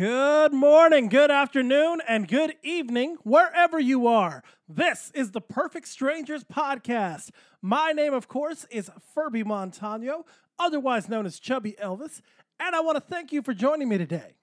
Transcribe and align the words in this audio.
Good 0.00 0.54
morning, 0.54 1.10
good 1.10 1.30
afternoon, 1.30 2.00
and 2.08 2.26
good 2.26 2.54
evening, 2.62 3.18
wherever 3.22 3.78
you 3.78 4.06
are. 4.06 4.42
This 4.66 5.12
is 5.14 5.32
the 5.32 5.42
Perfect 5.42 5.86
Strangers 5.86 6.42
Podcast. 6.42 7.28
My 7.60 7.92
name, 7.92 8.14
of 8.14 8.26
course, 8.26 8.64
is 8.70 8.90
Furby 9.14 9.44
Montano, 9.44 10.24
otherwise 10.58 11.10
known 11.10 11.26
as 11.26 11.38
Chubby 11.38 11.76
Elvis, 11.78 12.22
and 12.58 12.74
I 12.74 12.80
want 12.80 12.96
to 12.96 13.02
thank 13.02 13.30
you 13.30 13.42
for 13.42 13.52
joining 13.52 13.90
me 13.90 13.98
today. 13.98 14.36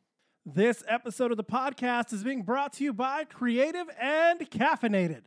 This 0.46 0.84
episode 0.88 1.32
of 1.32 1.38
the 1.38 1.44
podcast 1.44 2.14
is 2.14 2.24
being 2.24 2.44
brought 2.44 2.74
to 2.74 2.84
you 2.84 2.94
by 2.94 3.24
Creative 3.24 3.88
and 4.00 4.42
Caffeinated. 4.52 5.24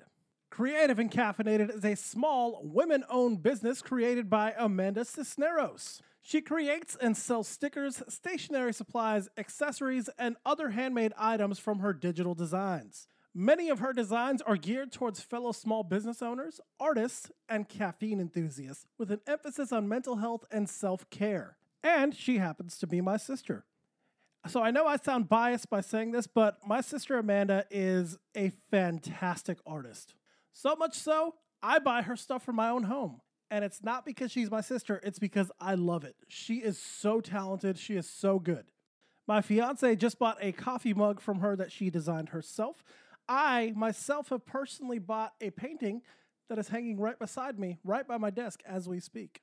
Creative 0.49 1.01
and 1.01 1.11
Caffeinated 1.11 1.75
is 1.75 1.85
a 1.85 1.97
small, 1.97 2.61
women 2.63 3.03
owned 3.11 3.43
business 3.43 3.83
created 3.83 4.31
by 4.31 4.55
Amanda 4.57 5.05
Cisneros. 5.05 6.03
She 6.23 6.41
creates 6.41 6.97
and 7.01 7.17
sells 7.17 7.49
stickers, 7.49 8.03
stationery 8.09 8.73
supplies, 8.73 9.29
accessories, 9.37 10.09
and 10.19 10.37
other 10.45 10.71
handmade 10.71 11.13
items 11.17 11.59
from 11.59 11.79
her 11.79 11.93
digital 11.93 12.35
designs. 12.35 13.07
Many 13.33 13.69
of 13.69 13.79
her 13.79 13.93
designs 13.93 14.43
are 14.43 14.57
geared 14.57 14.93
towards 14.93 15.21
fellow 15.21 15.53
small 15.53 15.83
business 15.85 16.21
owners, 16.21 16.61
artists, 16.81 17.31
and 17.49 17.69
caffeine 17.69 18.21
enthusiasts, 18.21 18.87
with 18.99 19.11
an 19.11 19.21
emphasis 19.27 19.73
on 19.73 19.89
mental 19.89 20.17
health 20.17 20.45
and 20.51 20.69
self 20.69 21.09
care. 21.11 21.57
And 21.83 22.15
she 22.15 22.39
happens 22.39 22.77
to 22.79 22.87
be 22.87 23.01
my 23.01 23.17
sister. 23.17 23.65
So 24.49 24.63
I 24.63 24.71
know 24.71 24.87
I 24.87 24.97
sound 24.97 25.29
biased 25.29 25.71
by 25.71 25.81
saying 25.81 26.13
this, 26.13 26.27
but 26.27 26.59
my 26.67 26.81
sister 26.81 27.19
Amanda 27.19 27.67
is 27.71 28.19
a 28.37 28.51
fantastic 28.71 29.59
artist. 29.67 30.15
So 30.53 30.75
much 30.75 30.95
so, 30.95 31.35
I 31.63 31.79
buy 31.79 32.03
her 32.03 32.17
stuff 32.17 32.43
from 32.43 32.57
my 32.57 32.69
own 32.71 32.85
home. 32.85 33.21
And 33.51 33.65
it's 33.65 33.83
not 33.83 34.05
because 34.05 34.31
she's 34.31 34.51
my 34.51 34.61
sister, 34.61 35.01
it's 35.03 35.19
because 35.19 35.51
I 35.61 35.75
love 35.75 36.05
it. 36.05 36.15
She 36.29 36.57
is 36.57 36.79
so 36.79 37.21
talented, 37.21 37.79
she 37.79 37.97
is 37.97 38.07
so 38.09 38.39
good. 38.39 38.67
My 39.27 39.43
fiance 39.43 39.97
just 39.97 40.19
bought 40.19 40.39
a 40.41 40.53
coffee 40.53 40.95
mug 40.95 41.21
from 41.21 41.41
her 41.41 41.57
that 41.57 41.73
she 41.73 41.91
designed 41.91 42.31
herself. 42.31 42.83
I 43.29 43.75
myself 43.77 44.31
have 44.31 44.47
personally 44.47 44.99
bought 44.99 45.35
a 45.41 45.51
painting 45.51 46.03
that 46.49 46.59
is 46.59 46.69
hanging 46.69 46.99
right 46.99 47.19
beside 47.19 47.59
me, 47.59 47.79
right 47.85 48.07
by 48.07 48.19
my 48.19 48.31
desk 48.31 48.63
as 48.67 48.89
we 48.89 49.01
speak. 49.01 49.43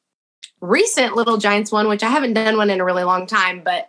recent 0.60 1.14
Little 1.14 1.38
Giants 1.38 1.70
one, 1.70 1.86
which 1.88 2.02
I 2.02 2.08
haven't 2.08 2.34
done 2.34 2.56
one 2.56 2.70
in 2.70 2.80
a 2.80 2.84
really 2.84 3.04
long 3.04 3.28
time, 3.28 3.62
but 3.64 3.88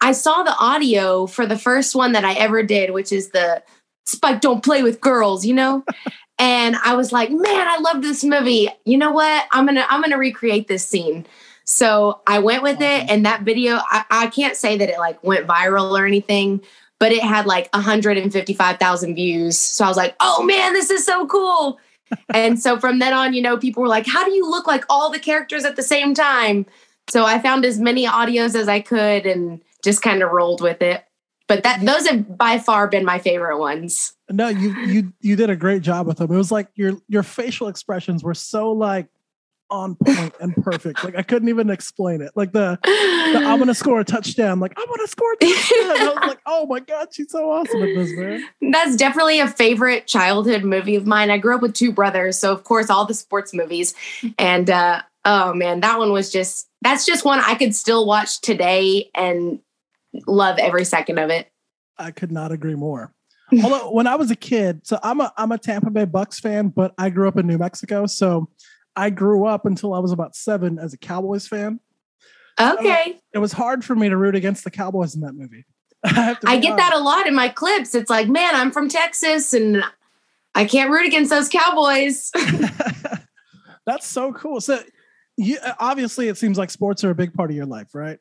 I 0.00 0.12
saw 0.12 0.42
the 0.42 0.56
audio 0.58 1.26
for 1.26 1.46
the 1.46 1.58
first 1.58 1.94
one 1.94 2.12
that 2.12 2.24
I 2.24 2.32
ever 2.34 2.62
did, 2.62 2.92
which 2.92 3.12
is 3.12 3.30
the 3.30 3.62
Spike 4.10 4.40
Don't 4.40 4.62
Play 4.62 4.82
with 4.82 5.00
Girls, 5.00 5.44
you 5.44 5.54
know? 5.54 5.84
and 6.40 6.74
I 6.76 6.94
was 6.94 7.12
like, 7.12 7.30
man, 7.30 7.68
I 7.68 7.78
love 7.80 8.00
this 8.02 8.24
movie. 8.24 8.68
You 8.86 8.96
know 8.96 9.12
what? 9.12 9.46
I'm 9.52 9.66
gonna 9.66 9.86
I'm 9.88 10.00
gonna 10.00 10.18
recreate 10.18 10.68
this 10.68 10.86
scene. 10.86 11.26
So 11.64 12.20
I 12.26 12.40
went 12.40 12.62
with 12.62 12.80
it, 12.80 13.10
and 13.10 13.24
that 13.26 13.42
video, 13.42 13.78
I, 13.90 14.04
I 14.10 14.26
can't 14.28 14.56
say 14.56 14.76
that 14.78 14.88
it 14.88 14.98
like 14.98 15.22
went 15.22 15.46
viral 15.46 15.96
or 15.96 16.06
anything, 16.06 16.62
but 16.98 17.12
it 17.12 17.22
had 17.22 17.46
like 17.46 17.68
155,000 17.74 19.14
views. 19.14 19.58
So 19.58 19.84
I 19.84 19.88
was 19.88 19.96
like, 19.96 20.16
oh 20.18 20.42
man, 20.42 20.72
this 20.72 20.90
is 20.90 21.04
so 21.04 21.26
cool. 21.26 21.78
and 22.34 22.58
so 22.58 22.78
from 22.80 22.98
then 22.98 23.12
on, 23.12 23.34
you 23.34 23.42
know, 23.42 23.56
people 23.56 23.82
were 23.82 23.88
like, 23.88 24.06
how 24.06 24.24
do 24.24 24.32
you 24.32 24.50
look 24.50 24.66
like 24.66 24.84
all 24.88 25.10
the 25.10 25.20
characters 25.20 25.64
at 25.64 25.76
the 25.76 25.82
same 25.82 26.14
time? 26.14 26.66
So 27.08 27.24
I 27.24 27.38
found 27.38 27.64
as 27.64 27.78
many 27.78 28.06
audios 28.06 28.54
as 28.54 28.68
I 28.68 28.80
could 28.80 29.26
and 29.26 29.60
just 29.84 30.02
kind 30.02 30.22
of 30.22 30.30
rolled 30.30 30.60
with 30.60 30.82
it 30.82 31.04
but 31.50 31.64
that 31.64 31.84
those 31.84 32.06
have 32.06 32.38
by 32.38 32.60
far 32.60 32.86
been 32.86 33.04
my 33.04 33.18
favorite 33.18 33.58
ones. 33.58 34.12
No, 34.30 34.46
you 34.46 34.72
you 34.86 35.12
you 35.20 35.34
did 35.34 35.50
a 35.50 35.56
great 35.56 35.82
job 35.82 36.06
with 36.06 36.18
them. 36.18 36.30
It 36.30 36.36
was 36.36 36.52
like 36.52 36.68
your 36.76 36.92
your 37.08 37.24
facial 37.24 37.66
expressions 37.66 38.22
were 38.22 38.34
so 38.34 38.70
like 38.70 39.08
on 39.68 39.96
point 39.96 40.32
and 40.40 40.54
perfect. 40.62 41.02
Like 41.02 41.16
I 41.16 41.22
couldn't 41.22 41.48
even 41.48 41.68
explain 41.68 42.20
it. 42.20 42.30
Like 42.36 42.52
the, 42.52 42.78
the 42.84 43.42
I'm 43.44 43.58
gonna 43.58 43.74
score 43.74 43.98
a 43.98 44.04
touchdown. 44.04 44.60
Like 44.60 44.74
I'm 44.76 44.86
gonna 44.86 45.08
score 45.08 45.32
a 45.32 45.36
touchdown. 45.44 45.90
I 45.90 46.14
was 46.14 46.28
like, 46.28 46.38
oh 46.46 46.66
my 46.66 46.78
god, 46.78 47.08
she's 47.10 47.32
so 47.32 47.50
awesome 47.50 47.82
at 47.82 47.96
this, 47.96 48.12
man. 48.12 48.44
That's 48.70 48.94
definitely 48.94 49.40
a 49.40 49.48
favorite 49.48 50.06
childhood 50.06 50.62
movie 50.62 50.94
of 50.94 51.04
mine. 51.04 51.32
I 51.32 51.38
grew 51.38 51.56
up 51.56 51.62
with 51.62 51.74
two 51.74 51.90
brothers, 51.90 52.38
so 52.38 52.52
of 52.52 52.62
course 52.62 52.90
all 52.90 53.06
the 53.06 53.14
sports 53.14 53.52
movies. 53.52 53.92
And 54.38 54.70
uh, 54.70 55.02
oh 55.24 55.52
man, 55.54 55.80
that 55.80 55.98
one 55.98 56.12
was 56.12 56.30
just 56.30 56.68
that's 56.80 57.04
just 57.04 57.24
one 57.24 57.40
I 57.40 57.56
could 57.56 57.74
still 57.74 58.06
watch 58.06 58.40
today 58.40 59.10
and 59.16 59.58
love 60.26 60.58
every 60.58 60.84
second 60.84 61.18
of 61.18 61.30
it. 61.30 61.50
I 61.98 62.10
could 62.10 62.32
not 62.32 62.52
agree 62.52 62.74
more. 62.74 63.12
Although 63.64 63.90
when 63.90 64.06
I 64.06 64.14
was 64.14 64.30
a 64.30 64.36
kid, 64.36 64.86
so 64.86 64.98
I'm 65.02 65.20
a 65.20 65.32
I'm 65.36 65.52
a 65.52 65.58
Tampa 65.58 65.90
Bay 65.90 66.04
Bucks 66.04 66.38
fan, 66.38 66.68
but 66.68 66.94
I 66.98 67.10
grew 67.10 67.26
up 67.28 67.36
in 67.36 67.46
New 67.46 67.58
Mexico, 67.58 68.06
so 68.06 68.48
I 68.96 69.10
grew 69.10 69.46
up 69.46 69.66
until 69.66 69.92
I 69.94 69.98
was 69.98 70.12
about 70.12 70.36
seven 70.36 70.78
as 70.78 70.94
a 70.94 70.98
Cowboys 70.98 71.46
fan. 71.46 71.80
Okay. 72.60 73.12
So 73.14 73.20
it 73.34 73.38
was 73.38 73.52
hard 73.52 73.84
for 73.84 73.94
me 73.94 74.08
to 74.08 74.16
root 74.16 74.34
against 74.34 74.64
the 74.64 74.70
Cowboys 74.70 75.14
in 75.14 75.22
that 75.22 75.32
movie. 75.32 75.64
I, 76.04 76.36
I 76.44 76.58
get 76.58 76.76
that 76.76 76.94
a 76.94 76.98
lot 76.98 77.26
in 77.26 77.34
my 77.34 77.48
clips. 77.48 77.94
It's 77.94 78.10
like, 78.10 78.28
man, 78.28 78.54
I'm 78.54 78.70
from 78.70 78.88
Texas 78.88 79.52
and 79.52 79.82
I 80.54 80.64
can't 80.64 80.90
root 80.90 81.06
against 81.06 81.30
those 81.30 81.48
Cowboys. 81.48 82.30
That's 83.86 84.06
so 84.06 84.32
cool. 84.32 84.60
So, 84.60 84.82
you 85.36 85.58
obviously, 85.78 86.28
it 86.28 86.36
seems 86.36 86.58
like 86.58 86.70
sports 86.70 87.02
are 87.04 87.10
a 87.10 87.14
big 87.14 87.32
part 87.32 87.50
of 87.50 87.56
your 87.56 87.66
life, 87.66 87.94
right? 87.94 88.18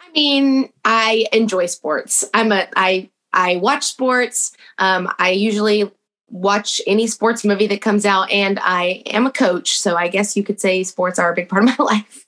I 0.00 0.10
mean, 0.12 0.72
I 0.84 1.26
enjoy 1.32 1.66
sports. 1.66 2.24
I'm 2.34 2.52
a 2.52 2.68
I 2.76 3.10
I 3.32 3.56
watch 3.56 3.84
sports. 3.84 4.56
Um, 4.78 5.12
I 5.18 5.30
usually 5.30 5.90
watch 6.30 6.80
any 6.86 7.06
sports 7.06 7.44
movie 7.44 7.66
that 7.66 7.80
comes 7.80 8.04
out, 8.04 8.30
and 8.30 8.58
I 8.62 9.02
am 9.06 9.26
a 9.26 9.30
coach, 9.30 9.78
so 9.78 9.96
I 9.96 10.08
guess 10.08 10.36
you 10.36 10.42
could 10.42 10.60
say 10.60 10.82
sports 10.82 11.18
are 11.18 11.32
a 11.32 11.34
big 11.34 11.48
part 11.48 11.68
of 11.68 11.78
my 11.78 11.84
life. 11.84 12.26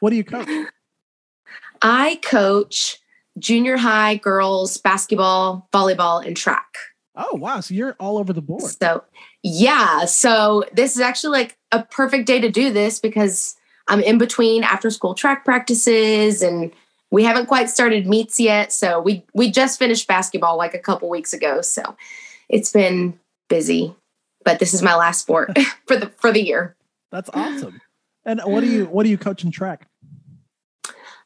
what 0.00 0.10
do 0.10 0.16
you 0.16 0.24
coach? 0.24 0.48
I 1.82 2.16
coach 2.22 2.98
junior 3.38 3.76
high 3.76 4.16
girls 4.16 4.76
basketball, 4.78 5.68
volleyball, 5.72 6.24
and 6.24 6.36
track. 6.36 6.74
Oh 7.14 7.36
wow! 7.36 7.60
So 7.60 7.74
you're 7.74 7.96
all 7.98 8.18
over 8.18 8.32
the 8.32 8.42
board. 8.42 8.62
So 8.62 9.04
yeah, 9.42 10.04
so 10.04 10.64
this 10.72 10.94
is 10.94 11.00
actually 11.00 11.38
like 11.38 11.58
a 11.72 11.82
perfect 11.84 12.26
day 12.26 12.40
to 12.40 12.50
do 12.50 12.72
this 12.72 13.00
because 13.00 13.56
I'm 13.88 14.00
in 14.00 14.18
between 14.18 14.62
after 14.62 14.90
school 14.90 15.14
track 15.14 15.44
practices 15.44 16.42
and 16.42 16.72
we 17.10 17.24
haven't 17.24 17.46
quite 17.46 17.70
started 17.70 18.06
meets 18.06 18.38
yet. 18.38 18.72
So 18.72 19.00
we 19.00 19.24
we 19.34 19.50
just 19.50 19.78
finished 19.78 20.06
basketball 20.06 20.56
like 20.56 20.74
a 20.74 20.78
couple 20.78 21.08
weeks 21.08 21.32
ago. 21.32 21.62
So 21.62 21.96
it's 22.48 22.70
been 22.70 23.18
busy, 23.48 23.94
but 24.44 24.58
this 24.58 24.74
is 24.74 24.82
my 24.82 24.94
last 24.94 25.22
sport 25.22 25.56
for 25.86 25.96
the 25.96 26.10
for 26.10 26.32
the 26.32 26.42
year. 26.42 26.76
That's 27.10 27.30
awesome. 27.32 27.80
And 28.24 28.40
what 28.44 28.60
do 28.60 28.66
you 28.66 28.84
what 28.84 29.04
do 29.04 29.10
you 29.10 29.18
coach 29.18 29.42
in 29.42 29.50
track? 29.50 29.86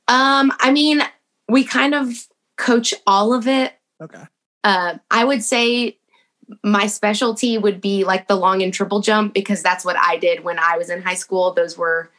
Um, 0.09 0.53
I 0.59 0.71
mean, 0.73 1.03
we 1.49 1.65
kind 1.65 1.95
of 1.95 2.27
coach 2.57 2.95
all 3.07 3.35
of 3.35 3.49
it. 3.49 3.73
Okay. 4.01 4.23
Uh, 4.65 4.99
I 5.11 5.25
would 5.25 5.43
say 5.43 5.99
my 6.63 6.87
specialty 6.87 7.59
would 7.59 7.81
be 7.81 8.05
like 8.05 8.29
the 8.29 8.37
long 8.37 8.63
and 8.63 8.73
triple 8.73 9.01
jump 9.01 9.35
because 9.35 9.63
that's 9.63 9.85
what 9.85 9.97
I 9.97 10.17
did 10.17 10.45
when 10.45 10.59
I 10.59 10.77
was 10.77 10.91
in 10.91 11.03
high 11.03 11.15
school. 11.15 11.53
Those 11.53 11.79
were, 11.79 12.11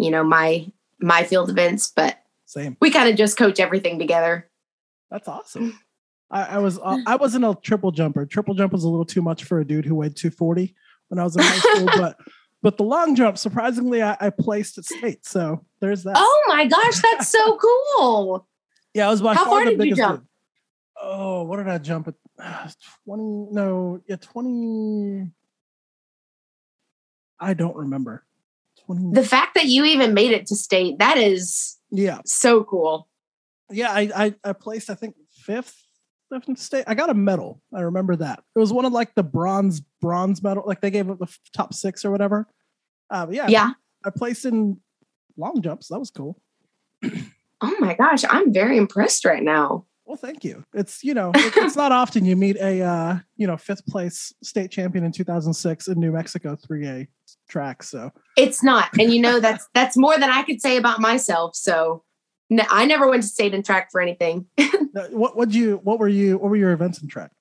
you 0.00 0.10
know, 0.10 0.24
my 0.24 0.66
my 1.00 1.24
field 1.24 1.50
events. 1.50 1.92
But 1.94 2.18
Same. 2.46 2.76
we 2.80 2.90
kind 2.90 3.08
of 3.08 3.16
just 3.16 3.36
coach 3.36 3.60
everything 3.60 3.98
together. 3.98 4.48
That's 5.10 5.28
awesome. 5.28 5.78
I, 6.30 6.42
I 6.42 6.58
was 6.58 6.78
uh, 6.78 6.98
I 7.06 7.16
wasn't 7.16 7.44
a 7.44 7.56
triple 7.62 7.90
jumper. 7.90 8.24
Triple 8.26 8.54
jump 8.54 8.72
was 8.72 8.84
a 8.84 8.88
little 8.88 9.04
too 9.04 9.22
much 9.22 9.44
for 9.44 9.60
a 9.60 9.64
dude 9.64 9.84
who 9.84 9.96
weighed 9.96 10.16
240 10.16 10.74
when 11.08 11.18
I 11.18 11.24
was 11.24 11.36
in 11.36 11.42
high 11.42 11.58
school, 11.74 11.86
but 11.96 12.16
but 12.62 12.76
the 12.76 12.84
long 12.84 13.14
jump, 13.14 13.38
surprisingly, 13.38 14.02
I, 14.02 14.16
I 14.20 14.30
placed 14.30 14.78
at 14.78 14.84
state. 14.84 15.26
So 15.26 15.64
there's 15.80 16.04
that. 16.04 16.14
Oh 16.16 16.44
my 16.48 16.66
gosh, 16.66 17.00
that's 17.00 17.28
so 17.28 17.56
cool! 17.96 18.46
yeah, 18.94 19.08
I 19.08 19.10
was 19.10 19.22
by 19.22 19.34
how 19.34 19.46
far 19.46 19.64
did 19.64 19.72
you 19.72 19.78
biggest 19.78 19.98
jump? 19.98 20.20
dude. 20.20 20.26
Oh, 21.02 21.44
what 21.44 21.56
did 21.56 21.68
I 21.68 21.78
jump 21.78 22.08
at? 22.08 22.14
20 23.06 23.48
no, 23.52 24.00
yeah, 24.06 24.16
20 24.16 25.30
I 27.40 27.54
don't 27.54 27.76
remember. 27.76 28.24
20 28.98 29.14
The 29.14 29.24
fact 29.26 29.54
that 29.54 29.66
you 29.66 29.84
even 29.84 30.14
made 30.14 30.32
it 30.32 30.46
to 30.46 30.56
state 30.56 30.98
that 30.98 31.16
is 31.18 31.78
Yeah. 31.90 32.20
so 32.24 32.64
cool. 32.64 33.08
Yeah, 33.70 33.90
I, 33.92 34.10
I 34.14 34.34
I 34.44 34.52
placed 34.52 34.90
I 34.90 34.94
think 34.94 35.14
fifth 35.32 35.76
fifth 36.32 36.48
in 36.48 36.56
state. 36.56 36.84
I 36.86 36.94
got 36.94 37.10
a 37.10 37.14
medal. 37.14 37.60
I 37.74 37.80
remember 37.82 38.16
that. 38.16 38.42
It 38.54 38.58
was 38.58 38.72
one 38.72 38.84
of 38.84 38.92
like 38.92 39.14
the 39.14 39.22
bronze 39.22 39.80
bronze 40.00 40.42
medal. 40.42 40.64
Like 40.66 40.80
they 40.80 40.90
gave 40.90 41.08
it 41.08 41.18
the 41.18 41.24
f- 41.26 41.38
top 41.56 41.74
six 41.74 42.04
or 42.04 42.10
whatever. 42.10 42.46
Uh, 43.10 43.26
yeah, 43.30 43.48
Yeah. 43.48 43.70
I 44.04 44.10
placed 44.10 44.44
in 44.44 44.80
long 45.36 45.60
jumps. 45.62 45.88
That 45.88 45.98
was 45.98 46.10
cool. 46.10 46.40
Oh 47.62 47.76
my 47.78 47.92
gosh, 47.92 48.24
I'm 48.28 48.54
very 48.54 48.78
impressed 48.78 49.26
right 49.26 49.42
now. 49.42 49.84
Well, 50.06 50.16
thank 50.16 50.44
you. 50.44 50.64
It's 50.72 51.04
you 51.04 51.12
know 51.12 51.30
it- 51.34 51.52
it's 51.58 51.76
not 51.76 51.92
often 51.92 52.24
you 52.24 52.34
meet 52.34 52.56
a 52.56 52.80
uh, 52.80 53.18
you 53.36 53.46
know 53.46 53.56
fifth 53.58 53.84
place 53.86 54.32
state 54.42 54.70
champion 54.70 55.04
in 55.04 55.12
2006 55.12 55.88
in 55.88 56.00
New 56.00 56.10
Mexico 56.10 56.56
3A 56.56 57.06
track. 57.50 57.82
So 57.82 58.12
It's 58.36 58.62
not, 58.62 58.88
and 58.98 59.12
you 59.12 59.20
know 59.20 59.40
that's 59.40 59.68
that's 59.74 59.96
more 59.96 60.18
than 60.18 60.30
I 60.30 60.42
could 60.42 60.62
say 60.62 60.76
about 60.76 61.00
myself. 61.00 61.54
So, 61.54 62.04
no, 62.48 62.64
I 62.70 62.86
never 62.86 63.08
went 63.08 63.22
to 63.22 63.28
state 63.28 63.52
and 63.52 63.64
track 63.64 63.90
for 63.90 64.00
anything. 64.00 64.46
what 65.10 65.36
what 65.36 65.50
you 65.52 65.80
what 65.82 65.98
were 65.98 66.08
you 66.08 66.38
what 66.38 66.50
were 66.50 66.56
your 66.56 66.72
events 66.72 67.02
in 67.02 67.08
track? 67.08 67.32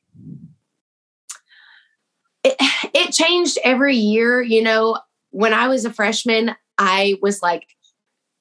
it, 2.44 2.56
it 2.94 3.12
changed 3.12 3.58
every 3.64 3.96
year 3.96 4.42
you 4.42 4.62
know 4.62 5.00
when 5.32 5.54
i 5.54 5.68
was 5.68 5.86
a 5.86 5.94
freshman 5.94 6.56
i 6.78 7.16
was 7.22 7.42
like 7.42 7.68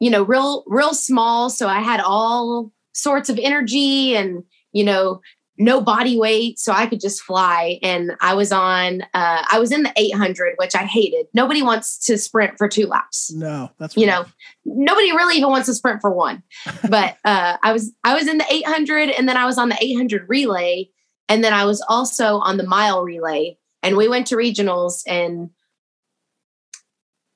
you 0.01 0.11
know 0.11 0.23
real 0.23 0.65
real 0.67 0.95
small 0.95 1.51
so 1.51 1.69
i 1.69 1.81
had 1.81 2.01
all 2.01 2.71
sorts 2.93 3.29
of 3.29 3.39
energy 3.39 4.15
and 4.15 4.45
you 4.73 4.85
know 4.85 5.21
no 5.59 5.81
body 5.81 6.19
weight 6.19 6.59
so 6.59 6.73
i 6.73 6.87
could 6.87 7.01
just 7.01 7.23
fly. 7.23 7.79
And 7.83 8.13
i 8.21 8.35
was 8.35 8.53
on 8.53 9.03
uh, 9.15 9.45
i 9.51 9.59
was 9.59 9.73
in 9.73 9.83
the 9.83 9.93
800 9.97 10.55
which 10.57 10.75
i 10.75 10.85
hated. 10.85 11.27
Nobody 11.35 11.63
wants 11.63 11.99
to 12.07 12.17
sprint 12.17 12.57
for 12.57 12.69
two 12.69 12.87
laps. 12.87 13.33
No, 13.33 13.71
that's 13.79 13.97
You 13.97 14.07
know, 14.07 14.25
nobody 14.65 15.13
really 15.13 15.37
even 15.37 15.51
wants 15.51 15.67
to 15.67 15.75
sprint 15.75 16.01
for 16.01 16.11
one. 16.11 16.43
But 16.89 17.17
uh, 17.25 17.57
i 17.63 17.73
was 17.73 17.93
i 18.05 18.15
was 18.15 18.29
in 18.29 18.39
the 18.39 18.47
800 18.51 19.11
and 19.11 19.29
then 19.29 19.37
i 19.37 19.45
was 19.45 19.59
on 19.59 19.69
the 19.69 19.79
800 19.81 20.29
relay 20.29 20.89
and 21.29 21.45
then 21.45 21.53
i 21.53 21.65
was 21.65 21.85
also 21.89 22.39
on 22.39 22.57
the 22.57 22.67
mile 22.67 23.03
relay. 23.03 23.59
And 23.83 23.97
we 23.97 24.09
went 24.09 24.27
to 24.29 24.37
regionals 24.37 25.03
and 25.07 25.51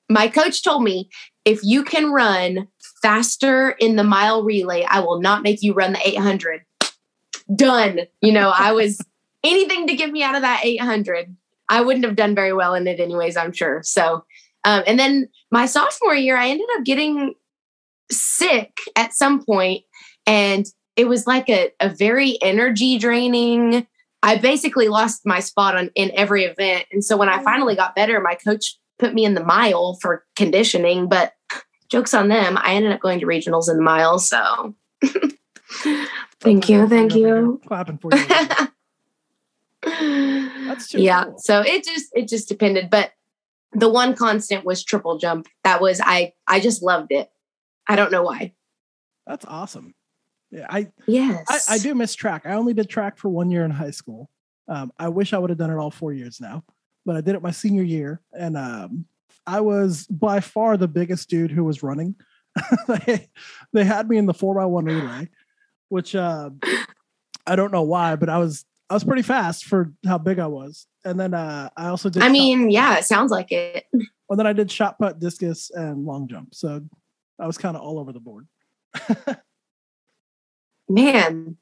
my 0.09 0.29
coach 0.29 0.63
told 0.63 0.83
me 0.83 1.09
if 1.45 1.61
you 1.63 1.83
can 1.83 2.13
run 2.13 2.69
faster 3.03 3.71
in 3.71 3.97
the 3.97 4.05
mile 4.05 4.43
relay 4.43 4.85
i 4.89 5.01
will 5.01 5.21
not 5.21 5.43
make 5.43 5.63
you 5.63 5.73
run 5.73 5.93
the 5.93 6.09
800 6.09 6.63
done. 7.55 8.01
You 8.21 8.33
know 8.33 8.53
i 8.57 8.73
was 8.73 9.01
anything 9.45 9.87
to 9.87 9.97
get 9.97 10.11
me 10.11 10.23
out 10.23 10.35
of 10.35 10.43
that 10.43 10.65
800 10.65 11.35
i 11.69 11.81
wouldn't 11.81 12.05
have 12.05 12.17
done 12.17 12.35
very 12.35 12.53
well 12.53 12.75
in 12.75 12.87
it 12.87 13.01
anyways 13.01 13.37
i'm 13.37 13.53
sure. 13.53 13.83
So 13.83 14.25
um, 14.65 14.85
and 14.87 14.99
then 14.99 15.29
my 15.51 15.67
sophomore 15.67 16.15
year 16.15 16.37
i 16.37 16.49
ended 16.49 16.67
up 16.77 16.85
getting 16.85 17.35
sick 18.11 18.79
at 18.97 19.15
some 19.15 19.45
point 19.45 19.85
and 20.27 20.67
it 20.97 21.09
was 21.09 21.27
like 21.27 21.49
a, 21.49 21.73
a 21.81 21.89
very 21.89 22.39
energy 22.43 22.99
draining 22.99 23.87
i 24.23 24.37
basically 24.37 24.89
lost 24.89 25.23
my 25.25 25.41
spot 25.41 25.77
on 25.77 25.91
in 25.95 26.11
every 26.15 26.45
event. 26.45 26.87
And 26.93 27.05
so 27.05 27.17
when 27.17 27.29
i 27.29 27.43
finally 27.43 27.75
got 27.75 27.97
better 27.97 28.21
my 28.21 28.35
coach 28.35 28.79
put 28.99 29.15
me 29.15 29.25
in 29.25 29.35
the 29.35 29.45
mile 29.45 29.99
for 30.01 30.25
conditioning 30.37 31.09
but 31.09 31.33
jokes 31.91 32.15
on 32.15 32.29
them 32.29 32.57
i 32.59 32.75
ended 32.75 32.93
up 32.93 33.01
going 33.01 33.21
to 33.21 33.27
regionals 33.27 33.69
in 33.69 33.77
the 33.77 33.83
mile 33.83 34.19
so 34.19 34.75
thank 36.43 36.69
you 36.69 36.87
thank 36.89 37.15
you 37.15 37.61
Clapping 37.67 37.99
for 37.99 38.11
you. 38.15 38.69
That's 40.67 40.89
too 40.89 41.01
yeah 41.03 41.25
cool. 41.25 41.39
so 41.39 41.61
it 41.61 41.85
just 41.85 42.07
it 42.15 42.29
just 42.29 42.49
depended 42.49 42.89
but 42.91 43.13
the 43.73 43.89
one 43.89 44.15
constant 44.15 44.65
was 44.65 44.85
triple 44.85 45.19
jump 45.19 45.49
that 45.65 45.81
was 45.81 46.01
i 46.05 46.33
i 46.47 46.61
just 46.61 46.83
loved 46.83 47.11
it 47.11 47.31
i 47.89 47.97
don't 47.97 48.13
know 48.13 48.23
why 48.23 48.53
That's 49.27 49.45
awesome. 49.47 49.95
Yeah, 50.51 50.67
I, 50.69 50.89
yes 51.07 51.47
I 51.49 51.77
I 51.77 51.79
do 51.79 51.95
miss 51.95 52.15
track. 52.15 52.43
I 52.45 52.53
only 52.55 52.75
did 52.75 52.89
track 52.91 53.17
for 53.17 53.29
one 53.31 53.51
year 53.51 53.65
in 53.65 53.71
high 53.71 53.93
school. 53.93 54.29
Um, 54.69 54.93
I 54.99 55.09
wish 55.09 55.33
I 55.33 55.39
would 55.39 55.49
have 55.51 55.59
done 55.59 55.71
it 55.71 55.79
all 55.79 55.91
four 55.91 56.13
years 56.13 56.41
now, 56.41 56.63
but 57.07 57.17
I 57.17 57.23
did 57.23 57.35
it 57.35 57.43
my 57.43 57.53
senior 57.53 57.83
year, 57.85 58.21
and 58.39 58.57
um, 58.59 59.07
I 59.47 59.61
was 59.61 60.07
by 60.09 60.41
far 60.41 60.77
the 60.77 60.89
biggest 60.89 61.31
dude 61.31 61.51
who 61.53 61.65
was 61.65 61.83
running. 61.83 62.17
they, 63.07 63.31
they 63.73 63.85
had 63.85 64.09
me 64.11 64.19
in 64.19 64.27
the 64.27 64.35
four 64.35 64.55
by 64.55 64.67
one 64.67 64.85
relay, 64.85 65.31
which 65.93 66.15
uh, 66.15 66.49
I 67.47 67.55
don't 67.55 67.71
know 67.71 67.83
why, 67.83 68.17
but 68.17 68.31
I 68.31 68.39
was 68.39 68.65
I 68.89 68.95
was 68.95 69.05
pretty 69.05 69.21
fast 69.21 69.67
for 69.67 69.93
how 70.07 70.17
big 70.17 70.39
I 70.39 70.47
was. 70.47 70.87
And 71.05 71.21
then 71.21 71.35
uh, 71.35 71.69
I 71.77 71.89
also 71.89 72.09
did. 72.09 72.23
I 72.23 72.31
mean, 72.31 72.71
yeah, 72.71 72.97
it 72.97 73.05
sounds 73.05 73.31
like 73.31 73.53
it. 73.53 73.85
well, 74.29 74.39
then 74.39 74.47
I 74.47 74.55
did 74.55 74.71
shot 74.71 74.99
put, 74.99 75.19
discus, 75.19 75.71
and 75.71 76.07
long 76.07 76.29
jump. 76.29 76.55
So 76.55 76.81
I 77.39 77.47
was 77.47 77.59
kind 77.59 77.77
of 77.77 77.83
all 77.83 77.99
over 77.99 78.11
the 78.11 78.21
board. 78.21 78.47
Man, 80.89 81.59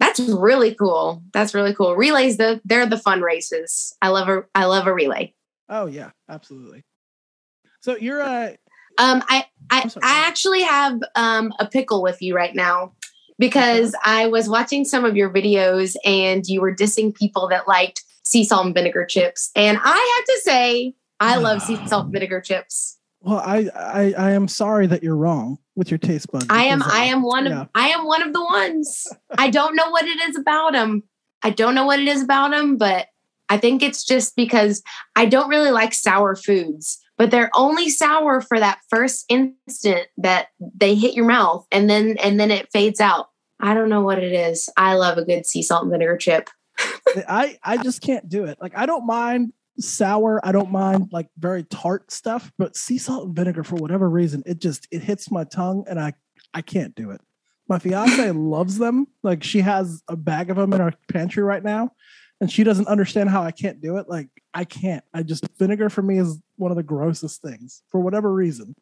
that's 0.00 0.18
really 0.18 0.74
cool. 0.74 1.22
That's 1.32 1.54
really 1.54 1.74
cool. 1.74 1.94
Relays, 1.94 2.38
the 2.38 2.60
they're 2.64 2.86
the 2.86 2.98
fun 2.98 3.20
races. 3.20 3.96
I 4.02 4.08
love 4.08 4.28
a 4.28 4.42
I 4.52 4.64
love 4.64 4.88
a 4.88 4.92
relay. 4.92 5.32
Oh 5.68 5.86
yeah, 5.86 6.10
absolutely. 6.28 6.84
So 7.82 7.96
you're 7.96 8.20
uh 8.20 8.54
Um, 8.98 9.22
I 9.28 9.46
I, 9.70 9.88
I 10.02 10.26
actually 10.26 10.62
have 10.62 11.00
um 11.14 11.52
a 11.60 11.66
pickle 11.66 12.02
with 12.02 12.20
you 12.20 12.34
right 12.34 12.54
now 12.54 12.94
Uh-huh. 13.40 13.48
because 13.48 13.94
I 14.04 14.26
was 14.26 14.48
watching 14.48 14.84
some 14.84 15.04
of 15.04 15.16
your 15.16 15.30
videos 15.30 15.96
and 16.04 16.46
you 16.46 16.60
were 16.60 16.74
dissing 16.74 17.14
people 17.14 17.48
that 17.48 17.66
liked 17.66 18.02
sea 18.22 18.44
salt 18.44 18.66
and 18.66 18.74
vinegar 18.74 19.06
chips, 19.06 19.50
and 19.56 19.78
I 19.82 20.14
have 20.16 20.24
to 20.26 20.40
say 20.42 20.94
I 21.18 21.36
love 21.36 21.62
sea 21.62 21.78
ah. 21.80 21.86
salt 21.86 22.04
and 22.04 22.12
vinegar 22.12 22.40
chips. 22.40 22.98
Well, 23.22 23.38
I, 23.38 23.68
I 23.74 24.14
I 24.16 24.30
am 24.32 24.48
sorry 24.48 24.86
that 24.86 25.02
you're 25.02 25.16
wrong 25.16 25.58
with 25.74 25.90
your 25.90 25.98
taste 25.98 26.30
buds. 26.30 26.46
I 26.48 26.64
am 26.64 26.78
because, 26.78 26.92
I 26.92 27.04
am 27.04 27.22
one 27.22 27.46
of 27.46 27.52
yeah. 27.52 27.64
I 27.74 27.88
am 27.88 28.06
one 28.06 28.22
of 28.22 28.32
the 28.32 28.42
ones. 28.42 29.06
I 29.36 29.50
don't 29.50 29.74
know 29.74 29.90
what 29.90 30.04
it 30.04 30.20
is 30.28 30.36
about 30.36 30.72
them. 30.72 31.02
I 31.42 31.50
don't 31.50 31.74
know 31.74 31.86
what 31.86 32.00
it 32.00 32.08
is 32.08 32.22
about 32.22 32.50
them, 32.50 32.76
but 32.76 33.06
I 33.48 33.56
think 33.56 33.82
it's 33.82 34.04
just 34.04 34.36
because 34.36 34.82
I 35.16 35.26
don't 35.26 35.48
really 35.48 35.70
like 35.70 35.92
sour 35.92 36.36
foods. 36.36 36.98
But 37.20 37.30
they're 37.30 37.50
only 37.54 37.90
sour 37.90 38.40
for 38.40 38.58
that 38.58 38.80
first 38.88 39.26
instant 39.28 40.06
that 40.16 40.46
they 40.58 40.94
hit 40.94 41.12
your 41.12 41.26
mouth 41.26 41.66
and 41.70 41.90
then 41.90 42.16
and 42.16 42.40
then 42.40 42.50
it 42.50 42.72
fades 42.72 42.98
out. 42.98 43.26
I 43.60 43.74
don't 43.74 43.90
know 43.90 44.00
what 44.00 44.18
it 44.18 44.32
is. 44.32 44.70
I 44.78 44.94
love 44.94 45.18
a 45.18 45.24
good 45.26 45.44
sea 45.44 45.60
salt 45.60 45.82
and 45.82 45.92
vinegar 45.92 46.16
chip. 46.16 46.48
I 47.28 47.58
I 47.62 47.76
just 47.76 48.00
can't 48.00 48.26
do 48.26 48.46
it. 48.46 48.56
Like 48.58 48.72
I 48.74 48.86
don't 48.86 49.06
mind 49.06 49.52
sour. 49.78 50.40
I 50.42 50.52
don't 50.52 50.70
mind 50.70 51.10
like 51.12 51.28
very 51.38 51.64
tart 51.64 52.10
stuff, 52.10 52.50
but 52.56 52.74
sea 52.74 52.96
salt 52.96 53.26
and 53.26 53.36
vinegar 53.36 53.64
for 53.64 53.76
whatever 53.76 54.08
reason, 54.08 54.42
it 54.46 54.58
just 54.58 54.88
it 54.90 55.02
hits 55.02 55.30
my 55.30 55.44
tongue 55.44 55.84
and 55.90 56.00
I 56.00 56.14
I 56.54 56.62
can't 56.62 56.94
do 56.94 57.10
it. 57.10 57.20
My 57.68 57.78
fiance 57.78 58.30
loves 58.34 58.78
them. 58.78 59.06
Like 59.22 59.44
she 59.44 59.60
has 59.60 60.02
a 60.08 60.16
bag 60.16 60.48
of 60.48 60.56
them 60.56 60.72
in 60.72 60.80
our 60.80 60.94
pantry 61.12 61.42
right 61.42 61.62
now, 61.62 61.90
and 62.40 62.50
she 62.50 62.64
doesn't 62.64 62.88
understand 62.88 63.28
how 63.28 63.42
I 63.42 63.50
can't 63.50 63.82
do 63.82 63.98
it. 63.98 64.08
Like 64.08 64.30
I 64.52 64.64
can't. 64.64 65.04
I 65.14 65.22
just 65.22 65.46
vinegar 65.58 65.88
for 65.90 66.02
me 66.02 66.18
is 66.18 66.38
one 66.56 66.70
of 66.70 66.76
the 66.76 66.82
grossest 66.82 67.40
things 67.42 67.82
for 67.90 68.00
whatever 68.00 68.32
reason. 68.32 68.74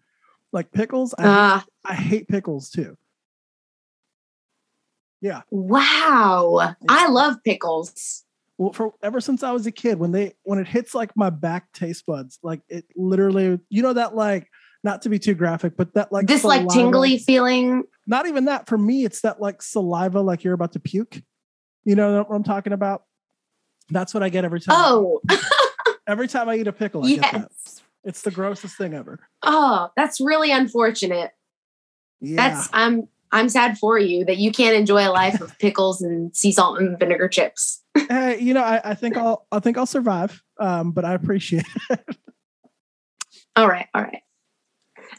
Like 0.52 0.72
pickles, 0.72 1.14
I, 1.18 1.22
Ah, 1.26 1.64
I 1.84 1.94
hate 1.94 2.26
pickles 2.28 2.70
too. 2.70 2.96
Yeah. 5.20 5.42
Wow. 5.50 6.74
I 6.88 7.08
love 7.08 7.36
pickles. 7.44 8.24
well, 8.56 8.72
for 8.72 8.94
ever 9.02 9.20
since 9.20 9.42
I 9.42 9.52
was 9.52 9.66
a 9.66 9.72
kid, 9.72 9.98
when 9.98 10.12
they 10.12 10.34
when 10.44 10.58
it 10.58 10.66
hits 10.68 10.94
like 10.94 11.16
my 11.16 11.30
back 11.30 11.72
taste 11.72 12.06
buds, 12.06 12.38
like 12.42 12.60
it 12.68 12.84
literally, 12.96 13.58
you 13.68 13.82
know 13.82 13.92
that 13.92 14.14
like 14.14 14.48
not 14.84 15.02
to 15.02 15.08
be 15.08 15.18
too 15.18 15.34
graphic, 15.34 15.76
but 15.76 15.92
that 15.94 16.12
like 16.12 16.26
this 16.26 16.44
like 16.44 16.68
tingly 16.68 17.18
feeling. 17.18 17.82
Not 18.06 18.26
even 18.26 18.44
that 18.46 18.68
for 18.68 18.78
me. 18.78 19.04
It's 19.04 19.20
that 19.22 19.40
like 19.40 19.60
saliva, 19.60 20.20
like 20.20 20.44
you're 20.44 20.54
about 20.54 20.72
to 20.72 20.80
puke. 20.80 21.20
You 21.84 21.96
know 21.96 22.22
what 22.22 22.34
I'm 22.34 22.44
talking 22.44 22.72
about? 22.72 23.02
That's 23.90 24.14
what 24.14 24.22
I 24.22 24.28
get 24.28 24.44
every 24.44 24.60
time. 24.60 24.76
Oh, 24.78 25.20
every 26.08 26.26
time 26.26 26.48
I 26.48 26.56
eat 26.56 26.66
a 26.66 26.72
pickle, 26.72 27.04
I 27.04 27.08
get 27.10 27.20
that. 27.22 27.34
yes. 27.52 27.82
It's 28.04 28.22
the 28.22 28.30
grossest 28.30 28.76
thing 28.76 28.94
ever. 28.94 29.20
Oh, 29.42 29.90
that's 29.96 30.20
really 30.20 30.50
unfortunate. 30.50 31.30
Yeah. 32.20 32.48
That's 32.48 32.68
I'm 32.72 33.06
I'm 33.30 33.48
sad 33.48 33.76
for 33.78 33.98
you 33.98 34.24
that 34.24 34.38
you 34.38 34.50
can't 34.50 34.74
enjoy 34.74 35.06
a 35.06 35.12
life 35.12 35.40
of 35.40 35.56
pickles 35.58 36.00
and 36.00 36.34
sea 36.34 36.50
salt 36.52 36.78
and 36.80 36.98
vinegar 36.98 37.28
chips. 37.28 37.82
hey, 38.08 38.38
you 38.40 38.54
know, 38.54 38.62
I, 38.62 38.80
I 38.84 38.94
think 38.94 39.16
I'll 39.16 39.46
I 39.52 39.60
think 39.60 39.76
I'll 39.76 39.86
survive. 39.86 40.42
Um, 40.58 40.92
but 40.92 41.04
I 41.04 41.12
appreciate 41.14 41.66
it. 41.90 42.16
All 43.54 43.68
right, 43.68 43.86
all 43.94 44.02
right. 44.02 44.22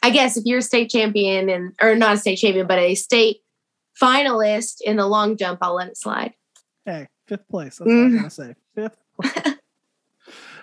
I 0.01 0.09
guess 0.11 0.37
if 0.37 0.45
you're 0.45 0.59
a 0.59 0.63
state 0.63 0.89
champion 0.89 1.49
and 1.49 1.73
or 1.81 1.95
not 1.95 2.13
a 2.15 2.17
state 2.17 2.37
champion, 2.37 2.65
but 2.67 2.79
a 2.79 2.95
state 2.95 3.37
finalist 4.01 4.77
in 4.81 4.95
the 4.97 5.05
long 5.05 5.35
jump, 5.37 5.59
I'll 5.61 5.75
let 5.75 5.89
it 5.89 5.97
slide. 5.97 6.33
Hey, 6.85 7.07
fifth 7.27 7.47
place. 7.49 7.77
That's 7.77 7.87
what 7.87 7.93
I'm 7.93 8.11
Mm. 8.11 8.15
gonna 8.17 8.29
say. 8.29 8.55
Fifth 8.73 8.97
place. 9.21 9.55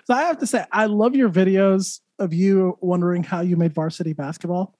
so 0.07 0.13
I 0.13 0.23
have 0.23 0.37
to 0.37 0.47
say, 0.47 0.63
I 0.71 0.85
love 0.85 1.17
your 1.17 1.29
videos 1.29 1.99
of 2.17 2.33
you 2.33 2.77
wondering 2.79 3.23
how 3.23 3.41
you 3.41 3.57
made 3.57 3.73
varsity 3.73 4.13
basketball. 4.13 4.73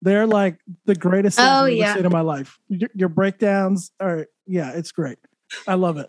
They're 0.00 0.28
like 0.28 0.60
the 0.84 0.94
greatest 0.94 1.38
things 1.38 1.48
Oh, 1.48 1.50
I've 1.50 1.62
ever 1.62 1.70
yeah. 1.70 1.94
seen 1.96 2.06
in 2.06 2.12
my 2.12 2.20
life. 2.20 2.56
Your, 2.68 2.88
your 2.94 3.08
breakdowns 3.08 3.90
are 3.98 4.28
yeah, 4.46 4.70
it's 4.70 4.92
great. 4.92 5.18
I 5.66 5.74
love 5.74 5.96
it. 5.96 6.08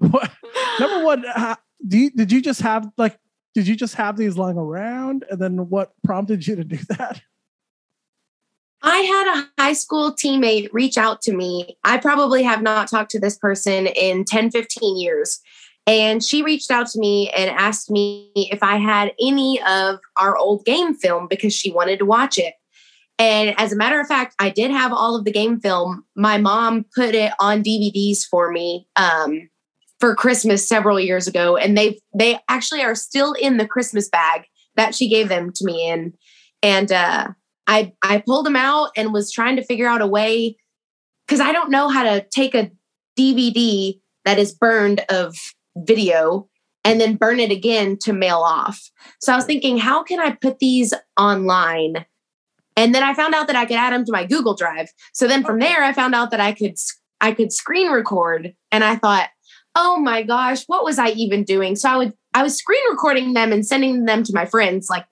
Number 0.00 1.04
one, 1.04 1.22
how, 1.34 1.58
do 1.86 1.98
you, 1.98 2.10
did 2.10 2.32
you 2.32 2.40
just 2.40 2.62
have 2.62 2.90
like 2.96 3.18
did 3.54 3.68
you 3.68 3.76
just 3.76 3.96
have 3.96 4.16
these 4.16 4.38
lying 4.38 4.56
around, 4.56 5.26
and 5.30 5.38
then 5.38 5.68
what 5.68 5.92
prompted 6.02 6.46
you 6.46 6.56
to 6.56 6.64
do 6.64 6.78
that? 6.96 7.20
I 8.82 8.98
had 9.00 9.38
a 9.38 9.62
high 9.62 9.74
school 9.74 10.12
teammate 10.12 10.70
reach 10.72 10.96
out 10.96 11.20
to 11.22 11.34
me. 11.34 11.76
I 11.84 11.98
probably 11.98 12.42
have 12.42 12.62
not 12.62 12.88
talked 12.88 13.10
to 13.10 13.20
this 13.20 13.36
person 13.36 13.86
in 13.86 14.24
10, 14.24 14.50
15 14.50 14.98
years. 14.98 15.40
And 15.86 16.22
she 16.22 16.42
reached 16.42 16.70
out 16.70 16.86
to 16.88 16.98
me 16.98 17.30
and 17.30 17.50
asked 17.50 17.90
me 17.90 18.30
if 18.36 18.62
I 18.62 18.76
had 18.76 19.12
any 19.20 19.60
of 19.62 19.98
our 20.16 20.36
old 20.36 20.64
game 20.64 20.94
film 20.94 21.26
because 21.28 21.52
she 21.52 21.72
wanted 21.72 21.98
to 21.98 22.04
watch 22.04 22.38
it. 22.38 22.54
And 23.18 23.54
as 23.58 23.72
a 23.72 23.76
matter 23.76 24.00
of 24.00 24.06
fact, 24.06 24.34
I 24.38 24.50
did 24.50 24.70
have 24.70 24.92
all 24.92 25.16
of 25.16 25.24
the 25.24 25.32
game 25.32 25.60
film. 25.60 26.04
My 26.16 26.38
mom 26.38 26.86
put 26.94 27.14
it 27.14 27.32
on 27.40 27.62
DVDs 27.62 28.24
for 28.28 28.50
me 28.50 28.86
um, 28.96 29.48
for 30.00 30.14
Christmas 30.14 30.66
several 30.66 30.98
years 30.98 31.28
ago, 31.28 31.56
and 31.56 31.76
they 31.76 32.00
they 32.14 32.38
actually 32.48 32.82
are 32.82 32.94
still 32.94 33.34
in 33.34 33.58
the 33.58 33.66
Christmas 33.66 34.08
bag 34.08 34.42
that 34.76 34.94
she 34.94 35.08
gave 35.08 35.28
them 35.28 35.52
to 35.54 35.64
me 35.64 35.88
in. 35.88 36.14
And 36.62 36.90
uh, 36.90 37.28
I 37.66 37.92
I 38.02 38.22
pulled 38.26 38.46
them 38.46 38.56
out 38.56 38.90
and 38.96 39.12
was 39.12 39.30
trying 39.30 39.56
to 39.56 39.64
figure 39.64 39.86
out 39.86 40.00
a 40.00 40.06
way 40.06 40.56
because 41.26 41.40
I 41.40 41.52
don't 41.52 41.70
know 41.70 41.88
how 41.88 42.02
to 42.04 42.26
take 42.34 42.54
a 42.54 42.70
DVD 43.16 44.00
that 44.24 44.38
is 44.38 44.52
burned 44.52 45.04
of 45.08 45.36
video 45.76 46.48
and 46.84 47.00
then 47.00 47.16
burn 47.16 47.38
it 47.38 47.50
again 47.50 47.96
to 48.02 48.12
mail 48.12 48.38
off. 48.38 48.90
So 49.20 49.32
I 49.32 49.36
was 49.36 49.44
thinking, 49.44 49.78
how 49.78 50.02
can 50.02 50.20
I 50.20 50.32
put 50.32 50.58
these 50.58 50.92
online? 51.18 52.04
And 52.76 52.94
then 52.94 53.02
I 53.02 53.14
found 53.14 53.34
out 53.34 53.46
that 53.46 53.56
I 53.56 53.66
could 53.66 53.76
add 53.76 53.92
them 53.92 54.04
to 54.04 54.12
my 54.12 54.24
Google 54.24 54.54
Drive. 54.54 54.88
So 55.12 55.28
then 55.28 55.44
from 55.44 55.58
there, 55.58 55.82
I 55.82 55.92
found 55.92 56.14
out 56.14 56.30
that 56.30 56.40
I 56.40 56.52
could 56.52 56.74
I 57.20 57.32
could 57.32 57.52
screen 57.52 57.88
record, 57.88 58.52
and 58.72 58.82
I 58.82 58.96
thought, 58.96 59.28
oh 59.76 60.00
my 60.00 60.22
gosh, 60.22 60.64
what 60.66 60.84
was 60.84 60.98
I 60.98 61.10
even 61.10 61.44
doing? 61.44 61.76
So 61.76 61.88
I 61.88 61.96
would 61.96 62.14
I 62.34 62.42
was 62.42 62.56
screen 62.56 62.82
recording 62.90 63.34
them 63.34 63.52
and 63.52 63.64
sending 63.64 64.06
them 64.06 64.24
to 64.24 64.34
my 64.34 64.46
friends, 64.46 64.88
like 64.90 65.06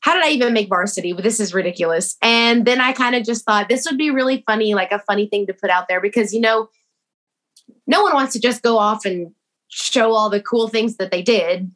how 0.00 0.14
did 0.14 0.24
I 0.24 0.30
even 0.30 0.54
make 0.54 0.68
varsity? 0.68 1.12
This 1.12 1.40
is 1.40 1.52
ridiculous. 1.52 2.16
And 2.22 2.64
then 2.64 2.80
I 2.80 2.92
kind 2.92 3.14
of 3.14 3.24
just 3.24 3.44
thought 3.44 3.68
this 3.68 3.86
would 3.86 3.98
be 3.98 4.10
really 4.10 4.42
funny, 4.46 4.74
like 4.74 4.92
a 4.92 4.98
funny 5.00 5.26
thing 5.26 5.46
to 5.46 5.54
put 5.54 5.70
out 5.70 5.88
there 5.88 6.00
because, 6.00 6.32
you 6.32 6.40
know, 6.40 6.68
no 7.86 8.02
one 8.02 8.14
wants 8.14 8.32
to 8.32 8.40
just 8.40 8.62
go 8.62 8.78
off 8.78 9.04
and 9.04 9.32
show 9.70 10.12
all 10.12 10.28
the 10.30 10.40
cool 10.42 10.68
things 10.68 10.96
that 10.96 11.10
they 11.10 11.22
did. 11.22 11.70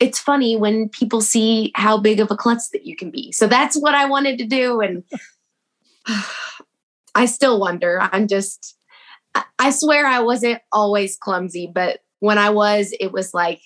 It's 0.00 0.18
funny 0.18 0.56
when 0.56 0.88
people 0.90 1.20
see 1.20 1.72
how 1.74 1.98
big 1.98 2.20
of 2.20 2.30
a 2.30 2.36
klutz 2.36 2.68
that 2.70 2.86
you 2.86 2.94
can 2.94 3.10
be. 3.10 3.32
So 3.32 3.46
that's 3.46 3.76
what 3.76 3.94
I 3.94 4.04
wanted 4.04 4.38
to 4.38 4.44
do. 4.44 4.80
And 4.80 5.02
I 7.14 7.26
still 7.26 7.58
wonder. 7.58 7.98
I'm 8.12 8.28
just, 8.28 8.76
I- 9.58 9.70
swear 9.70 10.06
I 10.06 10.20
wasn't 10.20 10.60
always 10.72 11.16
clumsy, 11.16 11.70
but 11.72 12.00
when 12.20 12.38
I 12.38 12.50
was, 12.50 12.94
it 13.00 13.12
was 13.12 13.34
like, 13.34 13.60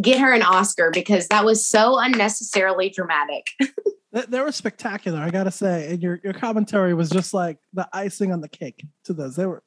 get 0.00 0.20
her 0.20 0.32
an 0.32 0.42
Oscar 0.42 0.90
because 0.92 1.28
that 1.28 1.44
was 1.44 1.66
so 1.66 1.98
unnecessarily 1.98 2.90
dramatic. 2.90 3.48
They, 4.10 4.22
they 4.22 4.40
were 4.40 4.52
spectacular, 4.52 5.20
I 5.20 5.28
gotta 5.28 5.50
say. 5.50 5.92
And 5.92 6.02
your 6.02 6.18
your 6.24 6.32
commentary 6.32 6.94
was 6.94 7.10
just 7.10 7.34
like 7.34 7.58
the 7.74 7.86
icing 7.92 8.32
on 8.32 8.40
the 8.40 8.48
cake 8.48 8.82
to 9.04 9.12
those. 9.12 9.36
They 9.36 9.44
were 9.44 9.62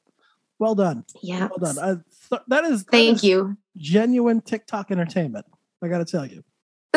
well 0.58 0.74
done. 0.74 1.04
Yeah. 1.22 1.48
Well 1.56 1.72
done. 1.72 2.04
Th- 2.32 2.42
that 2.48 2.64
is 2.64 2.84
Thank 2.90 3.16
is 3.18 3.24
you. 3.24 3.56
genuine 3.76 4.40
TikTok 4.40 4.90
entertainment. 4.90 5.44
I 5.82 5.88
gotta 5.88 6.06
tell 6.06 6.24
you. 6.24 6.42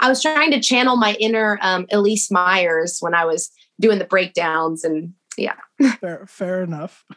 I 0.00 0.08
was 0.08 0.22
trying 0.22 0.50
to 0.52 0.60
channel 0.60 0.96
my 0.96 1.14
inner 1.20 1.58
um, 1.60 1.86
Elyse 1.92 2.30
Myers 2.30 2.98
when 3.00 3.14
I 3.14 3.26
was 3.26 3.50
doing 3.78 3.98
the 3.98 4.06
breakdowns, 4.06 4.84
and 4.84 5.12
yeah, 5.36 5.56
Fair, 6.00 6.26
fair 6.26 6.62
enough. 6.62 7.04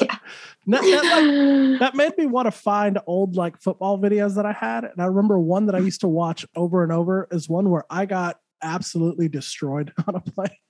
Yeah. 0.00 0.16
That, 0.68 0.82
that, 0.82 1.04
like, 1.04 1.80
that 1.80 1.94
made 1.94 2.18
me 2.18 2.26
want 2.26 2.46
to 2.46 2.52
find 2.52 2.98
old 3.06 3.36
like 3.36 3.56
football 3.60 3.98
videos 3.98 4.34
that 4.36 4.46
I 4.46 4.52
had, 4.52 4.84
and 4.84 5.00
I 5.00 5.06
remember 5.06 5.38
one 5.38 5.66
that 5.66 5.74
I 5.74 5.78
used 5.78 6.00
to 6.02 6.08
watch 6.08 6.44
over 6.56 6.82
and 6.82 6.92
over 6.92 7.26
is 7.30 7.48
one 7.48 7.70
where 7.70 7.84
I 7.88 8.04
got 8.06 8.38
absolutely 8.62 9.28
destroyed 9.28 9.92
on 10.06 10.16
a 10.16 10.20
play. 10.20 10.60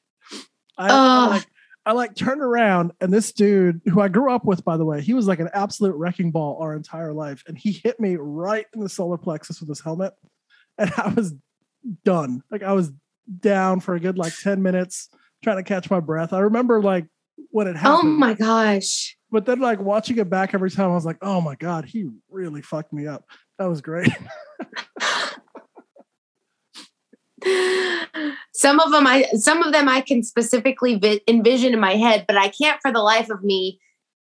I, 0.79 0.89
Ugh. 0.91 1.31
like 1.31 1.47
I 1.87 1.93
like 1.93 2.17
turned 2.17 2.43
around 2.43 2.93
and 3.01 3.13
this 3.13 3.33
dude 3.33 3.81
who 3.85 4.01
I 4.01 4.09
grew 4.09 4.33
up 4.33 4.45
with, 4.45 4.65
by 4.65 4.77
the 4.77 4.85
way, 4.85 5.01
he 5.01 5.15
was 5.15 5.29
like 5.29 5.39
an 5.39 5.49
absolute 5.55 5.95
wrecking 5.95 6.33
ball 6.33 6.59
our 6.61 6.75
entire 6.75 7.13
life, 7.13 7.45
and 7.47 7.57
he 7.57 7.71
hit 7.73 8.01
me 8.01 8.17
right 8.17 8.67
in 8.75 8.81
the 8.81 8.89
solar 8.89 9.17
plexus 9.17 9.61
with 9.61 9.69
his 9.69 9.81
helmet, 9.81 10.13
and 10.79 10.93
I 10.97 11.09
was 11.09 11.33
done. 12.05 12.43
Like 12.51 12.65
I 12.65 12.73
was 12.73 12.91
down 13.41 13.79
for 13.79 13.95
a 13.95 14.01
good 14.01 14.19
like 14.19 14.37
ten 14.37 14.63
minutes 14.63 15.09
trying 15.45 15.59
to 15.59 15.63
catch 15.63 15.89
my 15.89 16.01
breath. 16.01 16.33
I 16.33 16.41
remember 16.41 16.83
like 16.83 17.07
when 17.51 17.69
it 17.69 17.77
oh 17.77 17.79
happened. 17.79 18.09
oh 18.09 18.19
my 18.19 18.35
gosh. 18.35 19.17
but 19.31 19.47
then 19.47 19.61
like 19.61 19.81
watching 19.81 20.19
it 20.19 20.29
back 20.29 20.55
every 20.55 20.71
time, 20.71 20.91
I 20.91 20.95
was 20.95 21.07
like, 21.07 21.19
oh 21.23 21.41
my 21.41 21.55
god, 21.55 21.85
he 21.85 22.09
really 22.29 22.63
fucked 22.63 22.93
me 22.93 23.07
up. 23.07 23.25
That 23.61 23.67
was 23.67 23.81
great. 23.81 24.11
some 28.53 28.81
of 28.81 28.91
them, 28.91 29.07
I 29.07 29.25
some 29.35 29.63
of 29.63 29.73
them 29.73 29.89
I 29.89 30.01
can 30.01 30.23
specifically 30.23 30.97
vi- 30.97 31.21
envision 31.29 31.73
in 31.73 31.81
my 31.81 31.97
head, 31.97 32.25
but 32.27 32.37
I 32.37 32.49
can't 32.49 32.81
for 32.81 32.93
the 32.93 33.03
life 33.03 33.31
of 33.31 33.43
me 33.43 33.81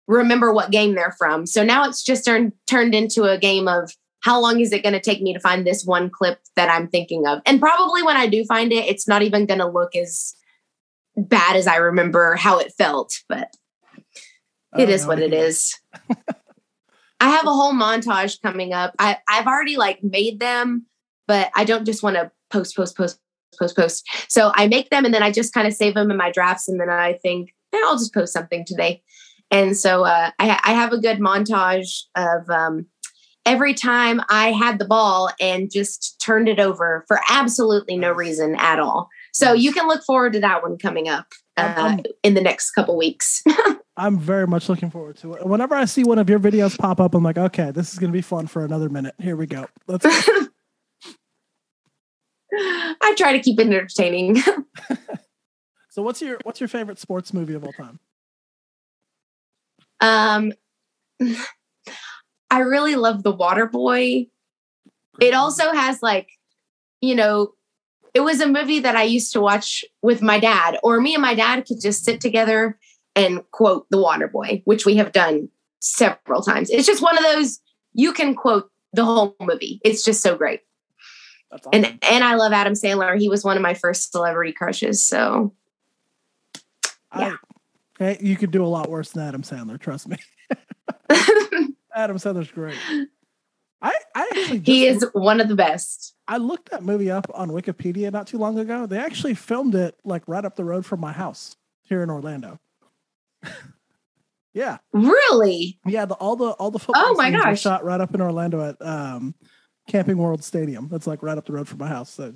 remember 0.06 0.52
what 0.52 0.70
game 0.70 0.94
they're 0.94 1.14
from. 1.18 1.46
So 1.46 1.62
now 1.62 1.84
it's 1.84 2.02
just 2.02 2.24
turned 2.24 2.52
turned 2.66 2.94
into 2.94 3.24
a 3.24 3.38
game 3.38 3.68
of 3.68 3.92
how 4.22 4.40
long 4.40 4.60
is 4.60 4.72
it 4.72 4.82
going 4.82 4.92
to 4.92 5.00
take 5.00 5.22
me 5.22 5.32
to 5.32 5.40
find 5.40 5.66
this 5.66 5.84
one 5.84 6.10
clip 6.10 6.40
that 6.56 6.70
I'm 6.70 6.88
thinking 6.88 7.26
of? 7.26 7.40
And 7.46 7.60
probably 7.60 8.02
when 8.02 8.16
I 8.16 8.26
do 8.26 8.44
find 8.44 8.72
it, 8.72 8.86
it's 8.86 9.08
not 9.08 9.22
even 9.22 9.46
going 9.46 9.60
to 9.60 9.66
look 9.66 9.96
as 9.96 10.34
bad 11.16 11.56
as 11.56 11.66
I 11.66 11.76
remember 11.76 12.34
how 12.36 12.58
it 12.58 12.72
felt, 12.76 13.18
but 13.28 13.48
it 14.78 14.88
is 14.88 15.06
what 15.06 15.20
it 15.20 15.32
is. 15.32 15.78
I 17.20 17.30
have 17.30 17.46
a 17.46 17.52
whole 17.52 17.72
montage 17.72 18.40
coming 18.40 18.72
up. 18.72 18.94
I, 18.98 19.18
I've 19.28 19.46
already 19.46 19.76
like 19.76 20.02
made 20.02 20.40
them, 20.40 20.86
but 21.26 21.50
I 21.54 21.64
don't 21.64 21.84
just 21.84 22.02
want 22.02 22.16
to 22.16 22.30
post, 22.50 22.76
post, 22.76 22.96
post, 22.96 23.18
post, 23.58 23.76
post. 23.76 24.08
So 24.28 24.52
I 24.54 24.68
make 24.68 24.90
them 24.90 25.04
and 25.04 25.12
then 25.12 25.22
I 25.22 25.30
just 25.30 25.52
kind 25.52 25.66
of 25.66 25.74
save 25.74 25.94
them 25.94 26.10
in 26.10 26.16
my 26.16 26.30
drafts. 26.30 26.68
And 26.68 26.80
then 26.80 26.90
I 26.90 27.14
think, 27.14 27.50
eh, 27.72 27.80
I'll 27.84 27.98
just 27.98 28.14
post 28.14 28.32
something 28.32 28.64
today. 28.64 29.02
And 29.50 29.76
so 29.76 30.04
uh, 30.04 30.30
I, 30.38 30.60
I 30.64 30.72
have 30.72 30.92
a 30.92 30.98
good 30.98 31.18
montage 31.18 32.02
of 32.14 32.48
um, 32.48 32.86
every 33.44 33.74
time 33.74 34.20
I 34.28 34.52
had 34.52 34.78
the 34.78 34.84
ball 34.84 35.30
and 35.40 35.70
just 35.70 36.20
turned 36.20 36.48
it 36.48 36.60
over 36.60 37.04
for 37.08 37.20
absolutely 37.28 37.96
no 37.96 38.12
reason 38.12 38.54
at 38.56 38.78
all. 38.78 39.08
So 39.32 39.52
you 39.52 39.72
can 39.72 39.88
look 39.88 40.02
forward 40.04 40.32
to 40.34 40.40
that 40.40 40.62
one 40.62 40.78
coming 40.78 41.08
up 41.08 41.26
uh, 41.56 41.98
in 42.22 42.34
the 42.34 42.40
next 42.40 42.72
couple 42.72 42.96
weeks. 42.96 43.42
I'm 43.96 44.18
very 44.18 44.46
much 44.46 44.68
looking 44.68 44.90
forward 44.90 45.16
to 45.18 45.34
it. 45.34 45.46
Whenever 45.46 45.74
I 45.74 45.84
see 45.84 46.04
one 46.04 46.18
of 46.18 46.30
your 46.30 46.38
videos 46.38 46.78
pop 46.78 47.00
up, 47.00 47.14
I'm 47.14 47.22
like, 47.22 47.38
okay, 47.38 47.70
this 47.70 47.92
is 47.92 47.98
gonna 47.98 48.12
be 48.12 48.22
fun 48.22 48.46
for 48.46 48.64
another 48.64 48.88
minute. 48.88 49.14
Here 49.18 49.36
we 49.36 49.46
go. 49.46 49.66
Let's 49.86 50.06
go. 50.06 50.46
I 52.52 53.14
try 53.16 53.32
to 53.32 53.40
keep 53.40 53.58
it 53.60 53.66
entertaining. 53.66 54.36
so 55.90 56.02
what's 56.02 56.20
your 56.20 56.38
what's 56.42 56.60
your 56.60 56.68
favorite 56.68 56.98
sports 56.98 57.32
movie 57.32 57.54
of 57.54 57.64
all 57.64 57.72
time? 57.72 58.00
Um, 60.00 60.52
I 62.50 62.60
really 62.60 62.96
love 62.96 63.22
The 63.22 63.32
Water 63.32 63.66
Boy. 63.66 64.26
It 65.20 65.34
also 65.34 65.72
has 65.72 66.02
like, 66.02 66.30
you 67.00 67.14
know, 67.14 67.52
it 68.14 68.20
was 68.20 68.40
a 68.40 68.48
movie 68.48 68.80
that 68.80 68.96
I 68.96 69.04
used 69.04 69.32
to 69.34 69.40
watch 69.40 69.84
with 70.02 70.22
my 70.22 70.40
dad, 70.40 70.78
or 70.82 71.00
me 71.00 71.14
and 71.14 71.22
my 71.22 71.34
dad 71.34 71.66
could 71.66 71.80
just 71.80 72.04
sit 72.04 72.20
together 72.20 72.78
and 73.14 73.42
quote 73.52 73.86
The 73.90 74.00
Water 74.00 74.28
Boy, 74.28 74.62
which 74.64 74.86
we 74.86 74.96
have 74.96 75.12
done 75.12 75.48
several 75.80 76.42
times. 76.42 76.70
It's 76.70 76.86
just 76.86 77.02
one 77.02 77.16
of 77.16 77.24
those 77.24 77.60
you 77.92 78.12
can 78.12 78.34
quote 78.34 78.70
the 78.92 79.04
whole 79.04 79.36
movie. 79.40 79.80
It's 79.84 80.04
just 80.04 80.22
so 80.22 80.36
great. 80.36 80.60
Awesome. 81.52 81.70
And 81.72 81.98
and 82.02 82.24
I 82.24 82.34
love 82.34 82.52
Adam 82.52 82.74
Sandler. 82.74 83.18
He 83.18 83.28
was 83.28 83.44
one 83.44 83.56
of 83.56 83.62
my 83.62 83.74
first 83.74 84.12
celebrity 84.12 84.52
crushes. 84.52 85.04
So 85.04 85.52
I, 87.12 87.36
you 88.20 88.36
could 88.36 88.50
do 88.50 88.64
a 88.64 88.68
lot 88.68 88.88
worse 88.88 89.10
than 89.10 89.26
Adam 89.26 89.42
Sandler. 89.42 89.78
Trust 89.78 90.08
me. 90.08 90.16
Adam 91.94 92.16
Sandler's 92.16 92.50
great. 92.50 92.76
I, 93.82 93.94
I 94.14 94.28
actually 94.32 94.58
he 94.60 94.86
is 94.86 95.04
one 95.12 95.40
of 95.40 95.48
the 95.48 95.54
best. 95.54 96.14
I 96.28 96.36
looked 96.36 96.70
that 96.70 96.82
movie 96.82 97.10
up 97.10 97.26
on 97.34 97.50
Wikipedia 97.50 98.12
not 98.12 98.26
too 98.26 98.38
long 98.38 98.58
ago. 98.58 98.86
They 98.86 98.98
actually 98.98 99.34
filmed 99.34 99.74
it 99.74 99.96
like 100.04 100.22
right 100.26 100.44
up 100.44 100.56
the 100.56 100.64
road 100.64 100.86
from 100.86 101.00
my 101.00 101.12
house 101.12 101.56
here 101.82 102.02
in 102.02 102.10
Orlando. 102.10 102.58
yeah, 104.54 104.78
Really? 104.92 105.78
yeah. 105.86 106.04
The 106.04 106.14
all 106.14 106.36
the 106.36 106.50
all 106.52 106.70
the 106.70 106.78
football 106.78 107.04
Oh 107.08 107.14
my 107.14 107.30
gosh. 107.30 107.60
shot 107.60 107.84
right 107.84 108.00
up 108.00 108.14
in 108.14 108.20
Orlando 108.20 108.62
at 108.68 108.80
um, 108.86 109.34
Camping 109.90 110.18
World 110.18 110.44
Stadium. 110.44 110.88
That's 110.88 111.06
like 111.08 111.20
right 111.22 111.36
up 111.36 111.46
the 111.46 111.52
road 111.52 111.68
from 111.68 111.78
my 111.78 111.88
house. 111.88 112.10
So, 112.10 112.32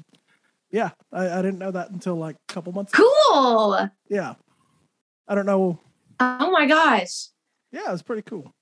yeah, 0.70 0.90
I, 1.12 1.30
I 1.38 1.42
didn't 1.42 1.58
know 1.58 1.70
that 1.70 1.90
until 1.90 2.16
like 2.16 2.36
a 2.48 2.52
couple 2.52 2.72
months. 2.72 2.92
ago. 2.92 3.08
Cool. 3.30 3.88
Yeah, 4.08 4.34
I 5.28 5.34
don't 5.36 5.46
know. 5.46 5.78
Oh 6.18 6.50
my 6.50 6.66
gosh. 6.66 7.28
Yeah, 7.70 7.88
it 7.88 7.92
was 7.92 8.02
pretty 8.02 8.22
cool. 8.22 8.52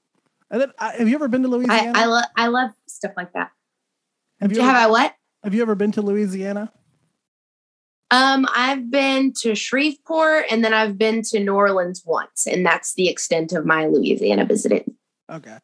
And 0.51 0.61
then, 0.61 0.73
I, 0.79 0.93
have 0.93 1.09
you 1.09 1.15
ever 1.15 1.29
been 1.29 1.43
to 1.43 1.49
Louisiana? 1.49 1.93
I 1.95 2.05
love 2.05 2.25
I 2.37 2.47
love 2.49 2.71
stuff 2.87 3.13
like 3.17 3.33
that. 3.33 3.51
have 4.41 4.53
you 4.53 4.61
Have 4.61 4.77
ever, 4.77 4.79
I 4.79 4.87
what? 4.89 5.15
have 5.43 5.55
you 5.55 5.63
ever 5.63 5.75
been 5.75 5.93
to 5.93 6.03
Louisiana? 6.03 6.71
Um, 8.11 8.47
I've 8.55 8.91
been 8.91 9.33
to 9.41 9.55
Shreveport 9.55 10.45
and 10.51 10.63
then 10.63 10.75
I've 10.75 10.99
been 10.99 11.23
to 11.23 11.41
New 11.41 11.55
Orleans 11.55 12.03
once, 12.05 12.47
and 12.47 12.65
that's 12.67 12.93
the 12.93 13.09
extent 13.09 13.53
of 13.55 13.65
my 13.65 13.87
Louisiana 13.87 14.45
visiting. 14.45 14.97
Okay, 15.31 15.57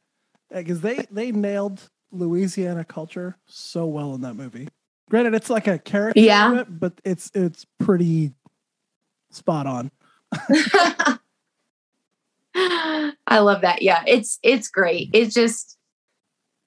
because 0.50 0.80
they 0.80 1.04
they 1.10 1.30
nailed 1.30 1.90
Louisiana 2.10 2.84
culture 2.84 3.36
so 3.46 3.86
well 3.86 4.14
in 4.14 4.20
that 4.22 4.34
movie. 4.34 4.68
Granted, 5.10 5.34
it's 5.34 5.50
like 5.50 5.66
a 5.66 5.78
character, 5.78 6.20
Yeah. 6.20 6.60
it, 6.60 6.66
but 6.80 6.92
it's 7.04 7.30
it's 7.34 7.66
pretty 7.78 8.32
spot 9.30 9.66
on. 9.66 9.90
I 12.54 13.38
love 13.40 13.60
that. 13.62 13.82
Yeah, 13.82 14.02
it's 14.06 14.38
it's 14.42 14.68
great. 14.68 15.10
It's 15.12 15.34
just 15.34 15.76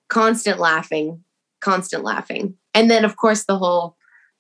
constant 0.10 0.60
laughing, 0.60 1.24
constant 1.60 2.04
laughing. 2.04 2.56
And 2.74 2.90
then 2.90 3.04
of 3.06 3.18
course 3.18 3.44
the 3.46 3.58
whole 3.58 3.98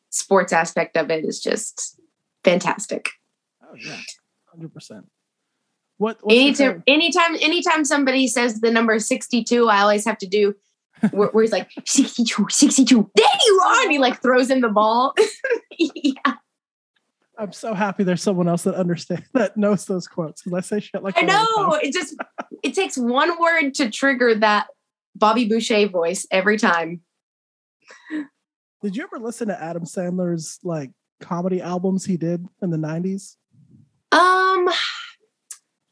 sports 0.10 0.54
aspect 0.54 0.96
of 0.98 1.10
it 1.12 1.26
is 1.26 1.40
just 1.42 2.00
fantastic. 2.44 3.10
Oh 3.64 3.76
yeah, 3.76 3.98
hundred 4.46 4.74
percent. 4.74 5.10
What? 5.98 6.20
Anytime 6.30 6.84
anytime 6.88 7.36
anytime 7.42 7.86
somebody 7.86 8.28
says 8.28 8.62
the 8.62 8.72
number 8.72 8.98
62, 8.98 9.68
I 9.68 9.82
always 9.82 10.06
have 10.06 10.18
to 10.20 10.28
do 10.28 10.56
where, 11.12 11.30
where 11.30 11.44
he's 11.44 11.52
like 11.52 11.70
62, 11.86 12.48
62. 12.50 13.12
There 13.16 13.26
you 13.46 13.62
are. 13.66 13.82
And 13.84 13.92
he 13.92 14.00
like 14.00 14.22
throws 14.22 14.50
in 14.50 14.62
the 14.62 14.70
ball. 14.70 15.14
yeah. 15.78 16.34
I'm 17.38 17.52
so 17.52 17.74
happy 17.74 18.04
there's 18.04 18.22
someone 18.22 18.48
else 18.48 18.64
that 18.64 18.76
understands 18.76 19.28
that 19.34 19.58
knows 19.58 19.86
those 19.86 20.08
quotes 20.08 20.44
because 20.44 20.58
I 20.58 20.62
say 20.62 20.80
shit 20.80 21.02
like 21.02 21.18
I 21.18 21.22
know. 21.22 21.74
It 21.82 21.92
just 21.94 22.16
it 22.64 22.76
takes 22.76 22.98
one 22.98 23.40
word 23.42 23.74
to 23.76 23.90
trigger 23.90 24.36
that 24.36 24.68
Bobby 25.16 25.46
Boucher 25.46 25.88
voice 25.88 26.28
every 26.30 26.58
time. 26.58 27.02
Did 28.84 28.96
you 28.96 29.04
ever 29.04 29.18
listen 29.18 29.48
to 29.48 29.62
Adam 29.62 29.86
Sandler's 29.86 30.60
like 30.64 30.92
comedy 31.20 31.62
albums 31.62 32.06
he 32.06 32.18
did 32.18 32.46
in 32.62 32.70
the 32.70 32.78
'90s? 32.78 33.38
Um 34.12 34.70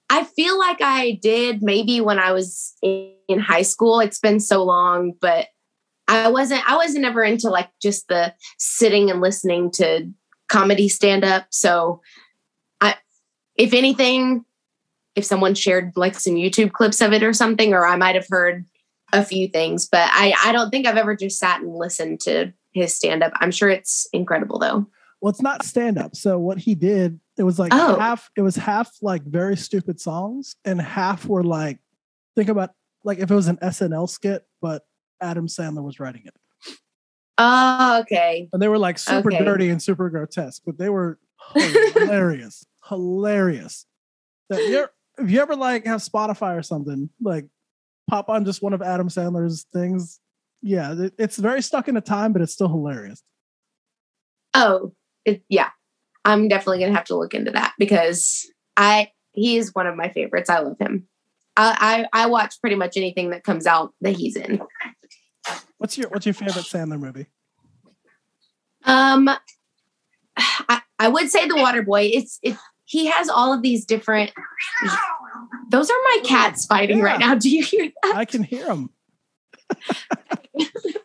I 0.09 0.23
feel 0.23 0.57
like 0.57 0.81
I 0.81 1.19
did 1.21 1.61
maybe 1.61 2.01
when 2.01 2.19
I 2.19 2.31
was 2.31 2.75
in, 2.81 3.39
high 3.39 3.61
school. 3.61 3.99
It's 3.99 4.19
been 4.19 4.39
so 4.39 4.63
long, 4.63 5.13
but 5.21 5.49
I 6.07 6.29
wasn't 6.29 6.67
I 6.67 6.75
wasn't 6.75 7.05
ever 7.05 7.23
into 7.23 7.47
like 7.51 7.69
just 7.79 8.07
the 8.07 8.33
sitting 8.57 9.11
and 9.11 9.21
listening 9.21 9.69
to 9.73 10.11
comedy 10.49 10.89
stand 10.89 11.23
up. 11.23 11.45
So 11.51 12.01
I 12.81 12.95
if 13.55 13.71
anything 13.71 14.45
if 15.15 15.25
someone 15.25 15.53
shared 15.53 15.91
like 15.95 16.15
some 16.15 16.33
YouTube 16.33 16.71
clips 16.71 17.01
of 17.01 17.13
it 17.13 17.21
or 17.21 17.33
something 17.33 17.71
or 17.71 17.85
I 17.85 17.97
might 17.97 18.15
have 18.15 18.25
heard 18.29 18.65
a 19.13 19.23
few 19.23 19.47
things, 19.47 19.87
but 19.87 20.09
I 20.11 20.33
I 20.43 20.51
don't 20.51 20.71
think 20.71 20.87
I've 20.87 20.97
ever 20.97 21.15
just 21.15 21.37
sat 21.37 21.61
and 21.61 21.75
listened 21.75 22.19
to 22.21 22.51
his 22.71 22.95
stand 22.95 23.21
up. 23.21 23.33
I'm 23.35 23.51
sure 23.51 23.69
it's 23.69 24.07
incredible 24.11 24.57
though. 24.57 24.87
Well, 25.21 25.29
it's 25.31 25.41
not 25.41 25.63
stand 25.63 25.97
up. 25.97 26.15
So 26.15 26.39
what 26.39 26.57
he 26.59 26.75
did, 26.75 27.19
it 27.37 27.43
was 27.43 27.59
like 27.59 27.73
Oh. 27.73 27.97
half. 27.99 28.29
It 28.37 28.41
was 28.41 28.55
half 28.55 28.91
like 29.01 29.23
very 29.23 29.57
stupid 29.57 29.99
songs, 29.99 30.55
and 30.65 30.79
half 30.81 31.25
were 31.25 31.43
like 31.43 31.79
think 32.35 32.49
about 32.49 32.71
like 33.03 33.19
if 33.19 33.29
it 33.29 33.35
was 33.35 33.47
an 33.47 33.57
SNL 33.57 34.07
skit, 34.09 34.45
but 34.61 34.83
Adam 35.21 35.47
Sandler 35.47 35.83
was 35.83 35.99
writing 35.99 36.23
it, 36.25 36.33
Oh, 37.37 37.99
okay. 38.01 38.49
and 38.53 38.61
they 38.61 38.67
were 38.67 38.77
like 38.77 38.97
super 38.97 39.31
Okay. 39.33 39.43
dirty 39.43 39.69
and 39.69 39.81
super 39.81 40.09
grotesque, 40.09 40.61
but 40.65 40.77
they 40.77 40.89
were 40.89 41.19
hilarious, 41.55 42.65
hilarious. 42.87 43.85
That 44.49 44.67
you're, 44.67 44.91
if 45.17 45.29
you 45.29 45.41
ever 45.41 45.55
like 45.55 45.85
have 45.85 46.01
Spotify 46.01 46.57
or 46.57 46.63
something, 46.63 47.09
like 47.21 47.45
pop 48.09 48.29
on 48.29 48.45
just 48.45 48.61
one 48.61 48.73
of 48.73 48.81
Adam 48.81 49.09
Sandler's 49.09 49.65
things. 49.73 50.19
Yeah, 50.61 50.93
it- 50.93 51.13
it's 51.17 51.37
very 51.37 51.61
stuck 51.61 51.87
in 51.87 51.95
a 51.97 52.01
time, 52.01 52.33
but 52.33 52.41
it's 52.41 52.53
still 52.53 52.67
hilarious. 52.69 53.21
Oh, 54.53 54.93
it, 55.25 55.43
yeah. 55.49 55.69
I'm 56.25 56.47
definitely 56.47 56.79
gonna 56.79 56.95
have 56.95 57.05
to 57.05 57.17
look 57.17 57.33
into 57.33 57.51
that 57.51 57.73
because 57.79 58.49
I 58.75 59.11
he 59.31 59.57
is 59.57 59.73
one 59.73 59.87
of 59.87 59.95
my 59.95 60.09
favorites. 60.09 60.49
I 60.49 60.59
love 60.59 60.77
him. 60.79 61.07
I 61.55 62.07
I, 62.13 62.23
I 62.23 62.25
watch 62.27 62.59
pretty 62.61 62.75
much 62.75 62.97
anything 62.97 63.29
that 63.31 63.43
comes 63.43 63.65
out 63.65 63.93
that 64.01 64.11
he's 64.11 64.35
in. 64.35 64.61
What's 65.77 65.97
your 65.97 66.09
What's 66.09 66.25
your 66.25 66.33
favorite 66.33 66.65
Sandler 66.65 66.99
movie? 66.99 67.27
Um, 68.85 69.29
I, 70.37 70.81
I 70.99 71.07
would 71.07 71.29
say 71.29 71.47
the 71.47 71.55
Water 71.55 71.83
Boy. 71.83 72.11
It's 72.13 72.39
it. 72.43 72.57
He 72.85 73.05
has 73.05 73.29
all 73.29 73.53
of 73.53 73.61
these 73.61 73.85
different. 73.85 74.31
Those 75.69 75.89
are 75.89 75.97
my 76.03 76.19
cats 76.25 76.65
fighting 76.65 77.01
right 77.01 77.19
now. 77.19 77.35
Do 77.39 77.49
you 77.49 77.63
hear 77.63 77.91
that? 78.03 78.15
I 78.15 78.25
can 78.25 78.43
hear 78.43 78.65
them. 78.65 78.89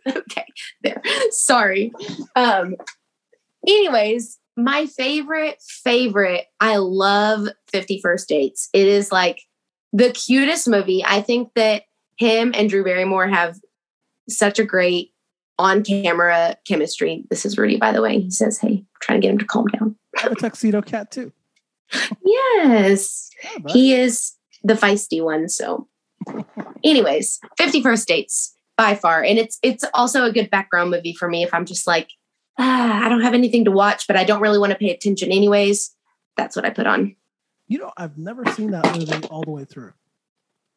okay, 0.08 0.46
there. 0.82 1.02
Sorry. 1.30 1.92
Um. 2.34 2.76
Anyways, 3.66 4.38
my 4.56 4.86
favorite 4.86 5.60
favorite. 5.82 6.46
I 6.60 6.76
love 6.76 7.48
Fifty 7.70 8.00
First 8.00 8.28
Dates. 8.28 8.68
It 8.72 8.86
is 8.86 9.10
like 9.10 9.40
the 9.92 10.10
cutest 10.10 10.68
movie. 10.68 11.04
I 11.04 11.22
think 11.22 11.50
that 11.54 11.84
him 12.18 12.52
and 12.54 12.68
Drew 12.68 12.84
Barrymore 12.84 13.26
have 13.26 13.58
such 14.28 14.58
a 14.58 14.64
great 14.64 15.12
on-camera 15.58 16.56
chemistry. 16.66 17.24
This 17.30 17.44
is 17.44 17.56
Rudy, 17.58 17.76
by 17.76 17.92
the 17.92 18.02
way. 18.02 18.20
He 18.20 18.30
says, 18.30 18.58
"Hey, 18.58 18.68
I'm 18.68 18.86
trying 19.00 19.20
to 19.20 19.26
get 19.26 19.32
him 19.32 19.38
to 19.38 19.44
calm 19.44 19.66
down." 19.66 19.96
A 20.22 20.34
tuxedo 20.34 20.82
cat 20.82 21.10
too. 21.10 21.32
Yes. 22.24 23.30
Yeah. 23.42 23.72
He 23.72 23.94
is 23.94 24.32
the 24.62 24.74
feisty 24.74 25.22
one. 25.22 25.48
So, 25.48 25.88
anyways, 26.84 27.40
Fifty 27.56 27.82
First 27.82 28.08
Dates 28.08 28.56
by 28.76 28.94
far. 28.94 29.22
And 29.22 29.38
it's 29.38 29.58
it's 29.62 29.84
also 29.94 30.24
a 30.24 30.32
good 30.32 30.50
background 30.50 30.90
movie 30.90 31.14
for 31.14 31.28
me 31.28 31.42
if 31.42 31.52
I'm 31.52 31.66
just 31.66 31.86
like, 31.86 32.08
ah, 32.58 33.04
I 33.04 33.08
don't 33.08 33.22
have 33.22 33.34
anything 33.34 33.64
to 33.66 33.70
watch, 33.70 34.06
but 34.06 34.16
I 34.16 34.24
don't 34.24 34.40
really 34.40 34.58
want 34.58 34.72
to 34.72 34.78
pay 34.78 34.90
attention 34.90 35.30
anyways. 35.32 35.94
That's 36.36 36.56
what 36.56 36.64
I 36.64 36.70
put 36.70 36.86
on. 36.86 37.16
You 37.68 37.78
know, 37.78 37.92
I've 37.96 38.18
never 38.18 38.44
seen 38.52 38.72
that 38.72 38.84
movie 38.98 39.26
all 39.28 39.42
the 39.42 39.50
way 39.50 39.64
through. 39.64 39.92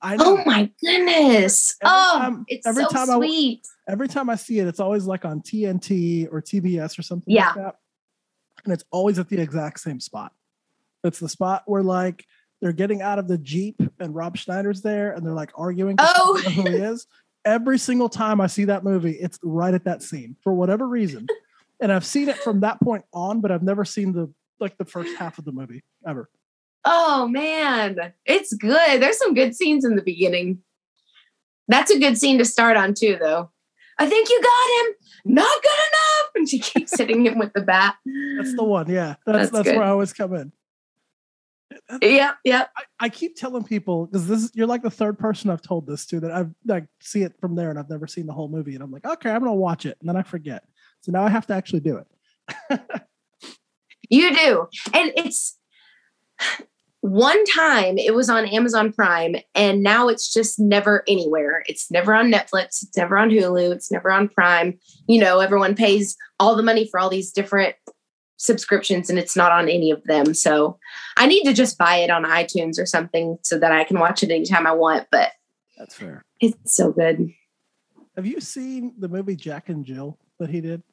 I 0.02 0.16
know. 0.16 0.38
Oh 0.40 0.44
my 0.46 0.72
goodness. 0.80 1.76
Every 1.84 1.94
oh, 1.96 2.20
time- 2.20 2.46
it's 2.48 2.68
every 2.68 2.84
so 2.84 2.90
time 2.90 3.10
I- 3.10 3.16
sweet. 3.16 3.68
Every 3.90 4.08
time 4.08 4.30
I 4.30 4.36
see 4.36 4.60
it, 4.60 4.68
it's 4.68 4.80
always 4.80 5.06
like 5.06 5.26
on 5.26 5.42
TNT 5.42 6.28
or 6.32 6.42
TBS 6.42 7.00
or 7.00 7.02
something 7.02 7.34
Yeah. 7.34 7.48
like 7.48 7.56
that. 7.56 7.76
And 8.66 8.74
it's 8.74 8.84
always 8.92 9.18
at 9.18 9.30
the 9.30 9.40
exact 9.40 9.80
same 9.80 10.00
spot. 10.00 10.34
It's 11.04 11.20
the 11.20 11.30
spot 11.30 11.64
where 11.68 11.84
like 11.84 12.26
they're 12.62 12.74
getting 12.74 13.02
out 13.02 13.18
of 13.18 13.28
the 13.28 13.38
Jeep 13.38 13.82
and 14.00 14.14
Rob 14.14 14.36
Schneider's 14.38 14.82
there 14.82 15.12
and 15.14 15.26
they're 15.26 15.34
like 15.34 15.52
arguing 15.56 15.96
Oh. 16.00 16.42
who 16.44 16.62
he 16.64 16.68
is. 16.70 17.08
Every 17.46 17.78
single 17.80 18.10
time 18.10 18.42
I 18.42 18.48
see 18.48 18.66
that 18.66 18.84
movie, 18.84 19.14
it's 19.14 19.40
right 19.42 19.74
at 19.74 19.86
that 19.86 20.04
scene 20.04 20.36
for 20.44 20.54
whatever 20.54 20.88
reason. 20.88 21.28
And 21.80 21.92
I've 21.92 22.06
seen 22.06 22.30
it 22.30 22.38
from 22.38 22.62
that 22.62 22.80
point 22.82 23.06
on, 23.14 23.42
but 23.42 23.52
I've 23.52 23.64
never 23.64 23.86
seen 23.86 24.14
the 24.14 24.32
like 24.60 24.78
the 24.78 24.86
first 24.86 25.16
half 25.18 25.38
of 25.38 25.46
the 25.46 25.52
movie 25.52 25.84
ever. 26.06 26.30
Oh 26.86 27.28
man, 27.28 28.14
it's 28.26 28.54
good. 28.54 29.02
There's 29.02 29.18
some 29.18 29.34
good 29.34 29.56
scenes 29.56 29.86
in 29.86 29.96
the 29.96 30.02
beginning. 30.02 30.60
That's 31.68 31.92
a 31.92 32.00
good 32.00 32.18
scene 32.18 32.38
to 32.38 32.46
start 32.46 32.78
on 32.78 32.94
too, 32.94 33.18
though. 33.20 33.52
I 34.00 34.08
think 34.08 34.30
you 34.30 34.42
got 34.42 34.86
him. 34.86 34.96
Not 35.34 35.62
good 35.62 35.72
enough. 35.72 36.32
And 36.36 36.50
she 36.50 36.60
keeps 36.60 36.98
hitting 36.98 37.26
him 37.26 37.40
with 37.40 37.54
the 37.54 37.62
bat. 37.62 37.96
That's 38.38 38.56
the 38.56 38.64
one. 38.64 38.90
Yeah. 38.90 39.16
That's 39.26 39.52
That's 39.52 39.52
that's, 39.52 39.68
where 39.76 39.84
I 39.84 39.90
always 39.90 40.14
come 40.14 40.34
in. 40.36 40.52
Yeah, 42.02 42.34
yep. 42.44 42.70
I, 42.78 43.06
I 43.06 43.10
keep 43.10 43.36
telling 43.36 43.64
people 43.64 44.06
because 44.06 44.28
this 44.28 44.52
you're 44.54 44.68
like 44.68 44.84
the 44.84 44.90
third 44.90 45.20
person 45.20 45.50
I've 45.50 45.62
told 45.62 45.86
this 45.86 46.06
to 46.08 46.20
that 46.22 46.32
I've 46.32 46.54
like 46.66 46.86
see 47.02 47.24
it 47.24 47.34
from 47.40 47.56
there 47.56 47.70
and 47.70 47.78
I've 47.78 47.90
never 47.90 48.08
seen 48.08 48.26
the 48.26 48.34
whole 48.34 48.48
movie 48.48 48.76
and 48.76 48.84
I'm 48.84 48.92
like 48.92 49.06
okay 49.06 49.30
I'm 49.30 49.40
gonna 49.40 49.54
watch 49.54 49.86
it 49.86 49.98
and 50.00 50.08
then 50.08 50.16
I 50.16 50.24
forget 50.24 50.64
so 51.02 51.12
now 51.12 51.24
I 51.24 51.30
have 51.30 51.48
to 51.48 51.54
actually 51.54 51.82
do 51.82 51.98
it. 51.98 52.80
You 54.10 54.34
do. 54.34 54.68
And 54.94 55.12
it's 55.16 55.58
one 57.02 57.44
time 57.46 57.98
it 57.98 58.16
was 58.16 58.30
on 58.30 58.46
Amazon 58.46 58.92
Prime 58.92 59.36
and 59.56 59.84
now 59.84 60.08
it's 60.08 60.34
just 60.34 60.60
never 60.60 61.04
anywhere. 61.08 61.64
It's 61.68 61.92
never 61.92 62.14
on 62.14 62.32
Netflix, 62.32 62.84
it's 62.84 62.98
never 62.98 63.18
on 63.18 63.30
Hulu, 63.30 63.74
it's 63.74 63.92
never 63.92 64.12
on 64.12 64.30
Prime. 64.30 64.78
You 65.08 65.20
know, 65.22 65.40
everyone 65.40 65.76
pays 65.76 66.16
all 66.40 66.56
the 66.56 66.64
money 66.64 66.88
for 66.90 67.00
all 67.00 67.10
these 67.10 67.32
different 67.32 67.76
subscriptions 68.38 69.10
and 69.10 69.18
it's 69.18 69.36
not 69.36 69.52
on 69.52 69.68
any 69.68 69.92
of 69.92 70.04
them. 70.04 70.34
So 70.34 70.78
I 71.18 71.28
need 71.28 71.44
to 71.44 71.54
just 71.54 71.78
buy 71.78 71.98
it 71.98 72.10
on 72.10 72.24
iTunes 72.24 72.80
or 72.80 72.86
something 72.86 73.38
so 73.42 73.58
that 73.60 73.72
I 73.72 73.84
can 73.84 74.00
watch 74.00 74.24
it 74.24 74.32
anytime 74.32 74.68
I 74.68 74.74
want, 74.74 75.08
but 75.12 75.32
That's 75.78 75.96
fair. 75.96 76.22
it's 76.40 76.76
so 76.76 76.92
good. 76.92 77.30
Have 78.16 78.26
you 78.26 78.40
seen 78.40 78.94
the 78.98 79.10
movie 79.10 79.36
Jack 79.36 79.70
and 79.70 79.84
Jill 79.86 80.18
that 80.40 80.50
he 80.50 80.62
did? 80.62 80.84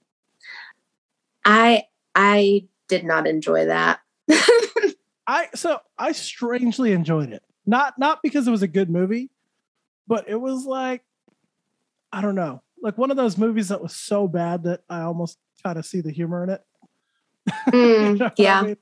I 1.45 1.85
I 2.15 2.65
did 2.89 3.05
not 3.05 3.27
enjoy 3.27 3.67
that. 3.67 4.01
I 5.27 5.49
so 5.55 5.79
I 5.99 6.13
strangely 6.13 6.93
enjoyed 6.93 7.33
it. 7.33 7.43
Not 7.67 7.99
not 7.99 8.21
because 8.23 8.47
it 8.47 8.51
was 8.51 8.63
a 8.63 8.69
good 8.69 8.91
movie, 8.91 9.31
but 10.07 10.29
it 10.29 10.37
was 10.41 10.65
like 10.67 11.03
I 12.13 12.21
don't 12.21 12.35
know, 12.35 12.63
like 12.83 12.97
one 12.99 13.11
of 13.11 13.17
those 13.17 13.37
movies 13.39 13.69
that 13.69 13.83
was 13.83 13.95
so 13.95 14.29
bad 14.29 14.65
that 14.65 14.83
I 14.89 15.01
almost 15.01 15.39
kind 15.63 15.79
of 15.79 15.85
see 15.87 16.01
the 16.01 16.13
humor 16.13 16.45
in 16.45 16.51
it. 16.51 16.63
Mm, 17.69 17.75
You 17.75 18.19
know 18.19 18.25
what 18.25 18.33
I 18.39 18.43
yeah. 18.43 18.63
mean? 18.63 18.77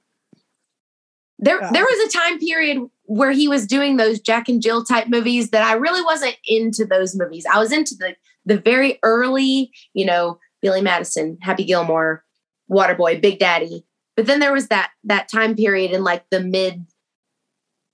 There 1.38 1.60
Yeah. 1.60 1.70
there 1.72 1.84
was 1.84 2.14
a 2.14 2.18
time 2.18 2.38
period 2.38 2.78
where 3.04 3.32
he 3.32 3.48
was 3.48 3.66
doing 3.66 3.96
those 3.96 4.20
Jack 4.20 4.48
and 4.48 4.62
Jill 4.62 4.84
type 4.84 5.08
movies 5.08 5.50
that 5.50 5.62
I 5.64 5.74
really 5.74 6.02
wasn't 6.02 6.36
into 6.44 6.84
those 6.84 7.16
movies. 7.16 7.44
I 7.52 7.58
was 7.58 7.72
into 7.72 7.94
the 7.96 8.14
the 8.44 8.58
very 8.58 8.98
early, 9.02 9.72
you 9.94 10.04
know, 10.04 10.38
Billy 10.62 10.80
Madison, 10.80 11.36
Happy 11.42 11.64
Gilmore, 11.64 12.24
Waterboy, 12.70 13.20
Big 13.20 13.38
Daddy. 13.38 13.84
But 14.16 14.26
then 14.26 14.40
there 14.40 14.52
was 14.52 14.68
that 14.68 14.90
that 15.04 15.28
time 15.28 15.54
period 15.56 15.90
in 15.90 16.04
like 16.04 16.24
the 16.30 16.40
mid 16.40 16.86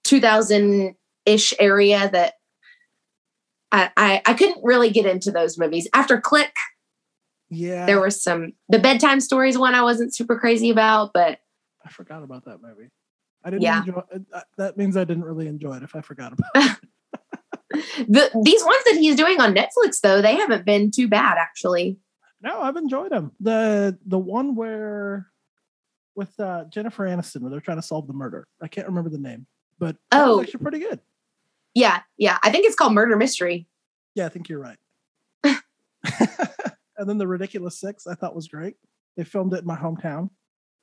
2000 0.04 0.94
ish 1.26 1.52
area 1.58 2.08
that 2.12 2.34
I, 3.72 3.90
I 3.96 4.22
I 4.24 4.34
couldn't 4.34 4.62
really 4.62 4.90
get 4.90 5.06
into 5.06 5.30
those 5.30 5.58
movies. 5.58 5.88
After 5.94 6.20
Click, 6.20 6.52
Yeah, 7.50 7.86
there 7.86 8.00
were 8.00 8.10
some 8.10 8.52
the 8.68 8.78
bedtime 8.78 9.20
stories 9.20 9.58
one 9.58 9.74
I 9.74 9.82
wasn't 9.82 10.14
super 10.14 10.38
crazy 10.38 10.70
about, 10.70 11.12
but 11.12 11.38
I 11.84 11.90
forgot 11.90 12.22
about 12.22 12.44
that 12.46 12.60
movie. 12.62 12.90
I 13.44 13.50
didn't 13.50 13.62
Yeah. 13.62 13.80
enjoy 13.80 14.02
uh, 14.32 14.40
that 14.56 14.76
means 14.76 14.96
I 14.96 15.04
didn't 15.04 15.24
really 15.24 15.46
enjoy 15.46 15.76
it 15.76 15.82
if 15.82 15.94
I 15.94 16.00
forgot 16.00 16.32
about 16.32 16.50
it. 16.54 16.76
the 18.08 18.30
these 18.42 18.64
ones 18.64 18.84
that 18.86 18.96
he's 18.98 19.14
doing 19.16 19.40
on 19.40 19.54
Netflix 19.54 20.00
though, 20.02 20.22
they 20.22 20.34
haven't 20.36 20.64
been 20.64 20.90
too 20.90 21.06
bad 21.06 21.36
actually. 21.38 21.98
No, 22.42 22.60
I've 22.60 22.76
enjoyed 22.76 23.10
them. 23.10 23.32
The 23.40 23.98
the 24.06 24.18
one 24.18 24.54
where 24.54 25.26
with 26.14 26.38
uh, 26.40 26.64
Jennifer 26.70 27.04
Aniston 27.06 27.42
where 27.42 27.50
they're 27.50 27.60
trying 27.60 27.78
to 27.78 27.82
solve 27.82 28.06
the 28.06 28.12
murder. 28.12 28.46
I 28.62 28.68
can't 28.68 28.86
remember 28.88 29.10
the 29.10 29.18
name, 29.18 29.46
but 29.78 29.96
Oh. 30.12 30.40
actually 30.40 30.60
pretty 30.62 30.78
good. 30.80 31.00
Yeah, 31.74 32.00
yeah. 32.16 32.38
I 32.42 32.50
think 32.50 32.66
it's 32.66 32.74
called 32.74 32.92
Murder 32.92 33.16
Mystery. 33.16 33.68
Yeah, 34.14 34.26
I 34.26 34.28
think 34.30 34.48
you're 34.48 34.58
right. 34.58 34.78
and 35.44 37.08
then 37.08 37.18
the 37.18 37.26
Ridiculous 37.26 37.78
Six, 37.78 38.06
I 38.06 38.14
thought 38.14 38.34
was 38.34 38.48
great. 38.48 38.76
They 39.16 39.24
filmed 39.24 39.52
it 39.54 39.60
in 39.60 39.66
my 39.66 39.76
hometown, 39.76 40.30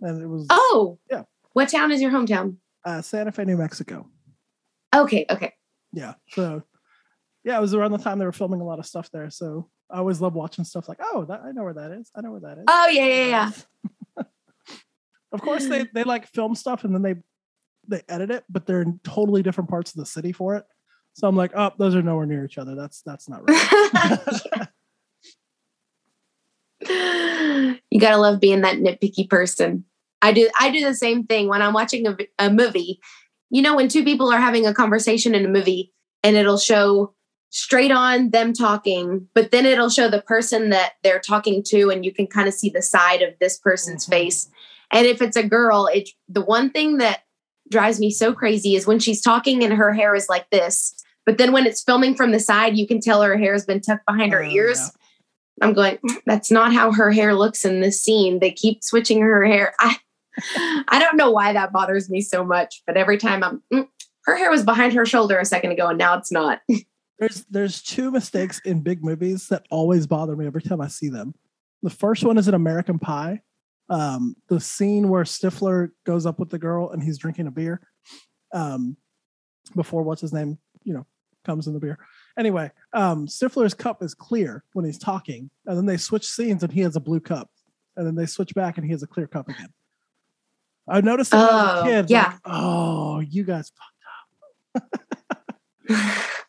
and 0.01 0.21
it 0.21 0.27
was 0.27 0.47
Oh, 0.49 0.99
Yeah. 1.09 1.23
What 1.53 1.69
town 1.69 1.91
is 1.91 2.01
your 2.01 2.11
hometown? 2.11 2.57
uh, 2.85 3.01
Santa 3.01 3.31
Fe, 3.31 3.45
New 3.45 3.57
Mexico. 3.57 4.07
Okay, 4.95 5.25
okay. 5.29 5.53
Yeah, 5.93 6.13
so 6.29 6.63
yeah, 7.43 7.57
it 7.57 7.61
was 7.61 7.73
around 7.73 7.91
the 7.91 7.97
time 7.97 8.19
they 8.19 8.25
were 8.25 8.31
filming 8.31 8.61
a 8.61 8.65
lot 8.65 8.79
of 8.79 8.85
stuff 8.85 9.09
there. 9.11 9.29
So 9.29 9.69
I 9.89 9.97
always 9.97 10.19
love 10.19 10.33
watching 10.33 10.65
stuff 10.65 10.89
like, 10.89 10.99
oh, 11.01 11.25
that 11.25 11.41
I 11.43 11.51
know 11.51 11.63
where 11.63 11.73
that 11.73 11.91
is. 11.91 12.11
I 12.15 12.21
know 12.21 12.31
where 12.31 12.41
that 12.41 12.57
is. 12.57 12.65
Oh 12.67 12.87
yeah, 12.87 13.05
yeah, 13.05 13.25
yeah. 14.17 14.23
of 15.31 15.41
course, 15.41 15.67
they 15.67 15.85
they 15.93 16.03
like 16.03 16.27
film 16.27 16.55
stuff 16.55 16.83
and 16.83 16.93
then 16.93 17.01
they 17.01 17.15
they 17.87 18.01
edit 18.09 18.31
it, 18.31 18.43
but 18.49 18.65
they're 18.65 18.81
in 18.81 18.99
totally 19.03 19.43
different 19.43 19.69
parts 19.69 19.91
of 19.91 19.97
the 19.97 20.05
city 20.05 20.31
for 20.31 20.55
it. 20.55 20.65
So 21.13 21.27
I'm 21.27 21.35
like, 21.35 21.51
oh, 21.55 21.71
those 21.77 21.95
are 21.95 22.01
nowhere 22.01 22.25
near 22.25 22.43
each 22.45 22.57
other. 22.57 22.75
That's 22.75 23.01
that's 23.01 23.29
not 23.29 23.47
right. 23.47 24.67
you 27.89 27.99
gotta 27.99 28.17
love 28.17 28.39
being 28.41 28.61
that 28.61 28.77
nitpicky 28.77 29.29
person. 29.29 29.85
I 30.21 30.33
do. 30.33 30.49
I 30.59 30.71
do 30.71 30.83
the 30.83 30.93
same 30.93 31.25
thing 31.25 31.47
when 31.47 31.61
I'm 31.61 31.73
watching 31.73 32.05
a, 32.07 32.17
a 32.39 32.49
movie. 32.49 32.99
You 33.49 33.61
know, 33.61 33.75
when 33.75 33.87
two 33.87 34.03
people 34.03 34.29
are 34.31 34.41
having 34.41 34.65
a 34.65 34.73
conversation 34.73 35.35
in 35.35 35.45
a 35.45 35.49
movie, 35.49 35.93
and 36.23 36.35
it'll 36.35 36.57
show 36.57 37.13
straight 37.55 37.91
on 37.91 38.31
them 38.31 38.51
talking, 38.51 39.25
but 39.33 39.51
then 39.51 39.65
it'll 39.65 39.89
show 39.89 40.09
the 40.09 40.21
person 40.21 40.69
that 40.71 40.93
they're 41.03 41.19
talking 41.21 41.63
to, 41.63 41.89
and 41.89 42.03
you 42.03 42.13
can 42.13 42.27
kind 42.27 42.49
of 42.49 42.53
see 42.53 42.69
the 42.69 42.81
side 42.81 43.21
of 43.21 43.33
this 43.39 43.57
person's 43.57 44.05
Mhm. 44.05 44.09
face. 44.09 44.49
And 44.91 45.07
if 45.07 45.21
it's 45.21 45.37
a 45.37 45.43
girl, 45.43 45.87
it 45.87 46.09
the 46.27 46.41
one 46.41 46.69
thing 46.69 46.97
that 46.97 47.21
drives 47.71 47.97
me 47.99 48.11
so 48.11 48.33
crazy 48.33 48.75
is 48.75 48.85
when 48.85 48.99
she's 48.99 49.21
talking 49.21 49.63
and 49.63 49.73
her 49.73 49.93
hair 49.93 50.13
is 50.15 50.27
like 50.29 50.49
this. 50.51 50.93
But 51.25 51.37
then 51.37 51.53
when 51.53 51.65
it's 51.65 51.81
filming 51.81 52.13
from 52.13 52.31
the 52.31 52.39
side, 52.39 52.77
you 52.77 52.85
can 52.87 52.99
tell 52.99 53.21
her 53.23 53.37
hair 53.37 53.53
has 53.53 53.65
been 53.65 53.79
tucked 53.81 54.05
behind 54.05 54.33
her 54.33 54.43
Oh, 54.43 54.49
ears. 54.49 54.77
yeah. 54.79 55.65
I'm 55.65 55.73
going, 55.73 55.97
"Mm, 55.99 56.21
that's 56.25 56.51
not 56.51 56.73
how 56.73 56.91
her 56.91 57.11
hair 57.11 57.33
looks 57.33 57.63
in 57.63 57.79
this 57.79 58.01
scene. 58.01 58.39
They 58.39 58.51
keep 58.51 58.83
switching 58.83 59.21
her 59.21 59.45
hair. 59.45 59.73
I 59.79 59.95
I 60.89 60.99
don't 60.99 61.15
know 61.15 61.31
why 61.31 61.53
that 61.53 61.71
bothers 61.71 62.09
me 62.09 62.19
so 62.19 62.43
much, 62.43 62.83
but 62.85 62.97
every 62.97 63.17
time 63.17 63.41
I'm 63.41 63.63
"Mm, 63.73 63.87
her 64.25 64.35
hair 64.35 64.51
was 64.51 64.63
behind 64.63 64.91
her 64.93 65.05
shoulder 65.05 65.39
a 65.39 65.45
second 65.45 65.71
ago 65.71 65.87
and 65.87 65.97
now 65.97 66.17
it's 66.17 66.31
not. 66.33 66.59
There's 67.19 67.45
there's 67.45 67.82
two 67.82 68.12
mistakes 68.12 68.60
in 68.65 68.82
big 68.82 69.04
movies 69.04 69.47
that 69.47 69.65
always 69.71 70.06
bother 70.08 70.36
me 70.36 70.45
every 70.45 70.62
time 70.62 70.82
I 70.82 70.88
see 70.88 71.10
them. 71.10 71.34
The 71.82 71.89
first 71.89 72.23
one 72.23 72.38
is 72.38 72.47
in 72.47 72.54
American 72.54 72.99
Pie. 72.99 73.41
Um, 73.89 74.36
the 74.49 74.60
scene 74.60 75.10
where 75.10 75.23
Stifler 75.23 75.89
goes 76.06 76.25
up 76.25 76.39
with 76.39 76.49
the 76.49 76.58
girl 76.58 76.89
and 76.89 77.01
he's 77.04 77.17
drinking 77.17 77.47
a 77.47 77.51
beer. 77.51 77.80
Um, 78.54 78.97
before 79.75 80.04
what's 80.04 80.21
his 80.21 80.34
name, 80.34 80.58
you 80.84 80.93
know, 80.93 81.06
comes 81.45 81.67
in 81.67 81.73
the 81.73 81.80
beer. 81.80 81.97
Anyway, 82.38 82.71
um, 82.93 83.28
Stifler's 83.28 83.73
cup 83.73 84.01
is 84.04 84.13
clear 84.13 84.63
when 84.73 84.84
he's 84.86 84.97
talking, 84.97 85.49
and 85.65 85.78
then 85.78 85.86
they 85.86 85.97
switch 85.97 86.28
scenes 86.28 86.63
and 86.63 86.71
he 86.73 86.82
has 86.82 86.95
a 86.95 86.99
blue 86.99 87.19
cup, 87.19 87.49
and 87.95 88.06
then 88.06 88.15
they 88.15 88.25
switch 88.25 88.54
back 88.56 88.78
and 88.78 88.86
he 88.86 88.91
has 88.91 89.04
a 89.04 89.08
clear 89.08 89.28
cup 89.28 89.47
again. 89.47 89.69
I 90.88 91.01
noticed 91.01 91.32
that 91.32 91.49
Oh, 91.51 91.82
a 91.82 91.84
kid. 91.84 92.10
yeah. 92.10 92.25
like, 92.28 92.39
oh, 92.45 93.19
you 93.21 93.43
guys 93.43 93.71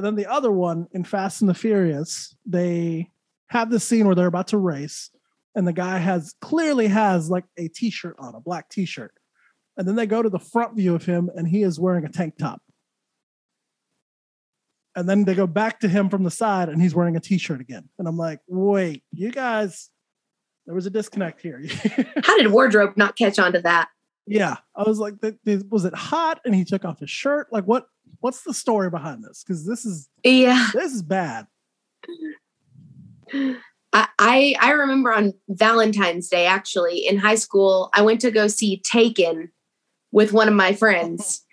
And 0.00 0.06
then 0.06 0.14
the 0.14 0.32
other 0.32 0.50
one 0.50 0.88
in 0.92 1.04
Fast 1.04 1.42
and 1.42 1.50
the 1.50 1.52
Furious, 1.52 2.34
they 2.46 3.10
have 3.48 3.70
this 3.70 3.84
scene 3.84 4.06
where 4.06 4.14
they're 4.14 4.28
about 4.28 4.48
to 4.48 4.56
race, 4.56 5.10
and 5.54 5.68
the 5.68 5.74
guy 5.74 5.98
has 5.98 6.34
clearly 6.40 6.86
has 6.86 7.28
like 7.28 7.44
a 7.58 7.68
t-shirt 7.68 8.16
on, 8.18 8.34
a 8.34 8.40
black 8.40 8.70
t-shirt. 8.70 9.12
And 9.76 9.86
then 9.86 9.96
they 9.96 10.06
go 10.06 10.22
to 10.22 10.30
the 10.30 10.38
front 10.38 10.74
view 10.74 10.94
of 10.94 11.04
him, 11.04 11.28
and 11.34 11.46
he 11.46 11.62
is 11.62 11.78
wearing 11.78 12.06
a 12.06 12.08
tank 12.08 12.38
top. 12.38 12.62
And 14.96 15.06
then 15.06 15.24
they 15.24 15.34
go 15.34 15.46
back 15.46 15.80
to 15.80 15.88
him 15.88 16.08
from 16.08 16.24
the 16.24 16.30
side, 16.30 16.70
and 16.70 16.80
he's 16.80 16.94
wearing 16.94 17.16
a 17.16 17.20
t-shirt 17.20 17.60
again. 17.60 17.86
And 17.98 18.08
I'm 18.08 18.16
like, 18.16 18.40
wait, 18.48 19.04
you 19.12 19.30
guys, 19.30 19.90
there 20.64 20.74
was 20.74 20.86
a 20.86 20.90
disconnect 20.90 21.42
here. 21.42 21.62
How 22.24 22.38
did 22.38 22.46
wardrobe 22.46 22.96
not 22.96 23.16
catch 23.16 23.38
on 23.38 23.52
to 23.52 23.60
that? 23.60 23.90
yeah, 24.30 24.58
I 24.76 24.84
was 24.84 25.00
like, 25.00 25.14
was 25.68 25.84
it 25.84 25.94
hot? 25.94 26.40
And 26.44 26.54
he 26.54 26.64
took 26.64 26.84
off 26.84 27.00
his 27.00 27.10
shirt. 27.10 27.48
Like, 27.50 27.64
what? 27.64 27.86
What's 28.20 28.42
the 28.42 28.54
story 28.54 28.90
behind 28.90 29.24
this? 29.24 29.42
Because 29.42 29.66
this 29.66 29.84
is 29.84 30.08
Yeah. 30.24 30.68
this 30.72 30.92
is 30.92 31.02
bad. 31.02 31.46
I, 33.92 34.06
I 34.18 34.54
I 34.60 34.70
remember 34.70 35.12
on 35.12 35.34
Valentine's 35.48 36.28
Day, 36.28 36.46
actually, 36.46 37.06
in 37.06 37.18
high 37.18 37.34
school, 37.34 37.90
I 37.92 38.02
went 38.02 38.20
to 38.20 38.30
go 38.30 38.46
see 38.46 38.82
Taken 38.84 39.50
with 40.12 40.32
one 40.32 40.48
of 40.48 40.54
my 40.54 40.72
friends. 40.72 41.44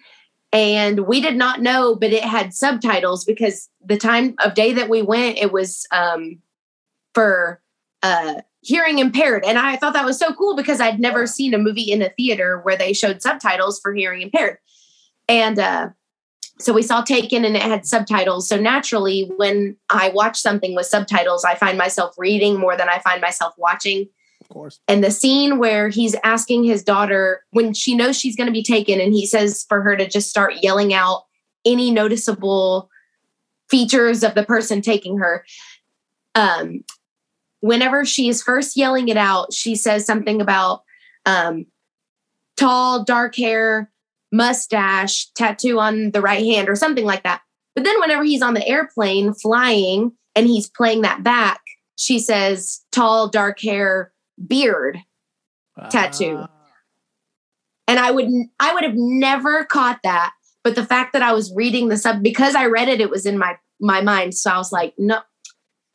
And 0.54 1.02
we 1.02 1.20
did 1.20 1.36
not 1.36 1.62
know, 1.62 1.94
but 1.96 2.14
it 2.14 2.24
had 2.24 2.54
subtitles 2.54 3.26
because 3.26 3.70
the 3.86 3.98
time 3.98 4.36
of 4.40 4.54
day 4.54 4.72
that 4.74 4.90
we 4.90 5.02
went, 5.02 5.38
it 5.38 5.52
was 5.52 5.86
um, 5.92 6.40
for 7.14 7.62
uh, 8.02 8.36
hearing 8.62 9.00
impaired. 9.00 9.44
And 9.46 9.58
I 9.60 9.76
thought 9.76 9.94
that 9.94 10.06
was 10.06 10.18
so 10.18 10.34
cool 10.34 10.56
because 10.56 10.80
I'd 10.80 11.00
never 11.00 11.28
seen 11.28 11.54
a 11.54 11.58
movie 11.58 11.92
in 11.92 12.02
a 12.02 12.10
theater 12.10 12.60
where 12.62 12.78
they 12.78 12.94
showed 12.94 13.22
subtitles 13.22 13.80
for 13.82 13.94
hearing 13.94 14.22
impaired. 14.22 14.58
And 15.28 15.60
uh, 15.60 15.90
so 16.60 16.74
we 16.74 16.82
saw 16.82 17.02
Taken 17.02 17.46
and 17.46 17.56
it 17.56 17.62
had 17.62 17.86
subtitles. 17.86 18.48
So 18.48 18.60
naturally, 18.60 19.32
when 19.38 19.76
I 19.90 20.10
watch 20.10 20.40
something 20.40 20.76
with 20.76 20.88
subtitles, 20.88 21.46
I 21.46 21.56
find 21.56 21.78
myself 21.78 22.16
reading 22.18 22.60
more 22.60 22.76
than 22.76 22.90
I 22.90 23.00
find 23.00 23.22
myself 23.22 23.54
watching. 23.58 24.10
Of 24.42 24.50
course. 24.50 24.80
And 24.88 25.04
the 25.04 25.12
scene 25.12 25.60
where 25.60 25.90
he's 25.90 26.16
asking 26.24 26.64
his 26.64 26.84
daughter 26.84 27.44
when 27.52 27.74
she 27.74 27.96
knows 27.96 28.18
she's 28.18 28.36
going 28.36 28.48
to 28.48 28.54
be 28.54 28.64
taken, 28.64 29.00
and 29.00 29.14
he 29.14 29.26
says 29.26 29.66
for 29.68 29.82
her 29.82 29.96
to 29.96 30.08
just 30.08 30.30
start 30.30 30.56
yelling 30.62 30.94
out 30.94 31.26
any 31.66 31.92
noticeable 31.92 32.90
features 33.70 34.24
of 34.24 34.36
the 34.36 34.44
person 34.44 34.82
taking 34.82 35.18
her. 35.18 35.46
Um, 36.34 36.84
whenever 37.60 38.06
she 38.06 38.30
is 38.30 38.42
first 38.42 38.78
yelling 38.78 39.10
it 39.10 39.18
out, 39.18 39.54
she 39.54 39.76
says 39.76 40.06
something 40.06 40.42
about 40.42 40.84
um, 41.26 41.66
tall, 42.56 43.04
dark 43.04 43.36
hair, 43.36 43.92
mustache, 44.38 45.30
tattoo 45.34 45.80
on 45.80 46.12
the 46.12 46.22
right 46.22 46.46
hand, 46.46 46.70
or 46.70 46.76
something 46.76 47.06
like 47.06 47.24
that. 47.24 47.42
But 47.76 47.84
then, 47.84 48.00
whenever 48.00 48.24
he's 48.24 48.42
on 48.42 48.54
the 48.54 48.68
airplane 48.68 49.34
flying 49.34 50.14
and 50.36 50.48
he's 50.48 50.70
playing 50.70 51.02
that 51.02 51.24
back, 51.24 51.60
she 51.98 52.20
says 52.20 52.82
tall, 52.92 53.28
dark 53.28 53.60
hair, 53.60 54.14
beard. 54.48 55.00
Tattoo. 55.90 56.46
And 57.88 58.00
I 58.00 58.12
would 58.12 58.30
I 58.60 58.74
would 58.74 58.84
have 58.84 58.96
never 58.96 59.66
caught 59.66 60.00
that. 60.04 60.34
But 60.64 60.76
the 60.76 60.86
fact 60.86 61.14
that 61.14 61.22
I 61.22 61.34
was 61.34 61.54
reading 61.56 61.88
the 61.88 61.98
sub 61.98 62.24
because 62.24 62.56
I 62.56 62.66
read 62.66 62.90
it, 62.90 63.00
it 63.00 63.10
was 63.10 63.26
in 63.26 63.38
my 63.38 63.58
my 63.80 64.02
mind. 64.02 64.36
So 64.36 64.52
I 64.52 64.58
was 64.58 64.72
like, 64.72 64.94
no, 64.98 65.22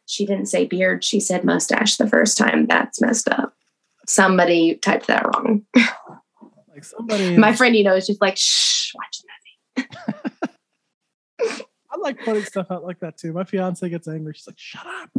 she 0.07 0.25
didn't 0.25 0.47
say 0.47 0.67
beard. 0.67 1.05
She 1.05 1.21
said 1.21 1.45
mustache 1.45 1.97
the 1.97 2.09
first 2.09 2.39
time. 2.39 2.67
That's 2.67 3.01
messed 3.01 3.29
up. 3.29 3.55
Somebody 4.07 4.77
typed 4.77 5.07
that 5.09 5.27
wrong. 5.27 5.65
Like 6.83 6.89
somebody, 6.89 7.37
my 7.37 7.53
friend, 7.53 7.77
you 7.77 7.85
know, 7.85 7.95
is 7.95 8.09
just 8.09 8.21
like, 8.21 8.37
shh, 8.37 8.93
watch 8.95 9.23
movie. 9.77 9.89
I 11.41 11.97
like 11.99 12.19
putting 12.25 12.43
stuff 12.43 12.67
out 12.71 12.83
like 12.83 12.99
that 13.01 13.17
too. 13.17 13.33
My 13.33 13.45
fiance 13.45 13.89
gets 13.89 14.09
angry. 14.09 14.35
She's 14.35 14.49
like, 14.49 14.59
shut 14.59 14.85
up. 14.85 15.11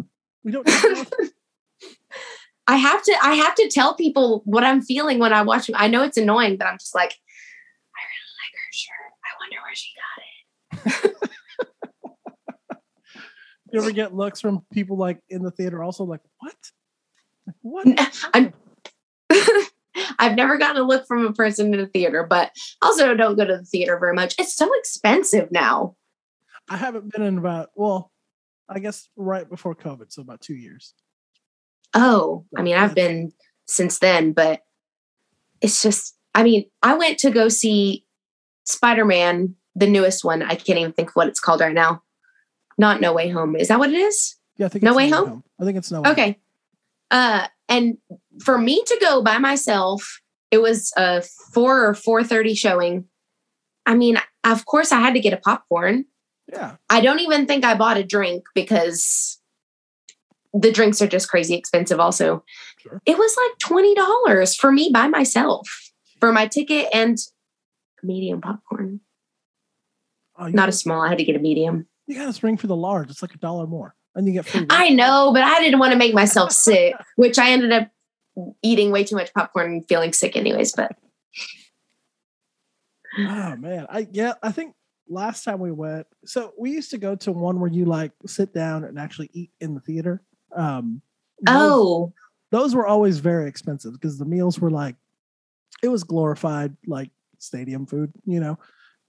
We 0.44 0.52
don't. 0.52 0.68
I 2.68 2.76
have 2.76 3.02
to 3.04 3.16
I 3.22 3.36
have 3.36 3.56
to 3.56 3.70
tell 3.70 3.96
people 3.96 4.42
what 4.46 4.66
I'm 4.66 4.82
feeling 4.82 5.20
when 5.20 5.32
I 5.32 5.42
watch 5.42 5.72
I 5.74 5.88
know 5.88 6.04
it's 6.04 6.18
annoying, 6.18 6.58
but 6.58 6.68
I'm 6.68 6.78
just 6.78 6.96
like, 6.96 7.16
I 7.96 8.02
really 8.12 8.34
like 8.42 8.52
her 8.60 8.74
shirt. 8.74 9.14
I 9.24 9.30
wonder 9.40 9.56
where 9.64 9.76
she 9.76 9.94
got 10.04 10.20
it. 11.06 11.16
you 13.72 13.80
ever 13.80 13.92
get 13.92 14.14
looks 14.14 14.42
from 14.42 14.66
people 14.74 14.98
like 14.98 15.22
in 15.30 15.44
the 15.44 15.52
theater 15.52 15.82
also 15.82 16.04
like 16.04 16.20
what 16.40 16.56
what 17.62 17.88
I'm, 18.34 18.52
I've 20.20 20.36
never 20.36 20.58
gotten 20.58 20.82
a 20.82 20.86
look 20.86 21.06
from 21.08 21.26
a 21.26 21.34
person 21.34 21.74
in 21.74 21.80
a 21.80 21.88
theater, 21.88 22.26
but 22.28 22.52
also 22.82 23.16
don't 23.16 23.36
go 23.36 23.46
to 23.46 23.58
the 23.58 23.66
theater 23.66 23.98
very 24.00 24.14
much. 24.14 24.36
It's 24.40 24.56
so 24.56 24.70
expensive 24.76 25.52
now. 25.52 25.96
I 26.70 26.78
haven't 26.78 27.12
been 27.12 27.22
in 27.22 27.38
about 27.38 27.70
well, 27.76 28.12
I 28.70 28.80
guess 28.80 29.10
right 29.16 29.50
before 29.50 29.76
COVID, 29.76 30.12
so 30.12 30.22
about 30.22 30.42
two 30.42 30.56
years. 30.56 30.94
Oh, 31.94 32.46
I 32.58 32.62
mean, 32.62 32.76
I've 32.76 32.96
been 32.96 33.34
since 33.68 34.00
then, 34.00 34.32
but 34.32 34.62
it's 35.62 35.82
just 35.82 36.16
I 36.34 36.44
mean, 36.44 36.66
I 36.82 36.96
went 36.96 37.20
to 37.20 37.30
go 37.30 37.50
see 37.50 38.06
Spider-Man, 38.66 39.56
the 39.76 39.88
newest 39.88 40.24
one. 40.24 40.42
I 40.42 40.56
can't 40.56 40.80
even 40.80 40.94
think 40.94 41.10
of 41.10 41.16
what 41.16 41.28
it's 41.28 41.40
called 41.40 41.62
right 41.62 41.74
now 41.74 42.02
not 42.78 43.02
No 43.02 43.14
Way 43.14 43.30
Home. 43.30 43.56
Is 43.56 43.68
that 43.68 43.80
what 43.80 43.90
it 43.92 43.98
is? 43.98 44.36
Yeah, 44.58 44.68
I 44.68 44.70
think 44.70 44.84
No 44.84 44.96
Way 44.96 45.10
home? 45.10 45.28
home? 45.28 45.44
I 45.60 45.66
think 45.66 45.78
it's 45.78 45.92
No 45.92 46.02
Way 46.02 46.12
Okay. 46.12 46.26
Home. 46.26 46.36
Uh, 47.12 47.48
and 47.74 47.98
for 48.44 48.58
me 48.58 48.84
to 48.86 48.98
go 49.02 49.24
by 49.24 49.40
myself, 49.40 50.20
it 50.52 50.62
was 50.62 50.94
a 50.96 51.24
four 51.54 51.86
or 51.88 51.94
four 51.96 52.24
thirty 52.24 52.54
showing. 52.54 53.06
I 53.86 53.96
mean, 53.96 54.18
of 54.44 54.66
course, 54.66 54.92
I 54.92 55.00
had 55.00 55.16
to 55.16 55.20
get 55.20 55.34
a 55.34 55.38
popcorn. 55.38 56.06
Yeah. 56.52 56.76
I 56.90 57.02
don't 57.02 57.20
even 57.20 57.48
think 57.48 57.66
I 57.66 57.74
bought 57.76 57.98
a 57.98 58.04
drink 58.04 58.44
because 58.54 59.40
the 60.54 60.72
drinks 60.72 61.02
are 61.02 61.08
just 61.08 61.30
crazy 61.30 61.56
expensive. 61.56 62.00
Also, 62.00 62.44
sure. 62.78 63.02
it 63.06 63.18
was 63.18 63.36
like 63.38 63.58
twenty 63.60 63.96
dollars 63.96 64.56
for 64.56 64.72
me 64.72 64.92
by 64.94 65.08
myself 65.08 65.68
for 66.20 66.32
my 66.32 66.46
ticket 66.46 66.90
and 66.94 67.18
medium 68.04 68.40
popcorn. 68.40 69.00
Oh, 70.38 70.48
Not 70.48 70.70
a 70.70 70.74
small. 70.74 71.02
I 71.02 71.10
had 71.10 71.18
to 71.18 71.24
get 71.24 71.36
a 71.36 71.40
medium. 71.40 71.88
You 72.06 72.16
got 72.16 72.26
to 72.26 72.34
spring 72.34 72.58
for 72.58 72.68
the 72.68 72.76
large. 72.76 73.10
It's 73.10 73.22
like 73.22 73.34
a 73.34 73.38
dollar 73.38 73.66
more, 73.66 73.96
and 74.16 74.28
you 74.28 74.34
get 74.34 74.46
free. 74.46 74.66
I 74.70 74.90
know, 74.90 75.32
but 75.34 75.44
I 75.44 75.60
didn't 75.60 75.80
want 75.80 75.94
to 75.94 75.98
make 75.98 76.14
myself 76.14 76.52
sick, 76.52 76.96
which 77.16 77.38
I 77.38 77.52
ended 77.52 77.72
up 77.72 77.90
eating 78.62 78.92
way 78.92 79.04
too 79.04 79.16
much 79.16 79.34
popcorn 79.34 79.72
and 79.72 79.88
feeling 79.88 80.14
sick, 80.14 80.36
anyways. 80.36 80.74
But 80.74 80.96
oh 83.20 83.56
man, 83.56 83.88
I 83.90 84.08
yeah, 84.12 84.34
I 84.42 84.52
think 84.52 84.76
last 85.08 85.44
time 85.44 85.60
we 85.60 85.72
went, 85.72 86.08
so 86.26 86.54
we 86.58 86.72
used 86.72 86.92
to 86.92 86.98
go 86.98 87.16
to 87.18 87.32
one 87.32 87.60
where 87.60 87.72
you 87.72 87.86
like 87.86 88.12
sit 88.26 88.54
down 88.54 88.84
and 88.84 89.00
actually 89.00 89.30
eat 89.34 89.52
in 89.60 89.74
the 89.74 89.82
theater. 89.82 90.22
Um, 90.56 91.02
those, 91.42 91.56
oh, 91.56 92.14
those 92.52 92.76
were 92.76 92.88
always 92.88 93.20
very 93.20 93.48
expensive 93.48 93.94
because 93.94 94.18
the 94.18 94.26
meals 94.26 94.60
were 94.60 94.72
like 94.72 94.96
it 95.82 95.90
was 95.90 96.04
glorified 96.04 96.76
like 96.86 97.10
stadium 97.40 97.86
food, 97.86 98.12
you 98.26 98.40
know 98.40 98.58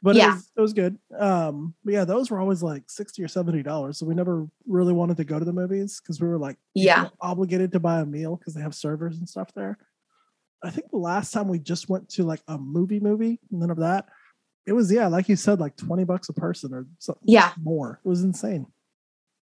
but 0.05 0.17
yeah. 0.17 0.27
it, 0.27 0.35
was, 0.35 0.53
it 0.59 0.61
was 0.61 0.73
good. 0.75 0.99
Um, 1.19 1.75
but 1.83 1.95
yeah, 1.95 2.05
those 2.05 2.31
were 2.31 2.39
always 2.39 2.63
like 2.63 2.83
sixty 2.89 3.25
or 3.25 3.29
seventy 3.29 3.63
dollars. 3.63 3.97
So 3.99 4.05
we 4.05 4.15
never 4.15 4.47
really 4.67 4.93
wanted 4.93 5.17
to 5.17 5.25
go 5.25 5.39
to 5.39 5.47
the 5.47 5.53
movies 5.53 5.99
because 5.99 6.21
we 6.21 6.29
were 6.29 6.37
like, 6.37 6.59
yeah, 6.75 7.09
obligated 7.23 7.73
to 7.73 7.81
buy 7.81 8.01
a 8.01 8.05
meal 8.05 8.37
because 8.37 8.53
they 8.53 8.61
have 8.61 8.75
servers 8.75 9.17
and 9.17 9.27
stuff 9.27 9.49
there. 9.55 9.79
I 10.63 10.69
think 10.69 10.91
the 10.91 10.99
last 10.99 11.33
time 11.33 11.49
we 11.49 11.59
just 11.59 11.89
went 11.89 12.11
to 12.11 12.23
like 12.23 12.43
a 12.49 12.59
movie 12.59 13.01
movie, 13.01 13.41
none 13.51 13.71
of 13.71 13.79
that. 13.79 14.05
It 14.67 14.75
was 14.75 14.93
yeah, 14.93 15.07
like 15.07 15.27
you 15.31 15.37
said, 15.37 15.59
like 15.59 15.75
twenty 15.79 16.05
bucks 16.05 16.29
a 16.29 16.35
person 16.35 16.75
or 16.75 16.87
something. 16.99 17.25
Yeah, 17.25 17.53
more. 17.63 18.01
It 18.05 18.09
was 18.09 18.23
insane. 18.23 18.67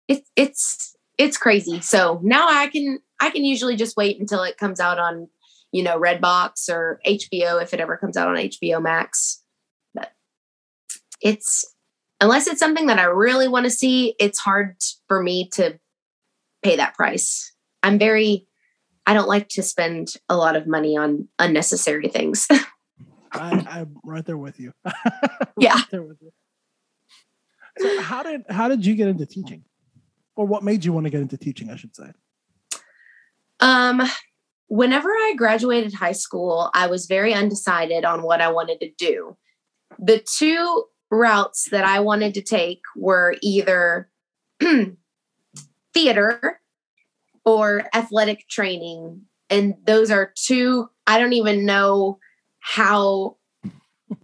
It's 0.07 0.31
it's 0.35 0.95
it's 1.19 1.38
crazy. 1.38 1.79
So 1.81 2.19
now 2.23 2.47
I 2.49 2.69
can 2.69 2.97
I 3.19 3.29
can 3.29 3.45
usually 3.45 3.75
just 3.75 3.95
wait 3.95 4.19
until 4.19 4.41
it 4.41 4.57
comes 4.57 4.79
out 4.79 4.97
on 4.97 5.27
you 5.71 5.83
know 5.83 5.99
Redbox 5.99 6.69
or 6.69 6.99
HBO 7.05 7.62
if 7.62 7.71
it 7.71 7.79
ever 7.79 7.97
comes 7.97 8.17
out 8.17 8.29
on 8.29 8.35
HBO 8.35 8.81
Max 8.81 9.38
it's 11.21 11.65
unless 12.21 12.47
it's 12.47 12.60
something 12.60 12.88
that 12.88 12.99
I 12.99 13.03
really 13.03 13.47
want 13.47 13.65
to 13.65 13.69
see, 13.69 14.15
it's 14.19 14.39
hard 14.39 14.75
for 15.08 15.21
me 15.21 15.49
to 15.53 15.79
pay 16.63 16.75
that 16.75 16.95
price. 16.95 17.53
I'm 17.84 17.97
very 17.97 18.45
I 19.05 19.13
don't 19.13 19.27
like 19.27 19.49
to 19.49 19.63
spend 19.63 20.13
a 20.27 20.38
lot 20.38 20.55
of 20.55 20.67
money 20.67 20.95
on 20.95 21.27
unnecessary 21.39 22.10
things. 22.10 22.47
I, 23.32 23.65
I'm 23.67 23.97
right 24.03 24.23
there 24.23 24.38
with 24.38 24.60
you. 24.60 24.71
right 24.86 25.47
yeah. 25.58 25.82
With 25.91 26.17
you. 26.21 26.32
So 27.79 28.01
how 28.01 28.23
did 28.23 28.43
how 28.49 28.67
did 28.67 28.86
you 28.86 28.95
get 28.95 29.08
into 29.08 29.25
teaching? 29.25 29.63
Or 30.36 30.45
what 30.45 30.63
made 30.63 30.86
you 30.86 30.93
want 30.93 31.05
to 31.05 31.10
get 31.10 31.21
into 31.21 31.38
teaching, 31.38 31.69
I 31.69 31.75
should 31.75 31.95
say? 31.95 32.12
Um 33.60 34.01
whenever 34.67 35.10
I 35.10 35.34
graduated 35.36 35.93
high 35.93 36.13
school, 36.13 36.69
I 36.73 36.88
was 36.88 37.08
very 37.08 37.34
undecided 37.34 38.05
on 38.05 38.21
what 38.21 38.41
I 38.41 38.51
wanted 38.51 38.79
to 38.82 38.91
do. 38.97 39.36
The 39.97 40.19
two 40.19 40.86
routes 41.12 41.69
that 41.72 41.86
I 41.86 42.00
wanted 42.00 42.34
to 42.36 42.41
take 42.41 42.82
were 42.95 43.36
either 43.41 44.10
theater 45.93 46.62
or 47.45 47.88
athletic 47.93 48.48
training. 48.48 49.22
And 49.50 49.76
those 49.86 50.12
are 50.12 50.34
two, 50.36 50.89
I 51.08 51.19
don't 51.19 51.34
even 51.34 51.65
know 51.65 52.19
how 52.60 53.38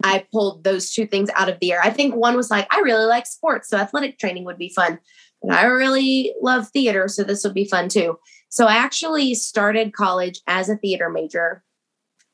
I 0.04 0.24
pulled 0.32 0.64
those 0.64 0.92
two 0.92 1.06
things 1.06 1.30
out 1.34 1.48
of 1.48 1.58
the 1.60 1.72
air. 1.72 1.80
I 1.82 1.90
think 1.90 2.14
one 2.14 2.36
was 2.36 2.50
like, 2.50 2.72
I 2.72 2.80
really 2.80 3.06
like 3.06 3.26
sports, 3.26 3.68
so 3.68 3.78
athletic 3.78 4.18
training 4.18 4.44
would 4.44 4.58
be 4.58 4.68
fun. 4.68 4.98
And 5.42 5.52
I 5.52 5.64
really 5.64 6.34
love 6.40 6.68
theater, 6.68 7.08
so 7.08 7.22
this 7.22 7.44
would 7.44 7.54
be 7.54 7.68
fun 7.68 7.88
too. 7.88 8.18
So 8.48 8.66
I 8.66 8.76
actually 8.76 9.34
started 9.34 9.92
college 9.92 10.40
as 10.46 10.68
a 10.68 10.76
theater 10.76 11.10
major. 11.10 11.62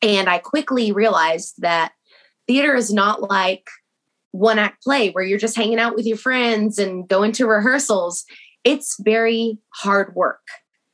And 0.00 0.28
I 0.28 0.38
quickly 0.38 0.92
realized 0.92 1.54
that 1.58 1.92
theater 2.46 2.74
is 2.74 2.92
not 2.92 3.22
like 3.22 3.68
one 4.32 4.58
act 4.58 4.82
play 4.82 5.10
where 5.10 5.24
you're 5.24 5.38
just 5.38 5.56
hanging 5.56 5.78
out 5.78 5.94
with 5.94 6.06
your 6.06 6.16
friends 6.16 6.78
and 6.78 7.08
going 7.08 7.32
to 7.32 7.46
rehearsals. 7.46 8.24
It's 8.64 8.96
very 9.00 9.58
hard 9.74 10.14
work. 10.14 10.42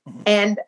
Mm-hmm. 0.08 0.22
And 0.26 0.60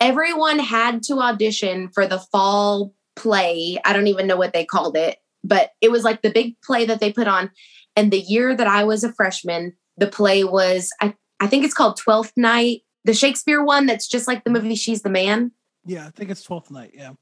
everyone 0.00 0.58
had 0.58 1.02
to 1.04 1.20
audition 1.20 1.90
for 1.92 2.06
the 2.06 2.18
fall 2.18 2.94
play. 3.14 3.78
I 3.84 3.92
don't 3.92 4.06
even 4.06 4.26
know 4.26 4.36
what 4.36 4.52
they 4.52 4.64
called 4.64 4.96
it, 4.96 5.18
but 5.42 5.70
it 5.80 5.90
was 5.90 6.04
like 6.04 6.22
the 6.22 6.30
big 6.30 6.60
play 6.62 6.84
that 6.86 7.00
they 7.00 7.12
put 7.12 7.28
on. 7.28 7.50
And 7.96 8.12
the 8.12 8.20
year 8.20 8.54
that 8.54 8.66
I 8.66 8.84
was 8.84 9.04
a 9.04 9.12
freshman, 9.12 9.74
the 9.96 10.06
play 10.06 10.44
was, 10.44 10.90
I, 11.00 11.14
I 11.40 11.46
think 11.46 11.64
it's 11.64 11.74
called 11.74 11.96
Twelfth 11.96 12.32
Night, 12.36 12.82
the 13.04 13.14
Shakespeare 13.14 13.64
one 13.64 13.86
that's 13.86 14.06
just 14.06 14.28
like 14.28 14.44
the 14.44 14.50
movie 14.50 14.74
She's 14.74 15.02
the 15.02 15.10
Man. 15.10 15.52
Yeah, 15.84 16.06
I 16.06 16.10
think 16.10 16.30
it's 16.30 16.42
Twelfth 16.42 16.70
Night. 16.70 16.92
Yeah. 16.94 17.12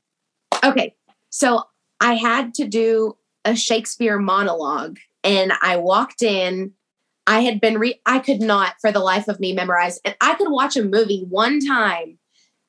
Okay. 0.64 0.96
So 1.30 1.62
I 2.00 2.14
had 2.14 2.54
to 2.54 2.66
do 2.66 3.16
a 3.44 3.57
Shakespeare 3.57 4.18
monologue 4.18 4.98
and 5.22 5.52
I 5.62 5.76
walked 5.76 6.22
in. 6.22 6.72
I 7.26 7.40
had 7.40 7.61
been 7.61 7.78
re 7.78 8.00
I 8.04 8.18
could 8.18 8.40
not 8.40 8.74
for 8.80 8.92
the 8.92 9.00
life 9.00 9.28
of 9.28 9.40
me 9.40 9.52
memorize 9.52 9.98
and 10.04 10.14
I 10.20 10.35
could 10.35 10.50
watch 10.50 10.76
a 10.76 10.85
movie 10.85 11.24
one 11.28 11.59
time 11.61 12.18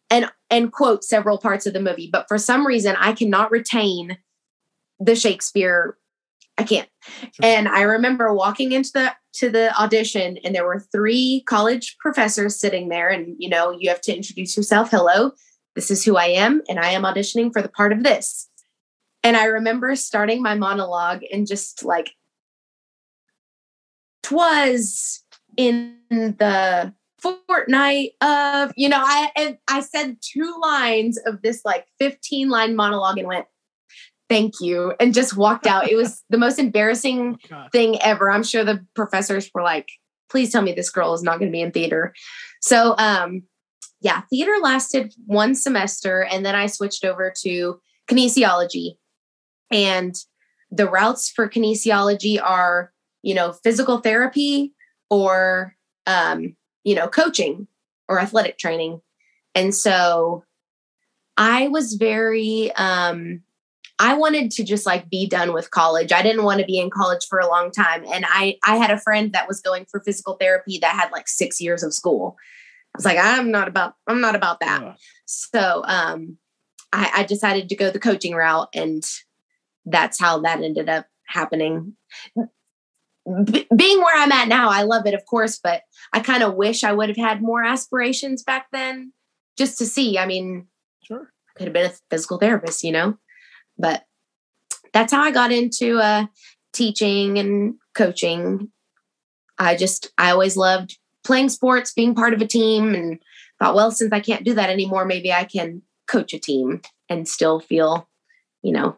and 0.10 0.32
and 0.50 0.72
quote 0.72 1.04
several 1.04 1.38
parts 1.38 1.66
of 1.66 1.74
the 1.74 1.82
movie, 1.82 2.10
but 2.12 2.28
for 2.28 2.38
some 2.38 2.66
reason 2.66 2.96
I 2.98 3.14
cannot 3.14 3.52
retain 3.52 4.18
the 5.00 5.16
Shakespeare 5.16 5.98
I 6.58 6.64
can't. 6.64 6.88
Sure. 7.04 7.44
And 7.44 7.68
I 7.68 7.82
remember 7.82 8.34
walking 8.34 8.72
into 8.72 8.92
the 8.94 9.14
to 9.34 9.50
the 9.50 9.78
audition 9.78 10.38
and 10.46 10.56
there 10.56 10.66
were 10.66 10.80
three 10.80 11.44
college 11.46 11.98
professors 12.00 12.58
sitting 12.58 12.88
there 12.88 13.10
and 13.10 13.36
you 13.38 13.50
know, 13.50 13.72
you 13.78 13.90
have 13.90 14.02
to 14.02 14.16
introduce 14.16 14.56
yourself. 14.56 14.90
Hello, 14.90 15.32
this 15.76 15.92
is 15.92 16.06
who 16.06 16.16
I 16.16 16.28
am 16.28 16.62
and 16.70 16.80
I 16.80 16.92
am 16.92 17.04
auditioning 17.04 17.52
for 17.52 17.62
the 17.62 17.70
part 17.70 17.92
of 17.92 18.04
this. 18.04 18.50
And 19.26 19.36
I 19.36 19.46
remember 19.46 19.96
starting 19.96 20.44
my 20.44 20.54
monologue 20.54 21.24
and 21.34 21.48
just 21.48 21.84
like, 21.84 22.12
twas 24.22 25.24
in 25.58 25.98
the 26.10 26.94
fortnight 27.18 28.12
of, 28.22 28.72
you 28.76 28.88
know, 28.88 29.02
I 29.02 29.58
I 29.68 29.82
said 29.82 30.18
two 30.22 30.56
lines 30.62 31.18
of 31.26 31.42
this 31.42 31.62
like 31.66 31.88
15 31.98 32.50
line 32.50 32.76
monologue 32.76 33.18
and 33.18 33.28
went, 33.28 33.48
thank 34.30 34.62
you, 34.62 34.94
and 35.00 35.12
just 35.12 35.36
walked 35.36 35.66
out. 35.66 35.90
it 35.90 35.96
was 35.96 36.24
the 36.30 36.38
most 36.38 36.60
embarrassing 36.60 37.40
oh, 37.52 37.66
thing 37.72 38.00
ever. 38.04 38.30
I'm 38.30 38.44
sure 38.44 38.64
the 38.64 38.86
professors 38.94 39.50
were 39.56 39.64
like, 39.64 39.88
please 40.30 40.52
tell 40.52 40.62
me 40.62 40.74
this 40.74 40.92
girl 40.92 41.16
is 41.16 41.24
not 41.24 41.40
going 41.40 41.52
to 41.52 41.56
be 41.56 41.62
in 41.62 41.72
theater. 41.72 42.14
So 42.62 42.94
um 43.00 43.42
yeah, 44.02 44.22
theater 44.30 44.54
lasted 44.62 45.16
one 45.26 45.56
semester 45.56 46.26
and 46.26 46.46
then 46.46 46.54
I 46.54 46.68
switched 46.68 47.04
over 47.04 47.34
to 47.42 47.82
kinesiology. 48.08 48.98
And 49.76 50.16
the 50.72 50.90
routes 50.90 51.30
for 51.30 51.50
kinesiology 51.50 52.42
are, 52.42 52.94
you 53.24 53.36
know, 53.36 53.52
physical 53.52 53.98
therapy 54.00 54.74
or, 55.10 55.76
um, 56.08 56.56
you 56.86 56.96
know, 56.96 57.10
coaching 57.10 57.68
or 58.08 58.22
athletic 58.22 58.58
training. 58.58 59.02
And 59.54 59.76
so 59.76 60.46
I 61.36 61.68
was 61.68 61.96
very, 61.96 62.72
um, 62.76 63.42
I 64.00 64.14
wanted 64.14 64.50
to 64.52 64.64
just 64.64 64.86
like 64.86 65.10
be 65.10 65.28
done 65.28 65.52
with 65.52 65.72
college. 65.72 66.14
I 66.14 66.22
didn't 66.22 66.46
want 66.46 66.62
to 66.62 66.66
be 66.66 66.80
in 66.80 66.90
college 66.90 67.26
for 67.30 67.40
a 67.40 67.48
long 67.48 67.70
time. 67.70 68.06
And 68.08 68.26
I, 68.30 68.58
I 68.66 68.78
had 68.78 68.92
a 68.92 69.00
friend 69.00 69.34
that 69.34 69.50
was 69.50 69.60
going 69.60 69.86
for 69.92 70.00
physical 70.00 70.36
therapy 70.36 70.80
that 70.80 70.96
had 70.96 71.12
like 71.12 71.28
six 71.28 71.60
years 71.60 71.84
of 71.84 71.94
school. 71.94 72.38
I 72.94 72.98
was 72.98 73.06
like, 73.06 73.18
I'm 73.20 73.52
not 73.52 73.68
about, 73.68 73.96
I'm 74.08 74.22
not 74.22 74.36
about 74.36 74.62
that. 74.62 74.82
Yeah. 74.82 74.94
So, 75.26 75.84
um, 75.86 76.38
I, 76.94 77.12
I 77.18 77.24
decided 77.24 77.68
to 77.68 77.76
go 77.76 77.92
the 77.92 78.00
coaching 78.00 78.36
route 78.36 78.70
and 78.74 79.04
that's 79.86 80.20
how 80.20 80.40
that 80.42 80.62
ended 80.62 80.90
up 80.90 81.06
happening. 81.26 81.96
B- 83.44 83.68
being 83.76 84.00
where 84.00 84.18
I'm 84.18 84.32
at 84.32 84.48
now, 84.48 84.70
I 84.70 84.84
love 84.84 85.08
it, 85.08 85.14
of 85.14 85.26
course, 85.26 85.60
but 85.62 85.82
I 86.14 86.20
kind 86.20 86.44
of 86.44 86.56
wish 86.56 86.84
I 86.84 86.94
would 86.94 87.10
have 87.10 87.18
had 87.18 87.42
more 87.42 87.64
aspirations 87.64 88.44
back 88.44 88.68
then 88.72 89.14
just 89.58 89.78
to 89.80 89.86
see. 89.86 90.18
I 90.18 90.26
mean, 90.26 90.68
sure, 91.04 91.32
I 91.50 91.58
could 91.58 91.68
have 91.68 91.74
been 91.74 91.90
a 91.90 91.94
physical 92.12 92.38
therapist, 92.38 92.84
you 92.84 92.92
know, 92.92 93.18
but 93.78 94.04
that's 94.94 95.12
how 95.12 95.22
I 95.22 95.32
got 95.32 95.52
into 95.52 95.98
uh, 96.00 96.28
teaching 96.72 97.40
and 97.40 97.76
coaching. 97.96 98.72
I 99.58 99.76
just, 99.76 100.12
I 100.18 100.32
always 100.32 100.56
loved 100.56 100.98
playing 101.24 101.50
sports, 101.50 101.94
being 101.94 102.14
part 102.14 102.34
of 102.34 102.42
a 102.42 102.48
team, 102.48 102.94
and 102.94 103.20
thought, 103.60 103.76
well, 103.76 103.92
since 103.92 104.14
I 104.14 104.20
can't 104.20 104.46
do 104.46 104.54
that 104.54 104.70
anymore, 104.70 105.06
maybe 105.06 105.34
I 105.34 105.46
can 105.46 105.82
coach 106.08 106.34
a 106.34 106.40
team 106.40 106.82
and 107.10 107.28
still 107.28 107.60
feel, 107.60 108.08
you 108.62 108.72
know, 108.72 108.98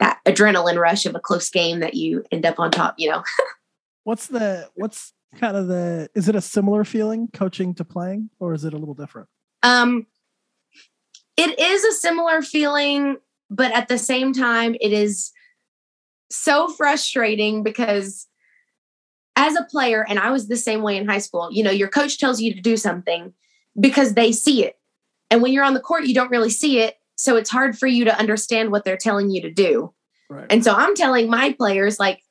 that 0.00 0.20
adrenaline 0.26 0.78
rush 0.78 1.06
of 1.06 1.14
a 1.14 1.20
close 1.20 1.50
game 1.50 1.80
that 1.80 1.94
you 1.94 2.24
end 2.30 2.46
up 2.46 2.58
on 2.58 2.70
top, 2.70 2.94
you 2.98 3.10
know. 3.10 3.22
what's 4.04 4.26
the 4.26 4.68
what's 4.74 5.12
kind 5.36 5.56
of 5.56 5.68
the 5.68 6.08
is 6.14 6.28
it 6.28 6.34
a 6.34 6.40
similar 6.40 6.84
feeling 6.84 7.28
coaching 7.32 7.74
to 7.74 7.84
playing 7.84 8.30
or 8.38 8.54
is 8.54 8.64
it 8.64 8.72
a 8.72 8.78
little 8.78 8.94
different? 8.94 9.28
Um 9.62 10.06
it 11.36 11.58
is 11.58 11.84
a 11.84 11.92
similar 11.92 12.42
feeling, 12.42 13.18
but 13.50 13.72
at 13.72 13.88
the 13.88 13.98
same 13.98 14.32
time 14.32 14.74
it 14.80 14.92
is 14.92 15.32
so 16.30 16.68
frustrating 16.68 17.62
because 17.62 18.26
as 19.36 19.54
a 19.54 19.64
player 19.64 20.04
and 20.08 20.18
I 20.18 20.30
was 20.30 20.48
the 20.48 20.56
same 20.56 20.82
way 20.82 20.96
in 20.96 21.08
high 21.08 21.18
school, 21.18 21.48
you 21.52 21.62
know, 21.62 21.70
your 21.70 21.88
coach 21.88 22.18
tells 22.18 22.40
you 22.40 22.52
to 22.54 22.60
do 22.60 22.76
something 22.76 23.32
because 23.78 24.14
they 24.14 24.32
see 24.32 24.64
it. 24.64 24.78
And 25.30 25.42
when 25.42 25.52
you're 25.52 25.64
on 25.64 25.74
the 25.74 25.80
court, 25.80 26.06
you 26.06 26.14
don't 26.14 26.30
really 26.30 26.50
see 26.50 26.80
it. 26.80 26.97
So 27.18 27.36
it's 27.36 27.50
hard 27.50 27.76
for 27.76 27.88
you 27.88 28.04
to 28.04 28.16
understand 28.16 28.70
what 28.70 28.84
they're 28.84 28.96
telling 28.96 29.28
you 29.30 29.42
to 29.42 29.50
do. 29.50 29.92
Right. 30.30 30.46
And 30.50 30.62
so 30.62 30.72
I'm 30.72 30.94
telling 30.94 31.28
my 31.28 31.52
players, 31.52 31.98
like, 31.98 32.22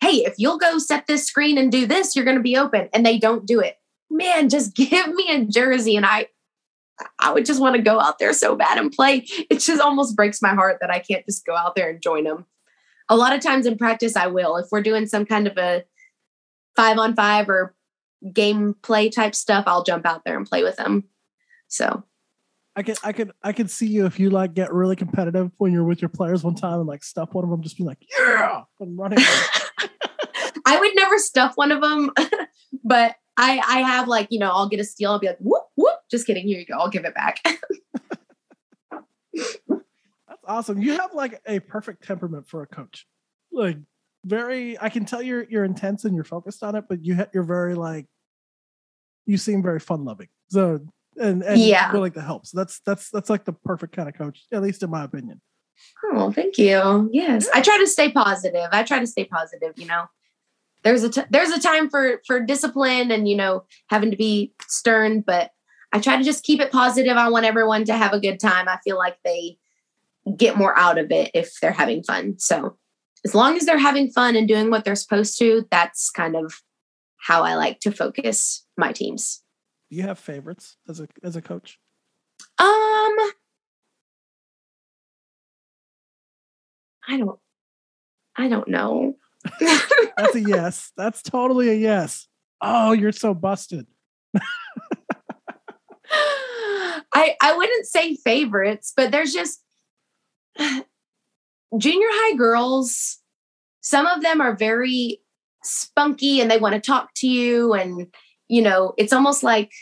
hey, 0.00 0.24
if 0.24 0.34
you'll 0.36 0.58
go 0.58 0.78
set 0.78 1.06
this 1.06 1.24
screen 1.24 1.56
and 1.56 1.70
do 1.70 1.86
this, 1.86 2.16
you're 2.16 2.24
going 2.24 2.36
to 2.36 2.42
be 2.42 2.56
open. 2.56 2.88
And 2.92 3.06
they 3.06 3.18
don't 3.18 3.46
do 3.46 3.60
it. 3.60 3.76
Man, 4.10 4.48
just 4.48 4.74
give 4.76 5.08
me 5.08 5.30
a 5.30 5.44
jersey 5.44 5.96
and 5.96 6.04
I 6.04 6.26
I 7.18 7.32
would 7.32 7.46
just 7.46 7.60
want 7.60 7.74
to 7.76 7.82
go 7.82 7.98
out 7.98 8.18
there 8.18 8.32
so 8.32 8.54
bad 8.54 8.78
and 8.78 8.92
play. 8.92 9.24
It 9.50 9.58
just 9.60 9.80
almost 9.80 10.14
breaks 10.14 10.42
my 10.42 10.54
heart 10.54 10.78
that 10.80 10.90
I 10.90 10.98
can't 10.98 11.24
just 11.24 11.44
go 11.44 11.56
out 11.56 11.74
there 11.74 11.90
and 11.90 12.02
join 12.02 12.24
them. 12.24 12.46
A 13.08 13.16
lot 13.16 13.34
of 13.34 13.40
times 13.40 13.66
in 13.66 13.78
practice, 13.78 14.14
I 14.14 14.26
will. 14.26 14.56
If 14.56 14.66
we're 14.70 14.82
doing 14.82 15.06
some 15.06 15.24
kind 15.24 15.46
of 15.46 15.56
a 15.56 15.84
five 16.76 16.98
on 16.98 17.16
five 17.16 17.48
or 17.48 17.74
game 18.32 18.76
play 18.82 19.08
type 19.08 19.34
stuff, 19.34 19.64
I'll 19.66 19.82
jump 19.82 20.06
out 20.06 20.22
there 20.24 20.36
and 20.36 20.46
play 20.46 20.62
with 20.62 20.76
them. 20.76 21.04
So 21.66 22.04
I 22.74 22.82
could 22.82 22.96
I 23.02 23.12
could 23.12 23.32
I 23.42 23.52
could 23.52 23.70
see 23.70 23.86
you 23.86 24.06
if 24.06 24.18
you 24.18 24.30
like 24.30 24.54
get 24.54 24.72
really 24.72 24.96
competitive 24.96 25.50
when 25.58 25.72
you're 25.72 25.84
with 25.84 26.00
your 26.00 26.08
players 26.08 26.42
one 26.42 26.54
time 26.54 26.78
and 26.78 26.88
like 26.88 27.04
stuff 27.04 27.34
one 27.34 27.44
of 27.44 27.50
them 27.50 27.62
just 27.62 27.76
be 27.76 27.84
like 27.84 27.98
yeah 28.18 28.62
and 28.80 28.98
running. 28.98 29.18
I 30.64 30.78
would 30.78 30.92
never 30.94 31.18
stuff 31.18 31.52
one 31.56 31.70
of 31.70 31.82
them, 31.82 32.10
but 32.84 33.16
I 33.36 33.60
I 33.66 33.80
have 33.82 34.08
like 34.08 34.28
you 34.30 34.38
know 34.38 34.50
I'll 34.50 34.68
get 34.68 34.80
a 34.80 34.84
steal 34.84 35.10
I'll 35.10 35.18
be 35.18 35.26
like 35.26 35.38
whoop 35.40 35.64
whoop 35.76 35.96
just 36.10 36.26
kidding 36.26 36.46
here 36.46 36.60
you 36.60 36.66
go 36.66 36.78
I'll 36.78 36.88
give 36.88 37.04
it 37.04 37.14
back. 37.14 37.40
That's 39.34 40.44
awesome. 40.46 40.80
You 40.80 40.92
have 40.98 41.12
like 41.12 41.42
a 41.46 41.60
perfect 41.60 42.04
temperament 42.04 42.48
for 42.48 42.62
a 42.62 42.66
coach. 42.66 43.06
Like 43.52 43.76
very 44.24 44.80
I 44.80 44.88
can 44.88 45.04
tell 45.04 45.20
you're 45.20 45.44
you're 45.44 45.64
intense 45.64 46.06
and 46.06 46.14
you're 46.14 46.24
focused 46.24 46.62
on 46.62 46.74
it, 46.74 46.84
but 46.88 47.04
you 47.04 47.22
you're 47.34 47.42
very 47.42 47.74
like 47.74 48.06
you 49.26 49.36
seem 49.36 49.62
very 49.62 49.78
fun 49.78 50.06
loving. 50.06 50.28
So 50.48 50.80
and, 51.18 51.42
and 51.42 51.60
yeah, 51.60 51.92
willing 51.92 52.12
to 52.12 52.20
help. 52.20 52.46
So 52.46 52.58
that's 52.58 52.80
that's 52.86 53.10
that's 53.10 53.30
like 53.30 53.44
the 53.44 53.52
perfect 53.52 53.94
kind 53.94 54.08
of 54.08 54.14
coach, 54.14 54.44
at 54.52 54.62
least 54.62 54.82
in 54.82 54.90
my 54.90 55.04
opinion. 55.04 55.40
Oh, 56.12 56.30
thank 56.32 56.58
you. 56.58 57.08
Yes, 57.12 57.48
I 57.54 57.60
try 57.60 57.78
to 57.78 57.86
stay 57.86 58.10
positive. 58.10 58.68
I 58.72 58.82
try 58.82 58.98
to 58.98 59.06
stay 59.06 59.24
positive. 59.24 59.72
You 59.76 59.86
know, 59.86 60.04
there's 60.82 61.02
a 61.02 61.10
t- 61.10 61.22
there's 61.30 61.50
a 61.50 61.60
time 61.60 61.90
for 61.90 62.20
for 62.26 62.40
discipline 62.40 63.10
and 63.10 63.28
you 63.28 63.36
know 63.36 63.64
having 63.88 64.10
to 64.10 64.16
be 64.16 64.52
stern, 64.66 65.20
but 65.20 65.50
I 65.92 66.00
try 66.00 66.16
to 66.16 66.24
just 66.24 66.44
keep 66.44 66.60
it 66.60 66.72
positive. 66.72 67.16
I 67.16 67.28
want 67.28 67.46
everyone 67.46 67.84
to 67.84 67.96
have 67.96 68.12
a 68.12 68.20
good 68.20 68.40
time. 68.40 68.68
I 68.68 68.78
feel 68.84 68.96
like 68.96 69.18
they 69.24 69.58
get 70.36 70.56
more 70.56 70.76
out 70.78 70.98
of 70.98 71.10
it 71.10 71.30
if 71.34 71.58
they're 71.60 71.72
having 71.72 72.02
fun. 72.02 72.38
So 72.38 72.78
as 73.24 73.34
long 73.34 73.56
as 73.56 73.66
they're 73.66 73.78
having 73.78 74.10
fun 74.10 74.36
and 74.36 74.48
doing 74.48 74.70
what 74.70 74.84
they're 74.84 74.94
supposed 74.94 75.38
to, 75.40 75.66
that's 75.70 76.10
kind 76.10 76.36
of 76.36 76.62
how 77.18 77.42
I 77.42 77.54
like 77.54 77.80
to 77.80 77.92
focus 77.92 78.66
my 78.76 78.92
teams 78.92 79.42
do 79.92 79.98
you 79.98 80.04
have 80.04 80.18
favorites 80.18 80.78
as 80.88 81.00
a 81.00 81.08
as 81.22 81.36
a 81.36 81.42
coach? 81.42 81.78
Um, 82.58 82.66
I 87.06 87.18
don't. 87.18 87.38
I 88.34 88.48
don't 88.48 88.68
know. 88.68 89.16
That's 89.60 90.34
a 90.34 90.40
yes. 90.40 90.92
That's 90.96 91.20
totally 91.20 91.68
a 91.68 91.74
yes. 91.74 92.26
Oh, 92.62 92.92
you're 92.92 93.12
so 93.12 93.34
busted. 93.34 93.86
I 97.12 97.36
I 97.42 97.54
wouldn't 97.54 97.84
say 97.84 98.16
favorites, 98.16 98.94
but 98.96 99.10
there's 99.10 99.34
just 99.34 99.62
junior 100.58 102.08
high 102.10 102.36
girls. 102.38 103.18
Some 103.82 104.06
of 104.06 104.22
them 104.22 104.40
are 104.40 104.56
very 104.56 105.20
spunky 105.62 106.40
and 106.40 106.50
they 106.50 106.56
want 106.56 106.76
to 106.76 106.80
talk 106.80 107.10
to 107.16 107.28
you 107.28 107.74
and 107.74 108.06
you 108.48 108.62
know, 108.62 108.94
it's 108.96 109.12
almost 109.12 109.42
like 109.42 109.72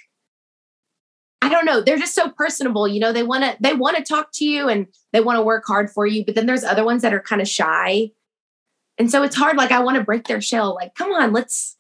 I 1.43 1.49
don't 1.49 1.65
know, 1.65 1.81
they're 1.81 1.99
just 1.99 2.15
so 2.15 2.31
personable, 2.31 2.87
you 2.87 3.01
know, 3.01 3.13
they 3.13 3.23
want 3.23 3.45
to 3.45 3.57
they 3.61 3.73
want 3.73 3.97
to 3.97 4.03
talk 4.03 4.29
to 4.35 4.45
you 4.45 4.69
and 4.69 4.87
they 5.13 5.21
want 5.21 5.39
to 5.39 5.43
work 5.43 5.65
hard 5.67 5.91
for 5.91 6.07
you, 6.07 6.25
but 6.25 6.35
then 6.35 6.47
there's 6.47 6.65
other 6.65 6.85
ones 6.85 7.03
that 7.03 7.15
are 7.15 7.21
kind 7.21 7.41
of 7.41 7.49
shy. 7.49 8.11
And 8.99 9.11
so 9.11 9.23
it's 9.23 9.37
hard 9.37 9.57
like 9.57 9.73
I 9.73 9.81
want 9.81 9.97
to 9.97 10.05
break 10.05 10.29
their 10.29 10.41
shell 10.41 10.75
like 10.75 10.95
come 10.95 11.13
on, 11.13 11.33
let's 11.33 11.77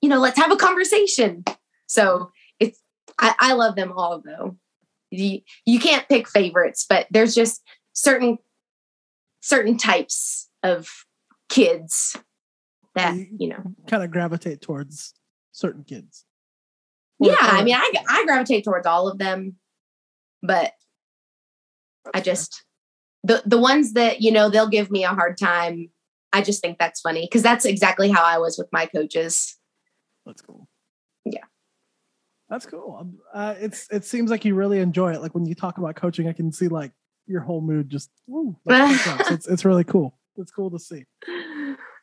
you 0.00 0.08
know, 0.08 0.18
let's 0.18 0.38
have 0.38 0.50
a 0.50 0.56
conversation. 0.56 1.44
So 1.86 2.30
it's 2.58 2.80
I, 3.18 3.34
I 3.38 3.52
love 3.52 3.76
them 3.76 3.92
all 3.92 4.20
though. 4.24 4.56
You, 5.10 5.40
you 5.66 5.80
can't 5.80 6.08
pick 6.08 6.28
favorites, 6.28 6.86
but 6.88 7.06
there's 7.10 7.34
just 7.34 7.62
certain 7.92 8.38
certain 9.40 9.76
types 9.76 10.48
of 10.62 10.88
kids 11.48 12.16
that 12.94 13.16
you, 13.16 13.26
you 13.38 13.48
know 13.48 13.62
kind 13.86 14.02
of 14.02 14.10
gravitate 14.10 14.60
towards 14.60 15.14
certain 15.52 15.84
kids. 15.84 16.24
yeah, 17.20 17.36
I 17.40 17.62
mean, 17.62 17.74
I 17.74 17.92
I 18.08 18.24
gravitate 18.24 18.64
towards 18.64 18.86
all 18.86 19.08
of 19.08 19.18
them, 19.18 19.56
but 20.42 20.72
I 22.14 22.20
just 22.20 22.64
the 23.22 23.42
the 23.44 23.58
ones 23.58 23.92
that 23.92 24.20
you 24.20 24.32
know 24.32 24.48
they'll 24.48 24.68
give 24.68 24.90
me 24.90 25.04
a 25.04 25.08
hard 25.08 25.38
time. 25.38 25.90
I 26.32 26.42
just 26.42 26.62
think 26.62 26.78
that's 26.78 27.00
funny 27.00 27.22
because 27.22 27.42
that's 27.42 27.64
exactly 27.64 28.08
how 28.10 28.22
I 28.22 28.38
was 28.38 28.56
with 28.56 28.68
my 28.72 28.86
coaches. 28.86 29.56
That's 30.24 30.42
cool. 30.42 30.68
Yeah, 31.24 31.44
that's 32.48 32.66
cool. 32.66 33.10
Uh, 33.34 33.54
it's 33.58 33.88
it 33.90 34.04
seems 34.04 34.30
like 34.30 34.44
you 34.44 34.54
really 34.54 34.78
enjoy 34.78 35.12
it. 35.12 35.20
Like 35.20 35.34
when 35.34 35.46
you 35.46 35.54
talk 35.54 35.78
about 35.78 35.96
coaching, 35.96 36.28
I 36.28 36.32
can 36.32 36.52
see 36.52 36.68
like 36.68 36.92
your 37.26 37.40
whole 37.40 37.60
mood 37.60 37.90
just. 37.90 38.10
Woo, 38.26 38.56
so 38.68 39.16
it's 39.30 39.46
it's 39.46 39.64
really 39.64 39.84
cool. 39.84 40.18
It's 40.36 40.50
cool 40.50 40.70
to 40.70 40.78
see. 40.78 41.04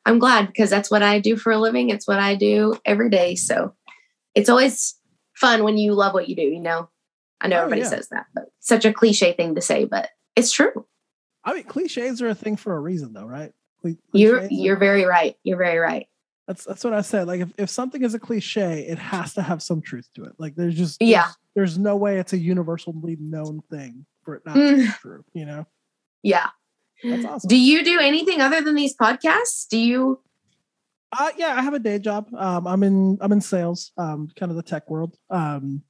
I'm 0.08 0.20
glad 0.20 0.48
because 0.48 0.70
that's 0.70 0.90
what 0.90 1.04
I 1.04 1.20
do 1.20 1.36
for 1.36 1.52
a 1.52 1.58
living. 1.58 1.90
It's 1.90 2.08
what 2.08 2.18
I 2.20 2.36
do 2.36 2.78
every 2.86 3.10
day. 3.10 3.36
So 3.36 3.76
it's 4.34 4.48
always 4.48 4.96
fun 5.36 5.66
when 5.66 5.78
you 5.78 5.94
love 5.94 6.14
what 6.14 6.30
you 6.30 6.36
do, 6.36 6.44
you 6.44 6.62
know? 6.62 6.90
I 7.42 7.50
know 7.50 7.58
oh, 7.58 7.64
everybody 7.64 7.82
yeah. 7.82 7.90
says 7.90 8.08
that, 8.10 8.28
but 8.34 8.46
such 8.62 8.86
a 8.86 8.94
cliche 8.94 9.34
thing 9.34 9.56
to 9.56 9.62
say, 9.62 9.84
but 9.84 10.10
it's 10.38 10.52
true. 10.54 10.86
I 11.44 11.54
mean, 11.54 11.64
cliches 11.66 12.22
are 12.22 12.30
a 12.30 12.36
thing 12.36 12.56
for 12.56 12.76
a 12.76 12.80
reason 12.80 13.12
though, 13.12 13.26
right? 13.26 13.52
Cliches 13.82 14.00
you're 14.14 14.46
you're 14.50 14.78
very 14.78 15.04
right. 15.04 15.36
You're 15.44 15.58
very 15.58 15.78
right. 15.78 16.08
That's 16.48 16.64
that's 16.64 16.86
what 16.86 16.94
I 16.94 17.02
said. 17.02 17.28
Like 17.28 17.42
if, 17.42 17.50
if 17.58 17.70
something 17.70 18.02
is 18.02 18.14
a 18.14 18.20
cliche, 18.20 18.88
it 18.88 18.98
has 18.98 19.34
to 19.34 19.42
have 19.42 19.62
some 19.62 19.82
truth 19.82 20.08
to 20.16 20.24
it. 20.24 20.34
Like 20.38 20.56
there's 20.56 20.76
just 20.76 21.00
there's, 21.00 21.12
yeah. 21.12 21.28
There's 21.54 21.78
no 21.78 21.98
way 21.98 22.18
it's 22.18 22.32
a 22.32 22.38
universally 22.38 23.18
known 23.20 23.62
thing 23.70 24.06
for 24.24 24.36
it 24.36 24.44
not 24.46 24.54
to 24.54 24.78
be 24.78 24.84
mm. 24.84 24.98
true, 25.00 25.26
you 25.34 25.46
know? 25.46 25.68
Yeah. 26.24 26.48
That's 27.04 27.26
awesome. 27.26 27.48
Do 27.48 27.58
you 27.58 27.84
do 27.84 28.00
anything 28.00 28.42
other 28.42 28.62
than 28.62 28.76
these 28.76 28.96
podcasts? 28.96 29.68
Do 29.70 29.78
you? 29.78 30.22
Uh, 31.18 31.30
yeah, 31.38 31.56
I 31.56 31.62
have 31.62 31.74
a 31.74 31.80
day 31.80 32.00
job. 32.00 32.28
Um, 32.36 32.68
I'm 32.68 32.84
in 32.84 33.18
I'm 33.22 33.32
in 33.32 33.42
sales, 33.42 33.92
um, 33.98 34.30
kind 34.36 34.52
of 34.52 34.56
the 34.56 34.64
tech 34.64 34.90
world. 34.90 35.16
Um, 35.30 35.84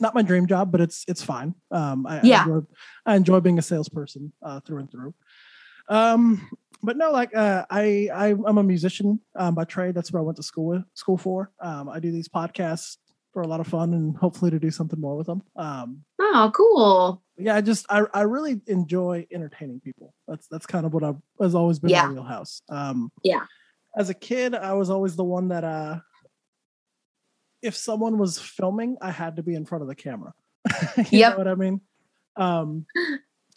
not 0.00 0.14
my 0.14 0.22
dream 0.22 0.46
job, 0.46 0.72
but 0.72 0.80
it's 0.80 1.04
it's 1.08 1.22
fine. 1.22 1.54
Um, 1.70 2.06
I, 2.06 2.20
Yeah. 2.22 2.40
I 2.40 2.42
enjoy, 2.42 2.66
I 3.06 3.16
enjoy 3.16 3.40
being 3.40 3.58
a 3.58 3.62
salesperson 3.62 4.32
uh, 4.42 4.60
through 4.60 4.78
and 4.80 4.90
through. 4.90 5.14
Um, 5.88 6.48
but 6.82 6.96
no, 6.96 7.12
like 7.12 7.34
uh, 7.34 7.64
I, 7.70 8.08
I 8.12 8.26
I'm 8.28 8.58
a 8.58 8.62
musician 8.62 9.20
um, 9.36 9.54
by 9.54 9.64
trade. 9.64 9.94
That's 9.94 10.12
what 10.12 10.20
I 10.20 10.22
went 10.22 10.36
to 10.36 10.42
school 10.42 10.66
with, 10.66 10.82
school 10.94 11.16
for. 11.16 11.52
Um, 11.60 11.88
I 11.88 12.00
do 12.00 12.10
these 12.10 12.28
podcasts 12.28 12.96
for 13.36 13.42
a 13.42 13.46
lot 13.46 13.60
of 13.60 13.66
fun 13.66 13.92
and 13.92 14.16
hopefully 14.16 14.50
to 14.50 14.58
do 14.58 14.70
something 14.70 14.98
more 14.98 15.14
with 15.14 15.26
them. 15.26 15.42
Um, 15.56 16.02
Oh, 16.18 16.50
cool. 16.56 17.22
yeah, 17.36 17.54
I 17.54 17.60
just 17.60 17.84
I, 17.90 18.04
I 18.14 18.22
really 18.22 18.62
enjoy 18.66 19.26
entertaining 19.30 19.78
people. 19.80 20.14
That's 20.26 20.48
that's 20.48 20.64
kind 20.64 20.86
of 20.86 20.94
what 20.94 21.04
I've 21.04 21.18
has 21.38 21.54
always 21.54 21.78
been 21.78 21.90
Yeah. 21.90 22.06
my 22.06 22.14
wheelhouse. 22.14 22.62
Um, 22.70 23.12
Yeah. 23.22 23.44
As 23.94 24.08
a 24.08 24.14
kid, 24.14 24.54
I 24.54 24.72
was 24.72 24.88
always 24.88 25.16
the 25.16 25.24
one 25.24 25.48
that 25.48 25.64
uh, 25.64 25.98
if 27.60 27.76
someone 27.76 28.16
was 28.16 28.38
filming, 28.38 28.96
I 29.02 29.10
had 29.10 29.36
to 29.36 29.42
be 29.42 29.54
in 29.54 29.66
front 29.66 29.82
of 29.82 29.88
the 29.88 29.94
camera. 29.94 30.32
you 30.96 31.04
Yep. 31.10 31.32
know 31.32 31.38
what 31.38 31.48
I 31.48 31.54
mean? 31.56 31.80
Um, 32.36 32.86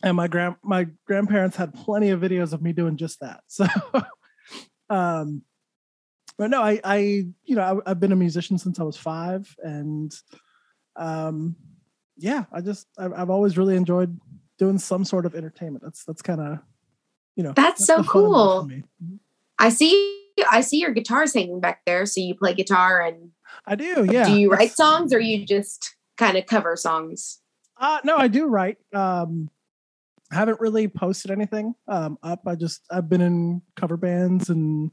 and 0.03 0.17
my 0.17 0.27
grand 0.27 0.57
my 0.61 0.87
grandparents 1.07 1.55
had 1.55 1.73
plenty 1.73 2.09
of 2.09 2.19
videos 2.19 2.51
of 2.51 2.61
me 2.61 2.73
doing 2.73 2.97
just 2.97 3.21
that. 3.21 3.43
So, 3.47 3.65
um, 4.89 5.43
but 6.39 6.49
no, 6.49 6.63
I 6.63 6.79
I 6.85 6.97
you 7.43 7.55
know 7.55 7.83
I, 7.85 7.91
I've 7.91 7.99
been 7.99 8.13
a 8.13 8.15
musician 8.15 8.57
since 8.57 8.79
I 8.79 8.83
was 8.83 8.95
five, 8.95 9.53
and 9.61 10.11
um, 10.95 11.57
yeah, 12.17 12.45
I 12.51 12.61
just 12.61 12.87
I've, 12.97 13.13
I've 13.13 13.29
always 13.29 13.57
really 13.57 13.75
enjoyed 13.75 14.17
doing 14.57 14.77
some 14.77 15.03
sort 15.03 15.25
of 15.25 15.35
entertainment. 15.35 15.83
That's 15.83 16.05
that's 16.05 16.21
kind 16.21 16.39
of 16.39 16.59
you 17.35 17.43
know 17.43 17.51
That's 17.51 17.85
so 17.85 17.97
of 17.97 18.05
it 18.05 18.09
cool. 18.09 18.69
I 19.59 19.67
see 19.67 20.15
I 20.49 20.61
see 20.61 20.79
your 20.79 20.91
guitars 20.91 21.33
hanging 21.33 21.59
back 21.59 21.81
there. 21.85 22.05
So 22.05 22.21
you 22.21 22.35
play 22.35 22.53
guitar 22.53 23.01
and 23.01 23.31
I 23.65 23.75
do, 23.75 24.07
yeah. 24.09 24.25
do 24.25 24.39
you 24.39 24.49
write 24.49 24.71
songs 24.71 25.13
or 25.13 25.19
you 25.19 25.45
just 25.45 25.93
kind 26.17 26.37
of 26.37 26.45
cover 26.45 26.77
songs? 26.77 27.41
Uh, 27.77 27.99
no, 28.05 28.15
I 28.15 28.29
do 28.29 28.47
write. 28.47 28.77
Um, 28.93 29.49
I 30.31 30.35
haven't 30.35 30.61
really 30.61 30.87
posted 30.87 31.31
anything 31.31 31.75
um, 31.89 32.17
up. 32.23 32.43
I 32.47 32.55
just 32.55 32.81
I've 32.89 33.09
been 33.09 33.21
in 33.21 33.61
cover 33.75 33.97
bands, 33.97 34.49
and 34.49 34.91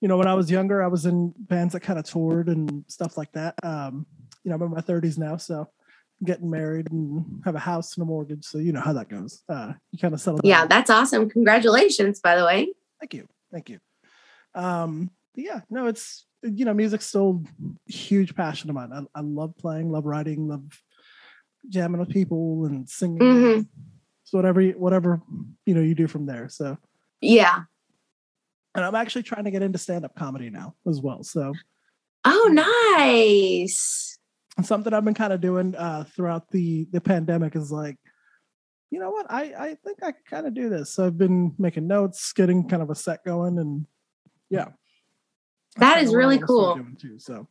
you 0.00 0.08
know, 0.08 0.16
when 0.16 0.26
I 0.26 0.34
was 0.34 0.50
younger, 0.50 0.82
I 0.82 0.86
was 0.86 1.06
in 1.06 1.34
bands 1.36 1.72
that 1.74 1.80
kind 1.80 1.98
of 1.98 2.04
toured 2.04 2.48
and 2.48 2.84
stuff 2.88 3.16
like 3.16 3.32
that. 3.32 3.54
Um, 3.62 4.06
you 4.42 4.48
know, 4.50 4.56
I'm 4.56 4.62
in 4.62 4.70
my 4.70 4.80
30s 4.80 5.18
now, 5.18 5.36
so 5.36 5.60
I'm 5.60 6.24
getting 6.26 6.48
married 6.50 6.90
and 6.90 7.42
have 7.44 7.54
a 7.54 7.60
house 7.60 7.96
and 7.96 8.02
a 8.02 8.06
mortgage, 8.06 8.44
so 8.44 8.58
you 8.58 8.72
know 8.72 8.80
how 8.80 8.94
that 8.94 9.08
goes. 9.08 9.42
Uh, 9.48 9.72
you 9.92 9.98
kind 9.98 10.14
of 10.14 10.20
settle. 10.20 10.40
Yeah, 10.42 10.60
down. 10.60 10.68
that's 10.68 10.90
awesome. 10.90 11.28
Congratulations, 11.28 12.20
by 12.20 12.36
the 12.36 12.44
way. 12.44 12.72
Thank 13.00 13.14
you. 13.14 13.26
Thank 13.52 13.68
you. 13.68 13.78
Um, 14.54 15.10
but 15.34 15.44
yeah, 15.44 15.60
no, 15.70 15.86
it's 15.86 16.26
you 16.42 16.64
know, 16.64 16.72
music's 16.72 17.06
still 17.06 17.42
a 17.88 17.92
huge 17.92 18.34
passion 18.34 18.70
of 18.70 18.76
mine. 18.76 18.90
I, 18.92 19.18
I 19.18 19.20
love 19.22 19.56
playing, 19.58 19.90
love 19.90 20.06
writing, 20.06 20.48
love 20.48 20.62
jamming 21.68 22.00
with 22.00 22.08
people 22.08 22.64
and 22.64 22.88
singing. 22.88 23.18
Mhm. 23.18 23.68
So 24.24 24.38
whatever 24.38 24.62
whatever 24.62 25.20
you 25.66 25.74
know 25.74 25.82
you 25.82 25.94
do 25.94 26.06
from 26.06 26.24
there. 26.24 26.48
So 26.48 26.78
Yeah. 27.20 27.64
And 28.74 28.84
I'm 28.84 28.94
actually 28.94 29.22
trying 29.24 29.44
to 29.44 29.50
get 29.50 29.62
into 29.62 29.78
stand-up 29.78 30.14
comedy 30.14 30.50
now 30.50 30.74
as 30.88 31.00
well. 31.00 31.22
So 31.22 31.52
Oh, 32.24 32.50
nice. 32.52 34.18
and 34.56 34.66
something 34.66 34.92
I've 34.92 35.04
been 35.04 35.14
kind 35.14 35.32
of 35.32 35.40
doing 35.40 35.74
uh 35.76 36.04
throughout 36.04 36.50
the 36.50 36.86
the 36.92 37.00
pandemic 37.00 37.56
is 37.56 37.70
like, 37.72 37.96
you 38.90 38.98
know 39.00 39.10
what, 39.10 39.26
I 39.30 39.42
I 39.58 39.74
think 39.84 40.02
I 40.02 40.12
can 40.12 40.22
kind 40.28 40.46
of 40.46 40.54
do 40.54 40.68
this. 40.68 40.92
So 40.94 41.06
I've 41.06 41.18
been 41.18 41.54
making 41.58 41.86
notes, 41.86 42.32
getting 42.32 42.68
kind 42.68 42.82
of 42.82 42.90
a 42.90 42.94
set 42.94 43.24
going, 43.24 43.58
and 43.58 43.86
yeah. 44.50 44.68
That's 45.76 46.02
is 46.02 46.08
kinda 46.08 46.10
what 46.10 46.14
I 46.14 46.18
really 46.26 46.38
cool. 46.40 46.78
Too, 46.98 47.18
so 47.18 47.46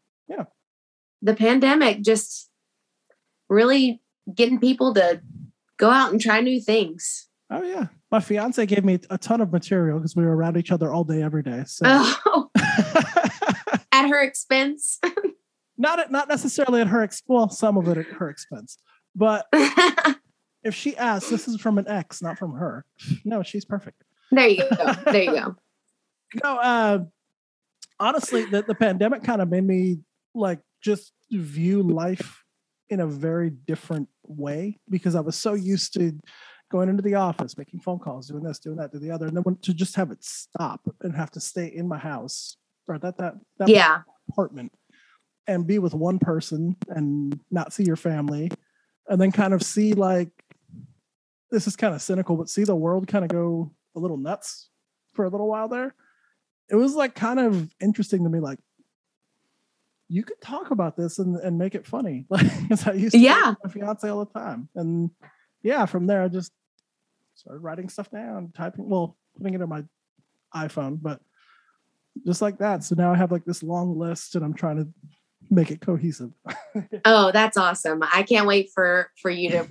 The 1.21 1.35
pandemic 1.35 2.01
just 2.01 2.49
really 3.49 4.01
getting 4.33 4.59
people 4.59 4.93
to 4.93 5.21
go 5.77 5.89
out 5.89 6.11
and 6.11 6.21
try 6.21 6.39
new 6.39 6.61
things. 6.61 7.27
oh 7.49 7.63
yeah, 7.63 7.87
my 8.11 8.19
fiance 8.19 8.65
gave 8.65 8.83
me 8.83 8.99
a 9.09 9.17
ton 9.17 9.41
of 9.41 9.51
material 9.51 9.99
because 9.99 10.15
we 10.15 10.23
were 10.25 10.35
around 10.35 10.57
each 10.57 10.71
other 10.71 10.91
all 10.91 11.03
day 11.03 11.21
every 11.21 11.43
day. 11.43 11.63
So 11.67 11.85
Oh, 11.87 12.49
at 13.91 14.07
her 14.07 14.21
expense. 14.21 14.99
not 15.77 15.99
at, 15.99 16.11
not 16.11 16.27
necessarily 16.27 16.81
at 16.81 16.87
her 16.87 17.01
ex- 17.01 17.23
well, 17.27 17.49
some 17.49 17.77
of 17.77 17.87
it 17.87 17.97
at 17.97 18.05
her 18.07 18.29
expense, 18.29 18.77
but 19.15 19.47
if 20.63 20.73
she 20.73 20.95
asks, 20.97 21.29
this 21.29 21.47
is 21.47 21.59
from 21.61 21.77
an 21.77 21.87
ex, 21.87 22.21
not 22.21 22.37
from 22.37 22.53
her. 22.53 22.85
No, 23.23 23.43
she's 23.43 23.65
perfect. 23.65 24.03
there 24.31 24.47
you 24.47 24.63
go. 24.75 24.93
There 25.05 25.23
you 25.23 25.31
go. 25.31 25.55
No, 26.43 26.57
uh, 26.59 26.99
honestly, 27.99 28.45
the, 28.45 28.61
the 28.61 28.75
pandemic 28.75 29.23
kind 29.23 29.41
of 29.41 29.49
made 29.49 29.63
me 29.63 29.97
like 30.35 30.59
just 30.79 31.11
view 31.31 31.81
life 31.81 32.43
in 32.87 32.99
a 32.99 33.07
very 33.07 33.49
different 33.49 34.09
way 34.27 34.77
because 34.87 35.15
I 35.15 35.21
was 35.21 35.35
so 35.35 35.55
used 35.55 35.93
to 35.95 36.11
going 36.69 36.89
into 36.89 37.01
the 37.01 37.15
office, 37.15 37.57
making 37.57 37.79
phone 37.79 37.99
calls, 37.99 38.27
doing 38.27 38.43
this, 38.43 38.59
doing 38.59 38.77
that, 38.77 38.91
do 38.91 38.99
the 38.99 39.11
other, 39.11 39.25
and 39.27 39.35
then 39.35 39.43
when, 39.43 39.55
to 39.57 39.73
just 39.73 39.95
have 39.95 40.11
it 40.11 40.23
stop 40.23 40.81
and 41.01 41.15
have 41.15 41.31
to 41.31 41.39
stay 41.39 41.67
in 41.67 41.87
my 41.87 41.97
house 41.97 42.57
or 42.87 42.97
that 42.99 43.17
that 43.17 43.35
that 43.57 43.69
Yeah. 43.69 44.01
apartment 44.29 44.71
and 45.47 45.65
be 45.65 45.79
with 45.79 45.93
one 45.93 46.19
person 46.19 46.75
and 46.89 47.39
not 47.49 47.73
see 47.73 47.83
your 47.83 47.95
family 47.95 48.51
and 49.07 49.19
then 49.19 49.31
kind 49.31 49.53
of 49.53 49.63
see 49.63 49.93
like 49.93 50.29
this 51.51 51.65
is 51.65 51.75
kind 51.75 51.95
of 51.95 52.01
cynical 52.01 52.35
but 52.35 52.49
see 52.49 52.63
the 52.63 52.75
world 52.75 53.07
kind 53.07 53.25
of 53.25 53.29
go 53.31 53.71
a 53.95 53.99
little 53.99 54.17
nuts 54.17 54.69
for 55.13 55.25
a 55.25 55.29
little 55.29 55.47
while 55.47 55.67
there 55.67 55.93
it 56.69 56.75
was 56.75 56.93
like 56.95 57.15
kind 57.15 57.39
of 57.39 57.73
interesting 57.81 58.23
to 58.23 58.29
me 58.29 58.39
like 58.39 58.59
you 60.07 60.23
could 60.23 60.39
talk 60.41 60.71
about 60.71 60.95
this 60.97 61.19
and, 61.19 61.35
and 61.37 61.57
make 61.57 61.73
it 61.75 61.85
funny 61.87 62.25
like 62.29 62.45
i 62.87 62.93
used 62.93 63.13
to 63.13 63.19
Yeah. 63.19 63.53
my 63.63 63.69
fiance 63.71 64.07
all 64.07 64.23
the 64.25 64.31
time 64.39 64.69
and 64.75 65.09
yeah 65.63 65.85
from 65.87 66.05
there 66.07 66.21
i 66.23 66.27
just 66.27 66.51
started 67.39 67.61
writing 67.61 67.87
stuff 67.89 68.09
down 68.11 68.51
typing 68.55 68.89
well 68.89 69.15
putting 69.37 69.53
it 69.53 69.61
on 69.61 69.69
my 69.69 69.83
iphone 70.57 70.97
but 71.01 71.21
just 72.25 72.41
like 72.41 72.57
that 72.57 72.83
so 72.83 72.95
now 72.95 73.11
i 73.13 73.15
have 73.15 73.31
like 73.31 73.45
this 73.45 73.63
long 73.63 73.97
list 73.97 74.35
and 74.35 74.43
i'm 74.43 74.53
trying 74.53 74.77
to 74.77 74.87
make 75.49 75.71
it 75.71 75.79
cohesive 75.81 76.31
Oh, 77.05 77.31
that's 77.31 77.57
awesome. 77.57 78.03
I 78.03 78.23
can't 78.23 78.45
wait 78.45 78.69
for 78.73 79.09
for 79.21 79.31
you 79.31 79.49
to 79.51 79.67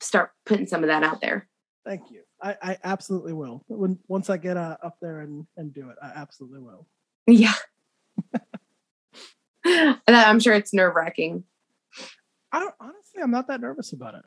start 0.00 0.32
putting 0.44 0.66
some 0.66 0.82
of 0.82 0.88
that 0.88 1.02
out 1.02 1.20
there. 1.20 1.48
thank 1.84 2.10
you 2.10 2.22
i, 2.42 2.56
I 2.62 2.78
absolutely 2.84 3.32
will 3.32 3.64
when 3.68 3.98
once 4.08 4.28
i 4.28 4.36
get 4.36 4.56
uh, 4.56 4.76
up 4.82 4.96
there 5.00 5.20
and, 5.20 5.46
and 5.56 5.72
do 5.72 5.88
it 5.90 5.96
i 6.02 6.08
absolutely 6.08 6.60
will 6.60 6.86
Yeah. 7.26 7.54
And 9.64 10.00
I'm 10.16 10.38
sure 10.38 10.54
it's 10.54 10.72
nerve 10.72 10.94
wracking. 10.94 11.42
I 12.52 12.60
don't, 12.60 12.74
honestly 12.80 13.22
i'm 13.22 13.30
not 13.30 13.48
that 13.48 13.60
nervous 13.60 13.92
about 13.92 14.14
it 14.14 14.22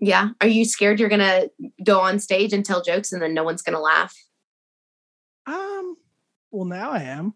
Yeah. 0.00 0.30
Are 0.40 0.48
you 0.48 0.64
scared 0.64 0.98
you're 0.98 1.08
going 1.08 1.20
to 1.20 1.50
go 1.84 2.00
on 2.00 2.18
stage 2.18 2.52
and 2.52 2.64
tell 2.64 2.82
jokes 2.82 3.12
and 3.12 3.20
then 3.22 3.34
no 3.34 3.44
one's 3.44 3.62
going 3.62 3.76
to 3.76 3.80
laugh? 3.82 4.14
um 5.46 5.96
well 6.50 6.66
now 6.66 6.90
i 6.90 7.00
am 7.00 7.32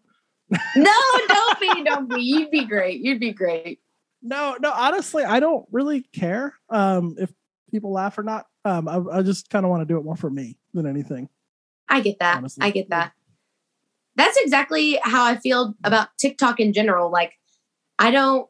No, 0.75 0.93
don't 1.27 1.59
be. 1.59 1.83
Don't 1.83 2.07
be. 2.09 2.21
You'd 2.21 2.51
be 2.51 2.65
great. 2.65 3.01
You'd 3.01 3.19
be 3.19 3.31
great. 3.33 3.79
no 4.21 4.55
no 4.61 4.71
honestly 4.71 5.23
i 5.23 5.39
don't 5.39 5.65
really 5.71 6.01
care 6.13 6.53
um 6.69 7.15
if 7.17 7.31
people 7.71 7.91
laugh 7.91 8.17
or 8.17 8.23
not 8.23 8.45
um 8.63 8.87
i, 8.87 9.17
I 9.17 9.21
just 9.23 9.49
kind 9.49 9.65
of 9.65 9.71
want 9.71 9.81
to 9.81 9.85
do 9.91 9.97
it 9.97 10.03
more 10.05 10.15
for 10.15 10.29
me 10.29 10.57
than 10.73 10.85
anything 10.85 11.29
I 11.89 11.99
get 12.01 12.17
that. 12.19 12.37
Honestly. 12.37 12.65
I 12.65 12.71
get 12.71 12.89
that. 12.89 13.11
That's 14.15 14.37
exactly 14.37 14.99
how 15.03 15.23
I 15.25 15.35
feel 15.37 15.75
about 15.83 16.07
TikTok 16.17 16.59
in 16.59 16.73
general. 16.73 17.11
Like, 17.11 17.33
I 17.99 18.09
don't. 18.11 18.47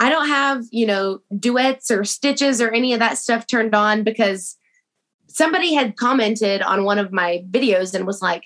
I 0.00 0.08
don't 0.08 0.28
have, 0.28 0.64
you 0.70 0.86
know, 0.86 1.20
duets 1.38 1.90
or 1.90 2.04
stitches 2.04 2.60
or 2.60 2.70
any 2.70 2.94
of 2.94 3.00
that 3.00 3.18
stuff 3.18 3.46
turned 3.46 3.74
on 3.74 4.02
because 4.02 4.56
somebody 5.28 5.74
had 5.74 5.96
commented 5.96 6.62
on 6.62 6.84
one 6.84 6.98
of 6.98 7.12
my 7.12 7.44
videos 7.50 7.94
and 7.94 8.06
was 8.06 8.22
like, 8.22 8.44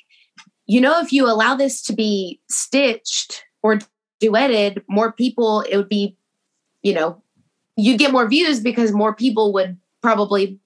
you 0.66 0.80
know, 0.80 1.00
if 1.00 1.12
you 1.12 1.26
allow 1.26 1.54
this 1.54 1.80
to 1.82 1.92
be 1.92 2.40
stitched 2.50 3.44
or 3.62 3.78
duetted, 4.20 4.82
more 4.88 5.12
people, 5.12 5.60
it 5.60 5.76
would 5.76 5.88
be, 5.88 6.16
you 6.82 6.92
know, 6.92 7.22
you'd 7.76 8.00
get 8.00 8.10
more 8.12 8.28
views 8.28 8.58
because 8.58 8.90
more 8.92 9.14
people 9.14 9.52
would 9.52 9.78
probably 10.02 10.58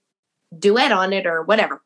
duet 0.59 0.91
on 0.91 1.12
it 1.12 1.26
or 1.26 1.43
whatever. 1.43 1.82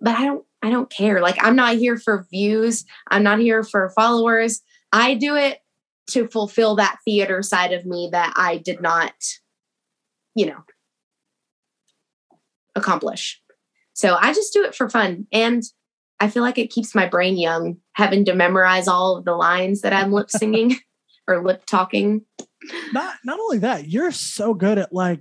But 0.00 0.16
I 0.16 0.26
don't, 0.26 0.44
I 0.62 0.68
don't 0.68 0.90
care. 0.90 1.22
Like, 1.22 1.42
I'm 1.42 1.56
not 1.56 1.76
here 1.76 1.96
for 1.96 2.26
views, 2.30 2.84
I'm 3.10 3.22
not 3.22 3.38
here 3.38 3.62
for 3.62 3.90
followers. 3.96 4.60
I 4.92 5.14
do 5.14 5.34
it 5.34 5.60
to 6.08 6.28
fulfill 6.28 6.76
that 6.76 6.98
theater 7.04 7.42
side 7.42 7.72
of 7.72 7.86
me 7.86 8.08
that 8.12 8.34
I 8.36 8.58
did 8.58 8.80
not, 8.80 9.14
you 10.34 10.46
know, 10.46 10.64
accomplish. 12.74 13.40
So 13.94 14.16
I 14.20 14.32
just 14.32 14.52
do 14.52 14.64
it 14.64 14.74
for 14.74 14.88
fun. 14.88 15.26
And 15.32 15.62
I 16.20 16.28
feel 16.28 16.42
like 16.42 16.58
it 16.58 16.70
keeps 16.70 16.94
my 16.94 17.06
brain 17.06 17.36
young, 17.36 17.78
having 17.94 18.24
to 18.26 18.34
memorize 18.34 18.88
all 18.88 19.16
of 19.16 19.24
the 19.24 19.34
lines 19.34 19.80
that 19.82 19.92
I'm 19.92 20.12
lip 20.12 20.30
singing 20.30 20.76
or 21.28 21.42
lip 21.42 21.64
talking. 21.66 22.24
not 22.92 23.16
not 23.24 23.38
only 23.38 23.58
that 23.58 23.88
you're 23.88 24.12
so 24.12 24.54
good 24.54 24.78
at 24.78 24.92
like 24.92 25.20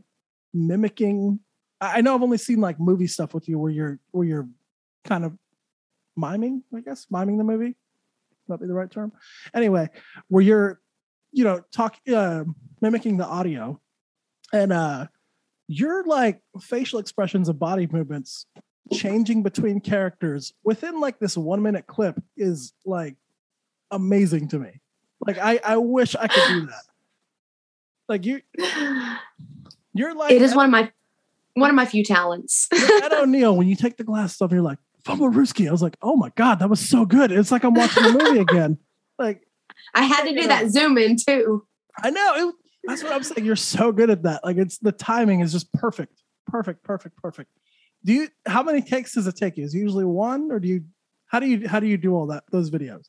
mimicking 0.53 1.39
i 1.81 2.01
know 2.01 2.15
i've 2.15 2.23
only 2.23 2.37
seen 2.37 2.61
like 2.61 2.79
movie 2.79 3.07
stuff 3.07 3.33
with 3.33 3.49
you 3.49 3.57
where 3.59 3.71
you're 3.71 3.99
where 4.11 4.25
you're 4.25 4.47
kind 5.03 5.25
of 5.25 5.37
miming 6.15 6.63
i 6.75 6.79
guess 6.79 7.07
miming 7.09 7.37
the 7.37 7.43
movie 7.43 7.75
might 8.47 8.59
be 8.59 8.67
the 8.67 8.73
right 8.73 8.91
term 8.91 9.11
anyway 9.53 9.89
where 10.27 10.43
you're 10.43 10.79
you 11.33 11.43
know, 11.43 11.61
talk 11.71 11.97
uh, 12.13 12.43
mimicking 12.79 13.17
the 13.17 13.25
audio, 13.25 13.81
and 14.53 14.71
uh, 14.71 15.07
your 15.67 16.05
like 16.05 16.39
facial 16.61 16.99
expressions 16.99 17.49
of 17.49 17.59
body 17.59 17.87
movements 17.91 18.45
changing 18.93 19.41
between 19.41 19.79
characters 19.79 20.53
within 20.63 21.01
like 21.01 21.19
this 21.19 21.35
one 21.35 21.61
minute 21.61 21.87
clip 21.87 22.21
is 22.37 22.73
like 22.85 23.15
amazing 23.89 24.47
to 24.49 24.59
me. 24.59 24.79
Like 25.25 25.39
I, 25.39 25.59
I 25.63 25.77
wish 25.77 26.15
I 26.15 26.27
could 26.27 26.47
do 26.49 26.67
that. 26.67 26.83
Like 28.07 28.25
you, 28.25 28.41
you're 29.93 30.13
like 30.13 30.31
it 30.31 30.41
is 30.41 30.55
one 30.55 30.65
of 30.65 30.71
my 30.71 30.91
one 31.55 31.69
of 31.69 31.75
my 31.75 31.85
few 31.85 32.03
talents. 32.03 32.67
Ed 32.71 33.11
O'Neill. 33.13 33.55
When 33.57 33.67
you 33.67 33.75
take 33.75 33.97
the 33.97 34.03
glasses 34.03 34.39
off, 34.39 34.51
you're 34.51 34.61
like 34.61 34.79
Fumblerooski. 35.05 35.67
I 35.67 35.71
was 35.71 35.81
like, 35.81 35.97
oh 36.01 36.15
my 36.15 36.31
god, 36.35 36.59
that 36.59 36.69
was 36.69 36.79
so 36.79 37.05
good. 37.05 37.31
It's 37.31 37.51
like 37.51 37.63
I'm 37.63 37.73
watching 37.73 38.05
a 38.05 38.11
movie 38.11 38.39
again. 38.49 38.77
Like 39.19 39.45
I 39.93 40.03
had 40.03 40.23
to 40.23 40.33
do 40.33 40.47
that 40.47 40.69
zoom 40.69 40.97
in 40.97 41.17
too. 41.17 41.65
I 42.01 42.09
know. 42.09 42.33
It, 42.35 42.55
that's 42.85 43.03
what 43.03 43.13
I'm 43.13 43.23
saying. 43.23 43.45
You're 43.45 43.55
so 43.55 43.91
good 43.91 44.09
at 44.09 44.23
that. 44.23 44.43
Like 44.43 44.57
it's 44.57 44.77
the 44.77 44.91
timing 44.91 45.41
is 45.41 45.51
just 45.51 45.71
perfect, 45.73 46.21
perfect, 46.47 46.83
perfect, 46.83 47.17
perfect. 47.17 47.49
Do 48.05 48.13
you? 48.13 48.27
How 48.45 48.63
many 48.63 48.81
takes 48.81 49.13
does 49.13 49.27
it 49.27 49.35
take 49.35 49.57
you? 49.57 49.63
Is 49.63 49.73
it 49.73 49.79
usually 49.79 50.05
one, 50.05 50.51
or 50.51 50.59
do 50.59 50.67
you? 50.67 50.83
How 51.27 51.39
do 51.39 51.47
you? 51.47 51.67
How 51.67 51.79
do 51.79 51.87
you 51.87 51.97
do 51.97 52.15
all 52.15 52.27
that? 52.27 52.43
Those 52.51 52.69
videos. 52.69 53.05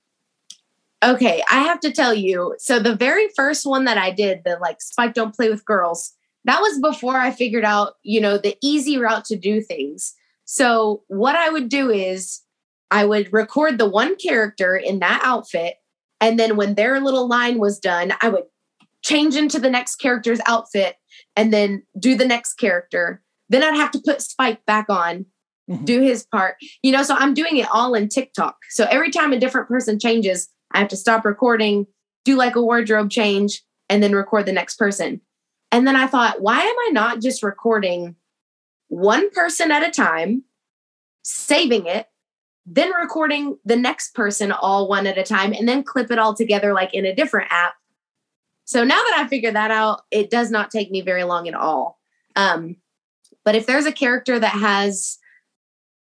Okay, 1.05 1.43
I 1.51 1.63
have 1.65 1.81
to 1.81 1.93
tell 1.93 2.15
you. 2.15 2.55
So 2.59 2.79
the 2.79 2.97
very 2.97 3.29
first 3.37 3.67
one 3.67 3.85
that 3.85 3.99
I 3.99 4.11
did, 4.11 4.43
the 4.45 4.57
like 4.61 4.81
Spike 4.81 5.13
don't 5.13 5.35
play 5.35 5.51
with 5.51 5.65
girls, 5.67 6.15
that 6.45 6.61
was 6.61 6.81
before 6.81 7.17
I 7.17 7.31
figured 7.31 7.65
out, 7.65 7.95
you 8.03 8.21
know, 8.21 8.39
the 8.39 8.57
easy 8.63 8.97
route 8.97 9.25
to 9.27 9.37
do 9.37 9.61
things. 9.61 10.15
So 10.45 11.03
what 11.09 11.37
I 11.37 11.51
would 11.51 11.69
do 11.69 11.91
is 11.91 12.43
I 12.91 13.05
would 13.05 13.33
record 13.33 13.79
the 13.79 13.89
one 13.89 14.17
character 14.17 14.77
in 14.77 14.99
that 15.01 15.21
outfit 15.25 15.77
and 16.21 16.39
then 16.39 16.57
when 16.57 16.75
their 16.75 17.01
little 17.01 17.29
line 17.29 17.59
was 17.59 17.79
done, 17.79 18.15
I 18.23 18.31
would 18.31 18.45
change 19.03 19.37
into 19.37 19.59
the 19.59 19.69
next 19.69 19.97
character's 19.97 20.41
outfit 20.47 20.97
and 21.37 21.53
then 21.53 21.83
do 21.99 22.17
the 22.17 22.25
next 22.25 22.55
character. 22.55 23.23
Then 23.51 23.63
I'd 23.63 23.77
have 23.77 23.91
to 23.91 24.03
put 24.03 24.23
Spike 24.23 24.65
back 24.65 24.87
on, 24.89 25.27
mm-hmm. 25.71 25.85
do 25.85 26.01
his 26.01 26.25
part. 26.25 26.57
You 26.83 26.93
know, 26.93 27.03
so 27.03 27.15
I'm 27.15 27.35
doing 27.35 27.59
it 27.59 27.69
all 27.71 27.95
in 27.95 28.09
TikTok. 28.09 28.57
So 28.71 28.87
every 28.91 29.11
time 29.11 29.35
a 29.35 29.39
different 29.39 29.69
person 29.69 29.99
changes, 29.99 30.49
I 30.73 30.79
have 30.79 30.89
to 30.89 30.97
stop 30.97 31.27
recording, 31.27 31.87
do 32.25 32.37
like 32.37 32.57
a 32.57 32.63
wardrobe 32.63 33.11
change, 33.11 33.63
and 33.91 34.03
then 34.03 34.15
record 34.15 34.47
the 34.47 34.53
next 34.53 34.77
person. 34.77 35.21
And 35.71 35.87
then 35.87 35.97
I 35.97 36.07
thought, 36.07 36.41
why 36.41 36.61
am 36.61 36.75
I 36.87 36.91
not 36.93 37.21
just 37.21 37.43
recording 37.43 38.17
one 38.95 39.31
person 39.31 39.71
at 39.71 39.87
a 39.87 39.91
time, 39.91 40.45
saving 41.23 41.87
it, 41.87 42.07
then 42.65 42.91
recording 42.93 43.59
the 43.65 43.77
next 43.77 44.15
person 44.15 44.53
all 44.53 44.89
one 44.89 45.07
at 45.07 45.19
a 45.19 45.25
time, 45.25 45.53
and 45.53 45.69
then 45.69 45.83
clip 45.83 46.11
it 46.11 46.19
all 46.19 46.35
together 46.35 46.73
like 46.73 46.95
in 46.95 47.05
a 47.05 47.15
different 47.15 47.49
app? 47.51 47.75
So 48.65 48.85
now 48.85 48.97
that 48.97 49.19
I 49.19 49.29
figured 49.29 49.57
that 49.57 49.71
out, 49.71 50.03
it 50.11 50.31
does 50.31 50.51
not 50.51 50.71
take 50.71 50.91
me 50.91 51.01
very 51.01 51.25
long 51.25 51.49
at 51.49 51.55
all. 51.55 51.99
Um, 52.37 52.77
but 53.45 53.55
if 53.55 53.67
there's 53.67 53.85
a 53.85 53.93
character 53.93 54.39
that 54.39 54.49
has 54.49 55.19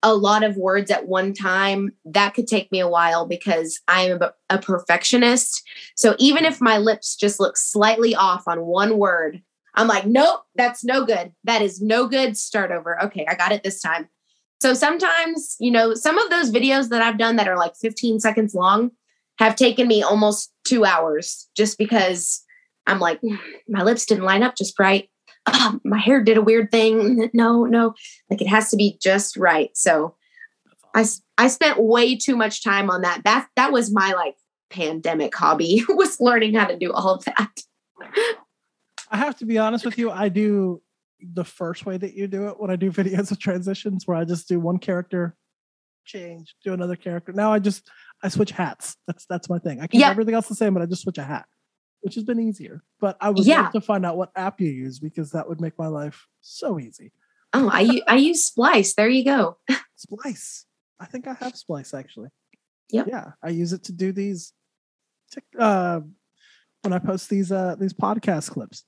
a 0.03 0.13
lot 0.13 0.43
of 0.43 0.57
words 0.57 0.91
at 0.91 1.07
one 1.07 1.33
time, 1.33 1.93
that 2.05 2.33
could 2.33 2.47
take 2.47 2.71
me 2.71 2.79
a 2.79 2.89
while 2.89 3.25
because 3.25 3.79
I 3.87 4.09
am 4.09 4.19
a 4.49 4.57
perfectionist. 4.57 5.63
So 5.95 6.15
even 6.19 6.45
if 6.45 6.59
my 6.59 6.77
lips 6.77 7.15
just 7.15 7.39
look 7.39 7.55
slightly 7.55 8.15
off 8.15 8.47
on 8.47 8.65
one 8.65 8.97
word, 8.97 9.41
I'm 9.75 9.87
like, 9.87 10.05
nope, 10.05 10.41
that's 10.55 10.83
no 10.83 11.05
good. 11.05 11.31
That 11.43 11.61
is 11.61 11.81
no 11.81 12.07
good. 12.07 12.37
Start 12.37 12.71
over. 12.71 13.01
Okay, 13.03 13.25
I 13.27 13.35
got 13.35 13.51
it 13.51 13.63
this 13.63 13.81
time. 13.81 14.09
So 14.61 14.73
sometimes, 14.73 15.55
you 15.59 15.71
know, 15.71 15.93
some 15.93 16.17
of 16.17 16.29
those 16.29 16.51
videos 16.51 16.89
that 16.89 17.01
I've 17.01 17.17
done 17.17 17.37
that 17.37 17.47
are 17.47 17.57
like 17.57 17.73
15 17.81 18.19
seconds 18.19 18.53
long 18.53 18.91
have 19.39 19.55
taken 19.55 19.87
me 19.87 20.03
almost 20.03 20.53
two 20.65 20.85
hours 20.85 21.49
just 21.55 21.77
because 21.77 22.43
I'm 22.85 22.99
like, 22.99 23.19
hmm, 23.21 23.35
my 23.67 23.81
lips 23.81 24.05
didn't 24.05 24.25
line 24.25 24.43
up 24.43 24.55
just 24.55 24.77
right 24.79 25.09
oh, 25.47 25.79
my 25.83 25.99
hair 25.99 26.23
did 26.23 26.37
a 26.37 26.41
weird 26.41 26.71
thing. 26.71 27.29
No, 27.33 27.65
no, 27.65 27.93
like 28.29 28.41
it 28.41 28.47
has 28.47 28.69
to 28.69 28.77
be 28.77 28.97
just 29.01 29.37
right. 29.37 29.69
So 29.73 30.15
I, 30.93 31.05
I 31.37 31.47
spent 31.47 31.81
way 31.81 32.15
too 32.15 32.35
much 32.35 32.63
time 32.63 32.89
on 32.89 33.01
that. 33.01 33.21
That, 33.23 33.47
that 33.55 33.71
was 33.71 33.91
my 33.91 34.13
like 34.13 34.35
pandemic 34.69 35.33
hobby 35.35 35.83
was 35.89 36.19
learning 36.19 36.55
how 36.55 36.65
to 36.65 36.77
do 36.77 36.91
all 36.91 37.15
of 37.15 37.25
that. 37.25 37.49
I 39.11 39.17
have 39.17 39.37
to 39.37 39.45
be 39.45 39.57
honest 39.57 39.85
with 39.85 39.97
you. 39.97 40.09
I 40.09 40.29
do 40.29 40.81
the 41.21 41.45
first 41.45 41.85
way 41.85 41.97
that 41.97 42.15
you 42.15 42.27
do 42.27 42.47
it 42.47 42.59
when 42.59 42.71
I 42.71 42.75
do 42.75 42.91
videos 42.91 43.31
of 43.31 43.39
transitions 43.39 44.07
where 44.07 44.17
I 44.17 44.23
just 44.23 44.47
do 44.47 44.59
one 44.59 44.79
character 44.79 45.35
change, 46.05 46.55
do 46.63 46.73
another 46.73 46.95
character. 46.95 47.31
Now 47.31 47.53
I 47.53 47.59
just 47.59 47.87
I 48.23 48.29
switch 48.29 48.51
hats. 48.51 48.97
That's 49.07 49.25
that's 49.25 49.49
my 49.49 49.59
thing. 49.59 49.81
I 49.81 49.87
keep 49.87 50.01
yep. 50.01 50.11
everything 50.11 50.33
else 50.33 50.47
the 50.47 50.55
same, 50.55 50.73
but 50.73 50.81
I 50.81 50.85
just 50.85 51.03
switch 51.03 51.17
a 51.17 51.23
hat 51.23 51.45
which 52.01 52.15
has 52.15 52.23
been 52.23 52.39
easier. 52.39 52.83
But 52.99 53.17
I 53.21 53.29
was 53.29 53.47
yeah. 53.47 53.69
to 53.69 53.81
find 53.81 54.05
out 54.05 54.17
what 54.17 54.31
app 54.35 54.59
you 54.59 54.69
use 54.69 54.99
because 54.99 55.31
that 55.31 55.47
would 55.47 55.61
make 55.61 55.77
my 55.77 55.87
life 55.87 56.27
so 56.41 56.79
easy. 56.79 57.13
Oh, 57.53 57.69
I 57.71 58.01
I 58.07 58.15
use 58.15 58.43
Splice. 58.43 58.93
There 58.95 59.09
you 59.09 59.23
go. 59.23 59.57
Splice. 59.95 60.65
I 60.99 61.05
think 61.05 61.27
I 61.27 61.33
have 61.33 61.55
Splice 61.55 61.93
actually. 61.93 62.29
Yeah. 62.89 63.05
Yeah, 63.07 63.31
I 63.41 63.49
use 63.49 63.71
it 63.73 63.83
to 63.85 63.91
do 63.91 64.11
these. 64.11 64.53
Uh, 65.57 66.01
when 66.81 66.91
I 66.91 66.99
post 66.99 67.29
these 67.29 67.51
uh 67.51 67.75
these 67.79 67.93
podcast 67.93 68.51
clips. 68.51 68.83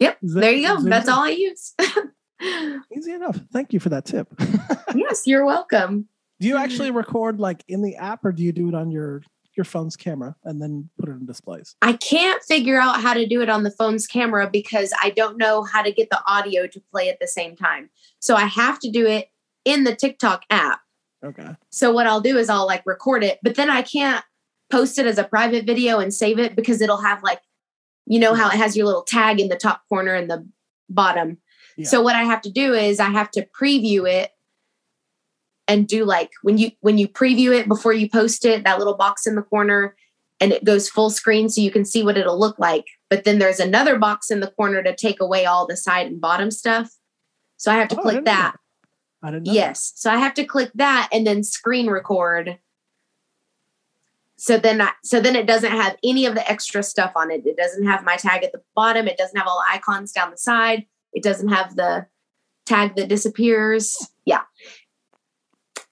Yep. 0.00 0.18
That, 0.22 0.40
there 0.40 0.52
you 0.52 0.66
go. 0.66 0.80
That's 0.82 1.08
all 1.08 1.20
I 1.20 1.30
use. 1.30 1.74
easy 2.96 3.12
enough. 3.12 3.38
Thank 3.52 3.72
you 3.72 3.80
for 3.80 3.88
that 3.90 4.04
tip. 4.04 4.28
yes, 4.94 5.26
you're 5.26 5.44
welcome. 5.44 6.08
Do 6.40 6.48
you 6.48 6.56
actually 6.56 6.90
record 6.90 7.40
like 7.40 7.64
in 7.68 7.82
the 7.82 7.96
app 7.96 8.24
or 8.24 8.32
do 8.32 8.42
you 8.42 8.52
do 8.52 8.68
it 8.68 8.74
on 8.74 8.90
your 8.90 9.22
your 9.56 9.64
phone's 9.64 9.96
camera 9.96 10.34
and 10.44 10.60
then 10.60 10.90
put 10.98 11.08
it 11.08 11.12
in 11.12 11.32
Splice? 11.32 11.76
I 11.80 11.92
can't 11.94 12.42
figure 12.42 12.78
out 12.78 13.00
how 13.00 13.14
to 13.14 13.24
do 13.24 13.40
it 13.40 13.48
on 13.48 13.62
the 13.62 13.70
phone's 13.70 14.06
camera 14.06 14.50
because 14.50 14.92
I 15.02 15.10
don't 15.10 15.38
know 15.38 15.62
how 15.62 15.82
to 15.82 15.92
get 15.92 16.10
the 16.10 16.20
audio 16.26 16.66
to 16.66 16.80
play 16.90 17.08
at 17.08 17.20
the 17.20 17.28
same 17.28 17.54
time. 17.54 17.88
So 18.18 18.34
I 18.34 18.46
have 18.46 18.80
to 18.80 18.90
do 18.90 19.06
it 19.06 19.28
in 19.64 19.84
the 19.84 19.94
TikTok 19.94 20.42
app. 20.50 20.80
Okay. 21.24 21.56
So 21.70 21.92
what 21.92 22.06
I'll 22.06 22.20
do 22.20 22.36
is 22.36 22.50
I'll 22.50 22.66
like 22.66 22.82
record 22.84 23.24
it, 23.24 23.38
but 23.42 23.54
then 23.54 23.70
I 23.70 23.82
can't 23.82 24.24
post 24.70 24.98
it 24.98 25.06
as 25.06 25.18
a 25.18 25.24
private 25.24 25.64
video 25.64 25.98
and 25.98 26.12
save 26.12 26.38
it 26.38 26.56
because 26.56 26.80
it'll 26.80 27.00
have 27.00 27.22
like, 27.22 27.40
you 28.06 28.18
know, 28.18 28.34
how 28.34 28.48
it 28.48 28.54
has 28.54 28.76
your 28.76 28.86
little 28.86 29.02
tag 29.02 29.40
in 29.40 29.48
the 29.48 29.56
top 29.56 29.82
corner 29.88 30.14
and 30.14 30.30
the 30.30 30.46
bottom. 30.88 31.38
Yeah. 31.76 31.86
So 31.86 32.02
what 32.02 32.16
I 32.16 32.22
have 32.22 32.42
to 32.42 32.50
do 32.50 32.72
is 32.74 33.00
I 33.00 33.10
have 33.10 33.30
to 33.32 33.46
preview 33.58 34.08
it 34.08 34.30
and 35.66 35.88
do 35.88 36.04
like 36.04 36.30
when 36.42 36.58
you 36.58 36.70
when 36.80 36.98
you 36.98 37.08
preview 37.08 37.58
it 37.58 37.68
before 37.68 37.92
you 37.92 38.08
post 38.08 38.44
it 38.44 38.64
that 38.64 38.78
little 38.78 38.96
box 38.96 39.26
in 39.26 39.34
the 39.34 39.42
corner 39.42 39.96
and 40.40 40.52
it 40.52 40.64
goes 40.64 40.88
full 40.88 41.10
screen 41.10 41.48
so 41.48 41.60
you 41.60 41.70
can 41.70 41.84
see 41.84 42.02
what 42.02 42.18
it'll 42.18 42.38
look 42.38 42.58
like 42.58 42.86
but 43.08 43.24
then 43.24 43.38
there's 43.38 43.60
another 43.60 43.98
box 43.98 44.30
in 44.30 44.40
the 44.40 44.50
corner 44.50 44.82
to 44.82 44.94
take 44.94 45.20
away 45.20 45.46
all 45.46 45.66
the 45.66 45.76
side 45.76 46.06
and 46.06 46.20
bottom 46.20 46.50
stuff 46.50 46.90
so 47.56 47.72
i 47.72 47.76
have 47.76 47.88
to 47.88 47.98
oh, 47.98 48.02
click 48.02 48.24
that. 48.24 48.56
I 49.22 49.30
didn't 49.30 49.46
yes 49.46 49.92
that. 49.92 49.98
so 49.98 50.10
i 50.10 50.16
have 50.16 50.34
to 50.34 50.44
click 50.44 50.70
that 50.74 51.08
and 51.12 51.26
then 51.26 51.42
screen 51.42 51.86
record 51.86 52.58
so 54.36 54.58
then 54.58 54.80
I, 54.80 54.90
so 55.02 55.20
then 55.20 55.36
it 55.36 55.46
doesn't 55.46 55.70
have 55.70 55.96
any 56.02 56.26
of 56.26 56.34
the 56.34 56.48
extra 56.50 56.82
stuff 56.82 57.12
on 57.16 57.30
it 57.30 57.46
it 57.46 57.56
doesn't 57.56 57.86
have 57.86 58.04
my 58.04 58.16
tag 58.16 58.42
at 58.42 58.52
the 58.52 58.62
bottom 58.74 59.08
it 59.08 59.16
doesn't 59.16 59.36
have 59.36 59.46
all 59.46 59.62
the 59.66 59.74
icons 59.74 60.12
down 60.12 60.30
the 60.30 60.36
side 60.36 60.86
it 61.12 61.22
doesn't 61.22 61.48
have 61.48 61.76
the 61.76 62.06
tag 62.66 62.96
that 62.96 63.08
disappears 63.08 63.96
yeah 64.24 64.42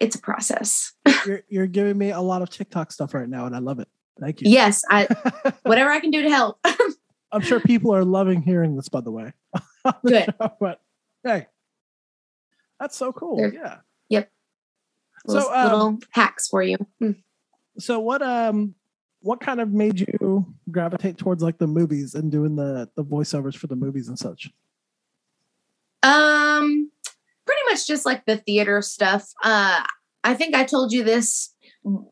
it's 0.02 0.16
a 0.16 0.20
process. 0.20 0.92
you're, 1.26 1.42
you're 1.48 1.66
giving 1.68 1.96
me 1.96 2.10
a 2.10 2.20
lot 2.20 2.42
of 2.42 2.50
TikTok 2.50 2.90
stuff 2.90 3.14
right 3.14 3.28
now, 3.28 3.46
and 3.46 3.54
I 3.54 3.60
love 3.60 3.78
it. 3.78 3.88
Thank 4.20 4.42
you. 4.42 4.50
Yes, 4.50 4.82
I 4.90 5.06
whatever 5.62 5.90
I 5.90 6.00
can 6.00 6.10
do 6.10 6.22
to 6.22 6.28
help. 6.28 6.58
I'm 7.32 7.40
sure 7.40 7.60
people 7.60 7.94
are 7.94 8.04
loving 8.04 8.42
hearing 8.42 8.76
this, 8.76 8.88
by 8.88 9.00
the 9.00 9.12
way. 9.12 9.32
Good. 10.04 10.24
Show, 10.24 10.52
but 10.60 10.80
hey, 11.24 11.46
that's 12.78 12.96
so 12.96 13.12
cool. 13.12 13.36
They're, 13.36 13.54
yeah. 13.54 13.76
Yep. 14.10 14.30
Little, 15.26 15.42
so 15.44 15.54
um, 15.54 15.64
little 15.64 15.98
hacks 16.10 16.48
for 16.48 16.62
you. 16.62 16.76
So 17.78 18.00
what 18.00 18.22
um 18.22 18.74
what 19.20 19.40
kind 19.40 19.60
of 19.60 19.70
made 19.70 20.00
you 20.00 20.54
gravitate 20.70 21.16
towards 21.16 21.42
like 21.42 21.58
the 21.58 21.66
movies 21.66 22.14
and 22.14 22.30
doing 22.30 22.56
the 22.56 22.88
the 22.96 23.04
voiceovers 23.04 23.56
for 23.56 23.66
the 23.66 23.76
movies 23.76 24.08
and 24.08 24.18
such? 24.18 24.50
Um 26.02 26.90
pretty 27.46 27.60
much 27.70 27.86
just 27.86 28.06
like 28.06 28.24
the 28.26 28.36
theater 28.36 28.82
stuff. 28.82 29.28
Uh, 29.42 29.82
I 30.24 30.34
think 30.34 30.54
I 30.54 30.64
told 30.64 30.92
you 30.92 31.02
this 31.02 31.54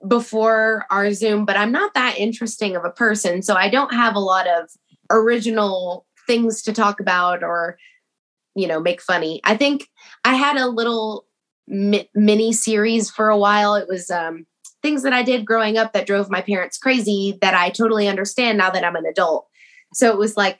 before 0.07 0.87
our 0.91 1.13
Zoom, 1.13 1.45
but 1.45 1.57
I'm 1.57 1.73
not 1.73 1.95
that 1.95 2.19
interesting 2.19 2.77
of 2.77 2.85
a 2.85 2.91
person. 2.91 3.43
So 3.43 3.55
I 3.55 3.69
don't 3.69 3.95
have 3.95 4.17
a 4.17 4.21
lot 4.21 4.47
of 4.49 4.69
original 5.11 6.07
things 6.27 6.63
to 6.63 6.73
talk 6.73 7.01
about 7.01 7.43
or, 7.43 7.79
you 8.55 8.67
know, 8.67 8.81
make 8.81 9.01
funny. 9.01 9.41
I 9.45 9.57
think 9.57 9.89
I 10.25 10.35
had 10.35 10.57
a 10.57 10.67
little 10.67 11.27
mi- 11.69 12.11
mini 12.15 12.53
series 12.53 13.11
for 13.11 13.29
a 13.29 13.39
while. 13.39 13.77
It 13.77 13.87
was 13.89 14.11
um, 14.11 14.47
things 14.83 15.03
that 15.03 15.13
I 15.13 15.23
did 15.23 15.45
growing 15.45 15.77
up 15.77 15.93
that 15.93 16.07
drove 16.07 16.31
my 16.31 16.41
parents 16.41 16.79
crazy 16.79 17.39
that 17.41 17.55
I 17.55 17.71
totally 17.71 18.09
understand 18.09 18.59
now 18.59 18.71
that 18.71 18.85
I'm 18.85 18.97
an 18.97 19.07
adult. 19.07 19.47
So 19.95 20.11
it 20.11 20.19
was 20.19 20.37
like, 20.37 20.59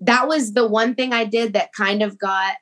that 0.00 0.28
was 0.28 0.52
the 0.52 0.66
one 0.66 0.94
thing 0.94 1.12
I 1.12 1.24
did 1.24 1.52
that 1.52 1.72
kind 1.72 2.02
of 2.02 2.18
got 2.18 2.56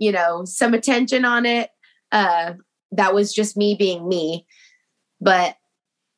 you 0.00 0.10
know, 0.10 0.44
some 0.44 0.74
attention 0.74 1.24
on 1.24 1.46
it. 1.46 1.70
Uh, 2.10 2.54
that 2.90 3.14
was 3.14 3.32
just 3.32 3.56
me 3.56 3.76
being 3.78 4.08
me. 4.08 4.46
But 5.20 5.54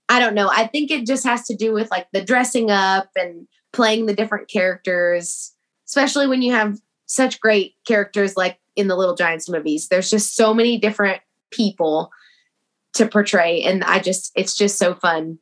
I 0.08 0.20
don't 0.20 0.34
know. 0.34 0.48
I 0.48 0.68
think 0.68 0.90
it 0.90 1.04
just 1.04 1.24
has 1.24 1.44
to 1.48 1.56
do 1.56 1.74
with 1.74 1.90
like 1.90 2.06
the 2.12 2.24
dressing 2.24 2.70
up 2.70 3.08
and 3.16 3.46
playing 3.72 4.06
the 4.06 4.14
different 4.14 4.48
characters, 4.48 5.52
especially 5.86 6.26
when 6.28 6.40
you 6.40 6.52
have 6.52 6.78
such 7.06 7.40
great 7.40 7.74
characters 7.86 8.36
like 8.36 8.58
in 8.76 8.88
the 8.88 8.96
Little 8.96 9.16
Giants 9.16 9.50
movies. 9.50 9.88
There's 9.88 10.10
just 10.10 10.34
so 10.34 10.54
many 10.54 10.78
different 10.78 11.20
people 11.50 12.10
to 12.94 13.06
portray. 13.06 13.62
And 13.62 13.82
I 13.84 13.98
just, 13.98 14.32
it's 14.34 14.54
just 14.54 14.78
so 14.78 14.94
fun. 14.94 15.38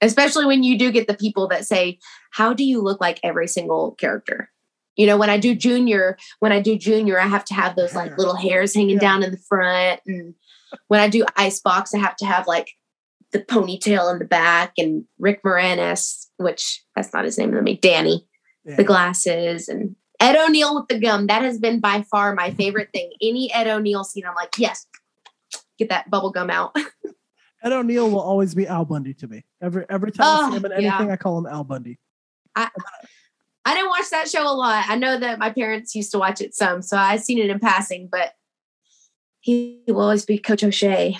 Especially 0.00 0.46
when 0.46 0.62
you 0.64 0.76
do 0.78 0.90
get 0.90 1.06
the 1.06 1.14
people 1.14 1.46
that 1.48 1.64
say, 1.64 1.98
How 2.32 2.52
do 2.52 2.64
you 2.64 2.80
look 2.80 3.00
like 3.00 3.20
every 3.22 3.46
single 3.46 3.92
character? 3.92 4.50
You 4.96 5.06
know, 5.06 5.16
when 5.16 5.30
I 5.30 5.38
do 5.38 5.54
junior, 5.54 6.18
when 6.40 6.52
I 6.52 6.60
do 6.60 6.76
junior, 6.76 7.18
I 7.18 7.26
have 7.26 7.44
to 7.46 7.54
have 7.54 7.76
those 7.76 7.94
like 7.94 8.18
little 8.18 8.36
hairs 8.36 8.74
hanging 8.74 8.96
Yeah. 8.96 9.00
down 9.00 9.22
in 9.22 9.30
the 9.30 9.38
front. 9.38 10.00
And 10.06 10.34
when 10.88 11.00
I 11.00 11.08
do 11.08 11.24
icebox, 11.36 11.94
I 11.94 11.98
have 11.98 12.16
to 12.16 12.26
have 12.26 12.46
like 12.46 12.70
the 13.30 13.38
ponytail 13.40 14.12
in 14.12 14.18
the 14.18 14.24
back 14.26 14.72
and 14.76 15.04
Rick 15.18 15.42
Moranis, 15.42 16.26
which 16.36 16.84
that's 16.94 17.12
not 17.14 17.24
his 17.24 17.38
name, 17.38 17.52
let 17.54 17.62
me 17.62 17.76
Danny, 17.76 18.26
Yeah. 18.64 18.76
the 18.76 18.84
glasses 18.84 19.68
and 19.68 19.96
Ed 20.20 20.36
O'Neill 20.36 20.74
with 20.74 20.88
the 20.88 21.00
gum. 21.00 21.26
That 21.28 21.42
has 21.42 21.58
been 21.58 21.80
by 21.80 22.04
far 22.10 22.34
my 22.34 22.50
favorite 22.50 22.90
thing. 22.92 23.10
Any 23.22 23.52
Ed 23.52 23.66
O'Neill 23.68 24.04
scene, 24.04 24.24
I'm 24.26 24.34
like, 24.34 24.58
yes, 24.58 24.86
get 25.78 25.88
that 25.90 26.10
bubble 26.10 26.30
gum 26.30 26.50
out. 26.50 26.76
Ed 27.64 27.72
O'Neill 27.72 28.10
will 28.10 28.20
always 28.20 28.54
be 28.54 28.66
Al 28.66 28.84
Bundy 28.84 29.14
to 29.14 29.28
me. 29.28 29.44
Every 29.60 29.84
every 29.88 30.10
time 30.10 30.26
I 30.26 30.46
Oh, 30.46 30.50
see 30.50 30.56
him 30.56 30.64
in 30.64 30.72
yeah. 30.82 30.94
anything, 30.96 31.10
I 31.12 31.16
call 31.16 31.38
him 31.38 31.46
Al 31.46 31.64
Bundy. 31.64 31.98
I 32.56 32.68
I 33.64 33.74
didn't 33.74 33.90
watch 33.90 34.10
that 34.10 34.28
show 34.28 34.42
a 34.42 34.52
lot. 34.52 34.84
I 34.88 34.96
know 34.96 35.18
that 35.18 35.38
my 35.38 35.50
parents 35.50 35.94
used 35.94 36.10
to 36.12 36.18
watch 36.18 36.40
it 36.40 36.54
some, 36.54 36.82
so 36.82 36.96
I've 36.96 37.22
seen 37.22 37.38
it 37.38 37.50
in 37.50 37.60
passing, 37.60 38.08
but 38.10 38.32
he 39.40 39.82
will 39.86 40.00
always 40.00 40.24
be 40.24 40.38
Coach 40.38 40.64
O'Shea. 40.64 41.18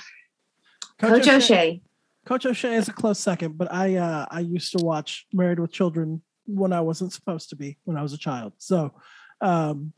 Coach, 0.98 1.26
O'Shea. 1.28 1.82
Coach 2.26 2.46
O'Shea 2.46 2.74
is 2.74 2.88
a 2.88 2.92
close 2.92 3.18
second, 3.18 3.58
but 3.58 3.72
I 3.72 3.96
uh, 3.96 4.26
I 4.30 4.40
used 4.40 4.76
to 4.76 4.84
watch 4.84 5.26
Married 5.32 5.58
with 5.58 5.72
Children 5.72 6.22
when 6.46 6.72
I 6.72 6.80
wasn't 6.80 7.12
supposed 7.12 7.50
to 7.50 7.56
be 7.56 7.78
when 7.84 7.96
I 7.96 8.02
was 8.02 8.12
a 8.12 8.18
child. 8.18 8.52
So, 8.58 8.92
um, 9.40 9.92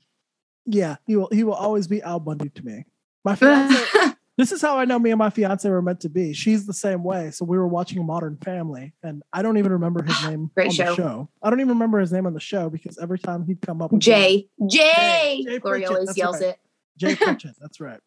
yeah, 0.66 0.96
he 1.06 1.16
will 1.16 1.28
he 1.32 1.44
will 1.44 1.54
always 1.54 1.86
be 1.86 2.02
Al 2.02 2.20
Bundy 2.20 2.48
to 2.50 2.64
me. 2.64 2.84
My 3.24 3.34
fiance, 3.36 4.13
this 4.36 4.50
is 4.50 4.60
how 4.60 4.78
I 4.78 4.84
know 4.84 4.98
me 4.98 5.10
and 5.10 5.18
my 5.18 5.30
fiance 5.30 5.68
were 5.68 5.82
meant 5.82 6.00
to 6.00 6.08
be. 6.08 6.32
She's 6.32 6.66
the 6.66 6.72
same 6.72 7.04
way. 7.04 7.30
So 7.30 7.44
we 7.44 7.56
were 7.56 7.68
watching 7.68 8.04
Modern 8.04 8.36
Family, 8.38 8.92
and 9.02 9.22
I 9.32 9.42
don't 9.42 9.58
even 9.58 9.72
remember 9.72 10.02
his 10.02 10.22
name 10.28 10.50
Great 10.54 10.68
on 10.68 10.72
show. 10.72 10.84
the 10.86 10.94
show. 10.96 11.28
I 11.42 11.50
don't 11.50 11.60
even 11.60 11.70
remember 11.70 12.00
his 12.00 12.12
name 12.12 12.26
on 12.26 12.34
the 12.34 12.40
show 12.40 12.68
because 12.68 12.98
every 12.98 13.18
time 13.18 13.44
he'd 13.46 13.60
come 13.60 13.80
up, 13.80 13.92
with 13.92 14.00
Jay. 14.00 14.48
Jay. 14.66 14.78
Jay. 14.78 15.44
Jay 15.46 15.58
Gloria 15.58 15.88
always 15.90 16.16
yells 16.16 16.40
right. 16.40 16.50
it. 16.50 16.58
Jay 16.96 17.14
Pritchett. 17.24 17.54
That's 17.60 17.80
right. 17.80 18.00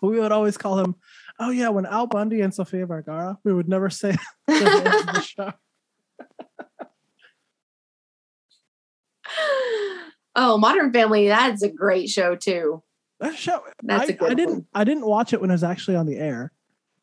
But 0.00 0.08
we 0.08 0.20
would 0.20 0.32
always 0.32 0.56
call 0.56 0.78
him. 0.78 0.94
Oh 1.40 1.50
yeah, 1.50 1.68
when 1.68 1.86
Al 1.86 2.06
Bundy 2.06 2.40
and 2.40 2.52
Sofia 2.52 2.86
Vergara, 2.86 3.38
we 3.44 3.52
would 3.52 3.68
never 3.68 3.90
say 3.90 4.16
their 4.46 4.60
names 4.60 5.00
in 5.00 5.06
the 5.06 5.20
show. 5.22 5.52
oh, 10.36 10.58
Modern 10.58 10.92
Family, 10.92 11.28
that's 11.28 11.62
a 11.62 11.68
great 11.68 12.08
show 12.10 12.34
too. 12.36 12.82
That 13.20 13.36
show. 13.36 13.62
That's 13.82 14.10
I 14.10 14.12
a 14.12 14.16
good 14.16 14.30
I 14.30 14.34
didn't. 14.34 14.54
one. 14.54 14.66
I 14.74 14.84
didn't 14.84 15.06
watch 15.06 15.32
it 15.32 15.40
when 15.40 15.50
it 15.50 15.54
was 15.54 15.64
actually 15.64 15.96
on 15.96 16.06
the 16.06 16.16
air. 16.16 16.52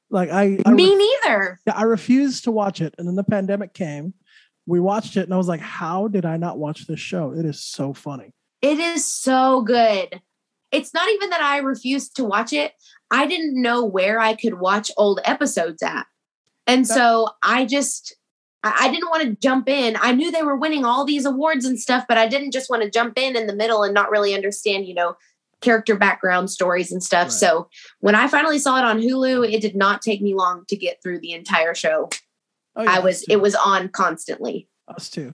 Like 0.10 0.30
I, 0.30 0.60
I, 0.66 0.72
Me 0.72 0.90
re- 0.90 0.96
neither. 1.24 1.60
I 1.74 1.84
refused 1.84 2.44
to 2.46 2.52
watch 2.52 2.80
it, 2.82 2.96
and 2.98 3.08
then 3.08 3.16
the 3.16 3.24
pandemic 3.24 3.74
came. 3.74 4.14
We 4.66 4.80
watched 4.80 5.18
it, 5.18 5.24
and 5.24 5.34
I 5.34 5.38
was 5.38 5.48
like, 5.48 5.60
"How 5.62 6.08
did 6.08 6.26
I 6.26 6.38
not 6.38 6.58
watch 6.58 6.88
this 6.88 7.00
show? 7.00 7.32
It 7.32 7.46
is 7.46 7.62
so 7.62 7.94
funny." 7.94 8.34
It 8.62 8.80
is 8.80 9.06
so 9.06 9.62
good. 9.62 10.22
It's 10.72 10.94
not 10.94 11.08
even 11.10 11.30
that 11.32 11.42
I 11.42 11.58
refused 11.60 12.16
to 12.18 12.24
watch 12.24 12.52
it. 12.54 12.74
I 13.12 13.28
didn't 13.28 13.62
know 13.62 13.86
where 13.86 14.20
I 14.20 14.36
could 14.36 14.60
watch 14.60 14.90
old 14.98 15.20
episodes 15.24 15.84
at. 15.84 16.06
And 16.68 16.86
That- 16.86 16.94
so 16.94 17.30
I 17.44 17.66
just, 17.66 18.16
I 18.64 18.88
I 18.88 18.92
didn't 18.92 19.10
want 19.10 19.24
to 19.24 19.36
jump 19.36 19.70
in. 19.70 19.96
I 20.02 20.14
knew 20.14 20.32
they 20.32 20.42
were 20.44 20.56
winning 20.56 20.84
all 20.86 21.06
these 21.06 21.26
awards 21.26 21.66
and 21.66 21.80
stuff, 21.80 22.06
but 22.08 22.18
I 22.18 22.28
didn't 22.28 22.52
just 22.52 22.70
want 22.70 22.82
to 22.84 22.90
jump 22.90 23.18
in 23.20 23.36
in 23.36 23.46
the 23.48 23.56
middle 23.56 23.84
and 23.84 23.94
not 23.94 24.10
really 24.10 24.34
understand, 24.34 24.86
you 24.88 24.96
know, 24.96 25.16
character 25.66 25.96
background 25.98 26.50
stories 26.50 26.92
and 26.92 27.04
stuff. 27.04 27.26
Right. 27.26 27.32
So 27.34 27.70
when 28.00 28.16
I 28.16 28.28
finally 28.28 28.60
saw 28.60 28.78
it 28.78 28.86
on 28.86 29.02
Hulu, 29.02 29.52
it 29.52 29.62
did 29.62 29.76
not 29.76 30.02
take 30.02 30.22
me 30.22 30.34
long 30.34 30.64
to 30.70 30.78
get 30.78 31.02
through 31.04 31.20
the 31.20 31.34
entire 31.34 31.74
show. 31.76 32.10
Oh, 32.78 32.84
yeah, 32.84 32.96
I 32.96 33.00
was, 33.00 33.24
it 33.24 33.42
was 33.42 33.56
on 33.56 33.90
constantly. 33.90 34.70
us 34.88 35.10
too. 35.10 35.34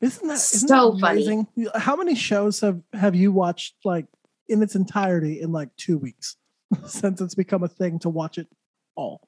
Isn't 0.00 0.28
that 0.28 0.34
isn't 0.34 0.68
So 0.68 0.92
that 0.92 1.00
funny. 1.00 1.46
How 1.74 1.96
many 1.96 2.14
shows 2.14 2.60
have 2.60 2.80
have 2.92 3.14
you 3.14 3.32
watched 3.32 3.74
like 3.84 4.06
in 4.48 4.62
its 4.62 4.74
entirety 4.74 5.40
in 5.40 5.52
like 5.52 5.74
two 5.76 5.98
weeks 5.98 6.36
since 6.86 7.20
it's 7.20 7.34
become 7.34 7.62
a 7.62 7.68
thing 7.68 7.98
to 8.00 8.08
watch 8.08 8.38
it 8.38 8.48
all? 8.94 9.26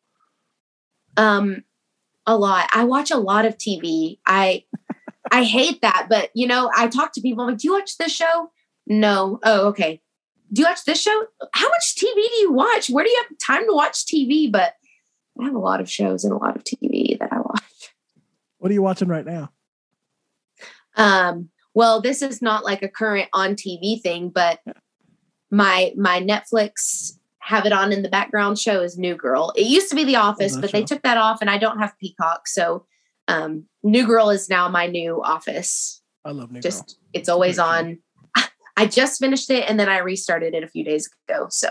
um 1.17 1.65
a 2.27 2.37
lot 2.37 2.69
i 2.73 2.85
watch 2.85 3.11
a 3.11 3.17
lot 3.17 3.45
of 3.45 3.57
tv 3.57 4.19
i 4.27 4.63
i 5.33 5.43
hate 5.43 5.81
that 5.83 6.07
but 6.09 6.31
you 6.35 6.47
know 6.47 6.71
i 6.77 6.87
talk 6.87 7.13
to 7.13 7.21
people 7.21 7.43
I'm 7.43 7.51
like 7.51 7.59
do 7.59 7.67
you 7.69 7.75
watch 7.75 7.97
this 7.99 8.13
show 8.13 8.51
no 8.87 9.41
oh 9.43 9.69
okay 9.69 10.01
do 10.53 10.63
you 10.63 10.67
watch 10.67 10.85
this 10.85 11.01
show? 11.03 11.25
How 11.53 11.69
much 11.69 11.95
tv 11.97 12.15
do 12.15 12.37
you 12.41 12.53
watch? 12.53 12.89
Where 12.89 13.05
do 13.05 13.11
you 13.11 13.25
have 13.29 13.39
time 13.39 13.67
to 13.67 13.75
watch 13.75 14.05
tv 14.07 14.51
but 14.51 14.75
i 15.41 15.45
have 15.45 15.55
a 15.55 15.59
lot 15.59 15.81
of 15.81 15.91
shows 15.91 16.25
and 16.25 16.33
a 16.33 16.37
lot 16.37 16.57
of 16.57 16.65
tv 16.65 17.19
that 17.19 17.33
i 17.33 17.39
watch. 17.39 17.63
What 18.59 18.71
are 18.71 18.75
you 18.75 18.83
watching 18.83 19.09
right 19.09 19.27
now? 19.27 19.51
um 20.97 21.49
well 21.75 22.01
this 22.01 22.23
is 22.23 22.43
not 22.43 22.65
like 22.65 22.83
a 22.83 22.89
current 22.89 23.29
on 23.33 23.55
tv 23.55 24.01
thing 24.01 24.31
but 24.31 24.59
my 25.51 25.93
my 25.97 26.21
netflix 26.21 27.13
have 27.41 27.65
it 27.65 27.73
on 27.73 27.93
in 27.93 28.03
the 28.03 28.11
background 28.11 28.59
show 28.59 28.83
is 28.83 28.99
new 28.99 29.15
girl. 29.15 29.55
It 29.57 29.67
used 29.67 29.89
to 29.89 29.97
be 29.97 30.05
the 30.05 30.17
office 30.17 30.55
that 30.55 30.61
but 30.61 30.73
they 30.73 30.83
took 30.83 31.03
that 31.03 31.17
off 31.17 31.39
and 31.41 31.49
i 31.49 31.57
don't 31.57 31.79
have 31.79 31.99
peacock. 31.99 32.47
So 32.47 32.85
um 33.27 33.65
new 33.83 34.07
girl 34.07 34.29
is 34.31 34.49
now 34.51 34.69
my 34.69 34.87
new 34.87 35.23
office. 35.23 36.03
I 36.25 36.33
love 36.33 36.51
New 36.53 36.61
just 36.61 36.87
Girl. 36.87 36.97
it's 37.15 37.29
always 37.29 37.59
on 37.59 38.01
i 38.79 38.87
just 38.87 39.21
finished 39.21 39.51
it 39.51 39.69
and 39.69 39.79
then 39.79 39.89
i 39.89 39.99
restarted 39.99 40.55
it 40.55 40.63
a 40.63 40.69
few 40.69 40.85
days 40.85 41.09
ago 41.29 41.47
so 41.51 41.69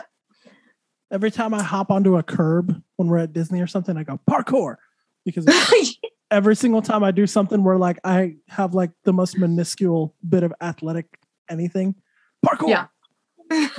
Every 1.09 1.31
time 1.31 1.53
I 1.53 1.63
hop 1.63 1.89
onto 1.89 2.17
a 2.17 2.23
curb 2.23 2.81
when 2.97 3.07
we're 3.07 3.19
at 3.19 3.31
Disney 3.31 3.61
or 3.61 3.67
something, 3.67 3.95
I 3.95 4.03
go 4.03 4.19
parkour 4.29 4.75
because 5.23 5.47
every 6.31 6.55
single 6.55 6.81
time 6.81 7.01
I 7.01 7.11
do 7.11 7.25
something 7.25 7.63
where 7.63 7.77
like 7.77 7.97
I 8.03 8.35
have 8.49 8.73
like 8.73 8.91
the 9.05 9.13
most 9.13 9.37
minuscule 9.37 10.13
bit 10.27 10.43
of 10.43 10.53
athletic 10.59 11.05
anything, 11.49 11.95
parkour. 12.45 12.67
Yeah. 12.69 12.87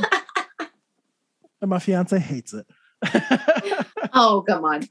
and 1.60 1.68
my 1.68 1.78
fiance 1.78 2.18
hates 2.18 2.54
it. 2.54 2.66
oh 4.14 4.42
come 4.48 4.64
on 4.64 4.88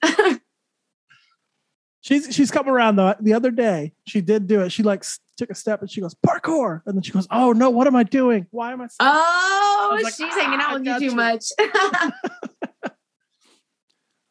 she's 2.08 2.34
she's 2.34 2.52
come 2.52 2.70
around 2.70 2.96
though. 2.96 3.16
The 3.20 3.34
other 3.34 3.52
day 3.52 3.94
she 4.06 4.22
did 4.22 4.48
do 4.48 4.62
it. 4.62 4.72
She 4.72 4.82
like 4.84 5.04
took 5.38 5.50
a 5.50 5.56
step 5.56 5.82
and 5.82 5.90
she 5.90 6.02
goes 6.02 6.16
parkour, 6.26 6.82
and 6.86 6.96
then 6.96 7.02
she 7.04 7.12
goes, 7.12 7.28
"Oh 7.32 7.52
no, 7.54 7.70
what 7.70 7.88
am 7.88 7.96
I 7.96 8.04
doing? 8.04 8.48
Why 8.52 8.74
am 8.74 8.82
I?" 8.82 8.88
so-" 8.88 8.96
oh 9.00 9.90
was 9.94 10.04
like, 10.04 10.14
she's 10.16 10.34
hanging 10.34 10.60
"Ah, 10.60 10.72
out 10.72 10.80
with 10.80 10.88
you 10.88 11.00
too 11.00 11.06
you." 11.06 11.16
much 11.16 11.46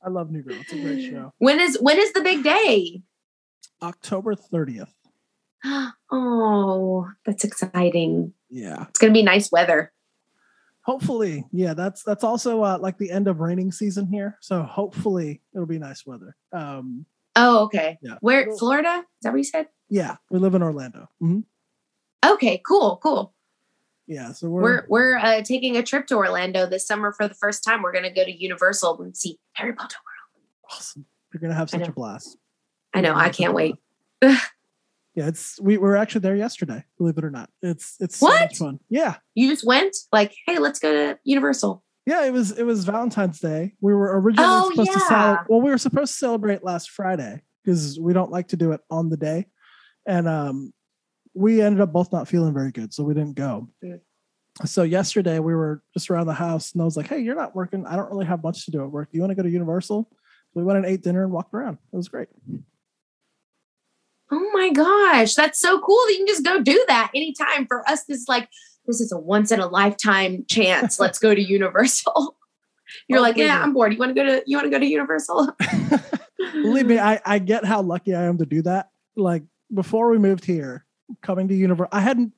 I 0.04 0.09
love 0.09 0.30
New 0.30 0.42
Girl. 0.42 0.57
It's 0.61 0.72
a 0.72 0.80
great 0.80 1.11
show. 1.11 1.32
when 1.38 1.61
is 1.61 1.78
when 1.80 1.98
is 1.98 2.12
the 2.12 2.20
big 2.22 2.42
day 2.44 3.02
October 3.82 4.34
thirtieth. 4.34 4.92
oh 6.11 7.09
that's 7.24 7.44
exciting 7.44 8.32
Yeah. 8.50 8.84
it's 8.88 8.98
gonna 8.98 9.12
be 9.12 9.22
nice 9.22 9.50
weather 9.50 9.92
Hopefully, 10.82 11.44
yeah. 11.50 11.74
That's 11.74 12.04
that's 12.04 12.22
also 12.22 12.62
uh, 12.62 12.78
like 12.80 12.96
the 12.96 13.11
end 13.11 13.26
of 13.26 13.40
raining 13.40 13.72
season 13.72 14.07
here, 14.07 14.38
so 14.40 14.62
hopefully 14.62 15.42
it'll 15.52 15.66
be 15.66 15.80
nice 15.80 16.07
weather. 16.07 16.36
Um, 16.52 17.07
Oh, 17.34 17.64
okay. 17.64 17.98
Yeah. 18.00 18.18
Where 18.20 18.57
Florida? 18.57 18.98
Is 19.00 19.04
that 19.22 19.30
what 19.32 19.38
you 19.38 19.42
said? 19.42 19.66
Yeah, 19.89 20.16
we 20.30 20.39
live 20.39 20.55
in 20.55 20.62
Orlando. 20.62 21.09
Mhm. 21.22 21.45
Okay, 22.24 22.61
cool, 22.66 22.99
cool. 23.03 23.32
Yeah, 24.07 24.32
so 24.32 24.49
we're, 24.49 24.62
We're 24.62 24.84
we're 24.89 25.16
uh, 25.18 25.43
taking 25.43 25.76
a 25.76 25.82
trip 25.82 26.07
to 26.09 26.16
Orlando 26.16 26.66
this 26.66 26.87
summer 26.87 27.12
for 27.12 27.26
the 27.26 27.34
first 27.34 27.64
time. 27.64 27.82
We're 27.82 27.93
gonna 27.93 28.12
go 28.12 28.24
to 28.24 28.32
Universal 28.32 29.01
and 29.03 29.16
see 29.16 29.39
Harry 29.55 29.72
Potter. 29.72 29.97
World. 30.05 30.47
Awesome. 30.72 31.07
We're 31.34 31.41
gonna 31.41 31.55
have 31.55 31.70
such 31.70 31.89
a 31.89 31.93
blast. 31.93 32.37
I 32.95 33.01
know. 33.01 33.14
I 33.14 33.24
have 33.24 33.34
such 33.34 33.41
a 33.41 33.43
can't 33.45 33.55
wait. 33.55 33.74
yeah, 34.22 34.37
it's 35.28 35.61
we 35.61 35.76
were 35.78 35.97
actually 35.97 36.20
there 36.20 36.37
yesterday. 36.37 36.84
Believe 36.99 37.18
it 37.18 37.24
or 37.24 37.30
not, 37.30 37.51
it's 37.62 37.97
it's 38.01 38.16
so 38.18 38.28
much 38.28 38.57
fun. 38.59 38.78
Yeah, 38.89 39.16
You 39.34 39.49
just 39.51 39.66
went 39.66 39.97
like, 40.12 40.34
hey, 40.47 40.59
let's 40.59 40.78
go 40.78 40.93
to 40.93 41.18
Universal. 41.24 41.82
yeah. 42.07 42.24
It 42.24 42.32
was 42.32 42.53
it 42.53 42.64
was 42.64 42.84
Valentine's 42.84 43.41
Day. 43.41 43.74
We 43.80 43.93
were 43.95 44.20
originally 44.20 44.49
Oh, 44.49 44.70
supposed 44.70 44.93
to 44.93 44.99
yeah. 45.01 45.09
celebrate. 45.09 45.47
Well, 45.51 45.61
we 45.62 45.70
were 45.70 45.78
supposed 45.78 46.12
to 46.12 46.18
celebrate 46.18 46.62
last 46.64 46.91
Friday 46.91 47.43
because 47.64 47.99
we 47.99 48.12
don't 48.12 48.30
like 48.30 48.49
to 48.49 48.57
do 48.57 48.70
it 48.72 48.80
on 48.91 49.09
the 49.11 49.16
day, 49.16 49.47
and 50.07 50.28
um, 50.28 50.72
we 51.34 51.61
ended 51.61 51.80
up 51.80 51.92
both 51.92 52.12
not 52.12 52.28
feeling 52.28 52.54
very 52.54 52.72
good, 52.72 52.94
so 52.94 53.04
we 53.04 53.14
didn't 53.14 53.34
go. 53.34 53.68
Mm. 53.84 54.00
So 54.64 54.84
yesterday 54.84 55.38
we 55.38 55.54
were 55.54 55.82
just 55.92 56.11
around 56.11 56.26
the 56.26 56.34
house, 56.34 56.72
and 56.72 56.80
I 56.80 56.84
was 56.84 56.96
like, 56.96 57.09
"Hey, 57.09 57.20
you're 57.20 57.34
not 57.34 57.54
working. 57.54 57.84
I 57.86 57.96
don't 57.96 58.11
really 58.11 58.26
have 58.26 58.42
much 58.42 58.64
to 58.64 58.70
do 58.70 58.82
at 58.82 58.90
work. 58.90 59.11
Do 59.11 59.16
you 59.16 59.22
want 59.22 59.32
to 59.32 59.34
go 59.34 59.42
to 59.42 59.50
Universal?" 59.50 60.09
So 60.11 60.61
we 60.61 60.64
went 60.64 60.78
and 60.78 60.86
ate 60.86 61.02
dinner 61.02 61.22
and 61.24 61.32
walked 61.32 61.52
around. 61.52 61.78
It 61.92 61.96
was 61.96 62.09
great. 62.09 62.28
Oh 64.32 64.50
my 64.52 64.70
gosh, 64.70 65.34
that's 65.34 65.61
so 65.61 65.78
cool 65.80 66.00
that 66.07 66.12
you 66.12 66.18
can 66.18 66.26
just 66.26 66.44
go 66.44 66.61
do 66.61 66.84
that 66.88 67.11
anytime. 67.14 67.66
For 67.66 67.88
us, 67.88 68.04
this 68.04 68.20
is 68.20 68.28
like 68.28 68.48
this 68.86 69.00
is 69.00 69.12
a 69.12 69.18
once 69.18 69.52
in 69.52 69.61
a 69.61 69.66
lifetime 69.66 70.44
chance. 70.48 70.98
Let's 71.00 71.18
go 71.18 71.34
to 71.34 71.42
Universal. 71.42 72.36
You're 73.09 73.18
Oh, 73.18 73.22
like, 73.22 73.36
yeah, 73.36 73.57
me. 73.57 73.62
I'm 73.62 73.72
bored. 73.72 73.92
You 73.92 73.98
want 73.98 74.14
to 74.16 74.22
go 74.22 74.24
to 74.24 74.42
you 74.46 74.57
want 74.57 74.66
to 74.66 74.70
go 74.70 74.78
to 74.78 74.86
Universal? 74.86 75.57
Believe 76.52 76.86
me, 76.86 76.98
I, 76.98 77.20
I 77.24 77.38
get 77.38 77.64
how 77.64 77.82
lucky 77.82 78.14
I 78.14 78.22
am 78.22 78.38
to 78.38 78.46
do 78.46 78.62
that. 78.62 78.90
Like 79.16 79.42
before 79.73 80.11
we 80.11 80.19
moved 80.19 80.45
here, 80.45 80.85
coming 81.23 81.49
to 81.49 81.55
Universal, 81.55 81.91
I 81.93 82.01
hadn't. 82.01 82.33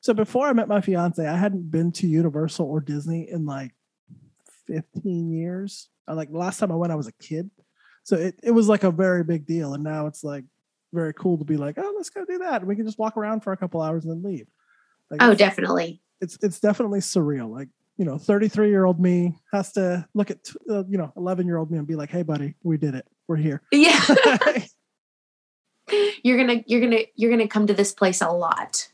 So 0.00 0.14
before 0.14 0.46
I 0.46 0.52
met 0.52 0.68
my 0.68 0.80
fiance, 0.80 1.26
I 1.26 1.36
hadn't 1.36 1.70
been 1.70 1.90
to 1.92 2.06
Universal 2.06 2.66
or 2.66 2.80
Disney 2.80 3.28
in 3.30 3.46
like 3.46 3.72
15 4.66 5.32
years. 5.32 5.88
I, 6.06 6.12
like 6.12 6.30
the 6.30 6.38
last 6.38 6.58
time 6.58 6.72
I 6.72 6.76
went, 6.76 6.92
I 6.92 6.96
was 6.96 7.08
a 7.08 7.12
kid, 7.12 7.50
so 8.04 8.16
it, 8.16 8.38
it 8.42 8.50
was 8.52 8.68
like 8.68 8.84
a 8.84 8.90
very 8.90 9.24
big 9.24 9.44
deal. 9.46 9.74
And 9.74 9.84
now 9.84 10.06
it's 10.06 10.24
like 10.24 10.44
very 10.92 11.12
cool 11.14 11.36
to 11.38 11.44
be 11.44 11.56
like, 11.56 11.76
oh, 11.78 11.94
let's 11.96 12.10
go 12.10 12.24
do 12.24 12.38
that. 12.38 12.60
And 12.62 12.68
we 12.68 12.76
can 12.76 12.86
just 12.86 12.98
walk 12.98 13.16
around 13.16 13.40
for 13.40 13.52
a 13.52 13.56
couple 13.56 13.82
hours 13.82 14.04
and 14.04 14.12
then 14.12 14.30
leave. 14.30 14.46
Like, 15.10 15.22
Oh, 15.22 15.34
definitely. 15.34 16.00
it's 16.20 16.38
it's 16.42 16.60
definitely 16.60 17.00
surreal. 17.00 17.50
Like 17.50 17.68
you 17.98 18.04
know, 18.04 18.16
33 18.16 18.68
year 18.70 18.84
old 18.84 19.00
me 19.00 19.34
has 19.52 19.72
to 19.72 20.06
look 20.14 20.30
at 20.30 20.38
uh, 20.70 20.84
you 20.84 20.96
know 20.98 21.12
11 21.16 21.46
year 21.46 21.56
old 21.58 21.70
me 21.70 21.78
and 21.78 21.86
be 21.86 21.96
like, 21.96 22.10
hey, 22.10 22.22
buddy, 22.22 22.54
we 22.62 22.76
did 22.78 22.94
it. 22.94 23.06
We're 23.26 23.36
here. 23.36 23.60
Yeah. 23.72 24.00
you're 26.22 26.36
gonna 26.38 26.62
you're 26.66 26.80
gonna 26.80 27.02
you're 27.14 27.30
gonna 27.30 27.48
come 27.48 27.66
to 27.66 27.74
this 27.74 27.92
place 27.92 28.20
a 28.20 28.28
lot. 28.30 28.88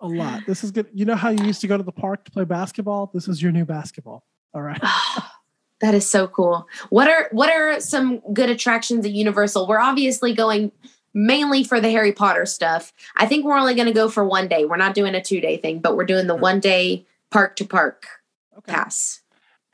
a 0.00 0.06
lot. 0.06 0.42
This 0.46 0.62
is 0.64 0.70
good. 0.70 0.86
You 0.92 1.04
know 1.04 1.16
how 1.16 1.30
you 1.30 1.44
used 1.44 1.60
to 1.62 1.66
go 1.66 1.76
to 1.76 1.82
the 1.82 1.92
park 1.92 2.24
to 2.24 2.30
play 2.30 2.44
basketball? 2.44 3.10
This 3.12 3.28
is 3.28 3.42
your 3.42 3.52
new 3.52 3.64
basketball. 3.64 4.24
All 4.54 4.62
right. 4.62 4.80
Ah, 4.82 5.40
that 5.80 5.94
is 5.94 6.08
so 6.08 6.26
cool. 6.28 6.66
What 6.90 7.08
are 7.08 7.28
what 7.32 7.50
are 7.50 7.80
some 7.80 8.20
good 8.32 8.50
attractions 8.50 9.04
at 9.04 9.12
Universal? 9.12 9.66
We're 9.66 9.78
obviously 9.80 10.34
going 10.34 10.72
mainly 11.14 11.64
for 11.64 11.80
the 11.80 11.90
Harry 11.90 12.12
Potter 12.12 12.44
stuff. 12.46 12.92
I 13.16 13.26
think 13.26 13.44
we're 13.44 13.56
only 13.56 13.74
going 13.74 13.86
to 13.86 13.92
go 13.94 14.08
for 14.10 14.22
one 14.24 14.48
day. 14.48 14.64
We're 14.66 14.76
not 14.76 14.94
doing 14.94 15.14
a 15.14 15.22
two 15.22 15.40
day 15.40 15.56
thing, 15.56 15.78
but 15.80 15.96
we're 15.96 16.04
doing 16.04 16.26
the 16.26 16.34
one 16.36 16.60
day 16.60 17.06
park 17.30 17.56
to 17.56 17.64
park 17.64 18.06
Okay. 18.58 18.72
pass. 18.72 19.20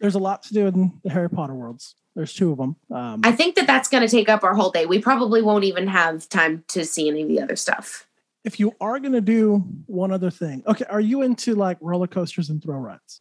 There's 0.01 0.15
a 0.17 0.21
lot 0.21 0.43
to 0.45 0.55
do 0.55 0.67
in 0.67 0.93
the 1.05 1.11
Harry 1.11 1.29
Potter 1.31 1.55
worlds. 1.55 1.95
There's 2.15 2.35
two 2.35 2.53
of 2.53 2.59
them. 2.59 2.77
Um, 2.91 3.21
I 3.25 3.33
think 3.33 3.55
that 3.55 3.67
that's 3.67 3.89
going 3.89 4.07
to 4.07 4.09
take 4.09 4.29
up 4.29 4.45
our 4.45 4.55
whole 4.55 4.71
day. 4.71 4.85
We 4.87 5.01
probably 5.01 5.41
won't 5.41 5.65
even 5.65 5.87
have 5.87 6.29
time 6.29 6.63
to 6.69 6.85
see 6.85 7.09
any 7.09 7.23
of 7.23 7.29
the 7.29 7.41
other 7.41 7.57
stuff. 7.57 8.07
if 8.45 8.59
you 8.59 8.75
are 8.81 8.99
going 8.99 9.13
to 9.13 9.21
do 9.21 9.65
one 9.87 10.13
other 10.13 10.31
thing, 10.31 10.63
okay, 10.67 10.85
are 10.91 11.01
you 11.01 11.23
into 11.23 11.55
like 11.55 11.79
roller 11.81 12.07
coasters 12.07 12.51
and 12.51 12.63
throw 12.63 12.77
rides? 12.77 13.21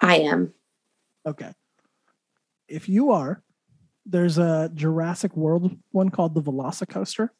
I 0.00 0.18
am. 0.18 0.52
Okay. 1.26 1.52
If 2.68 2.88
you 2.88 3.12
are, 3.12 3.42
there's 4.04 4.38
a 4.38 4.70
Jurassic 4.74 5.36
World 5.36 5.76
one 5.92 6.10
called 6.10 6.34
the 6.34 6.42
Velocicoaster. 6.42 7.30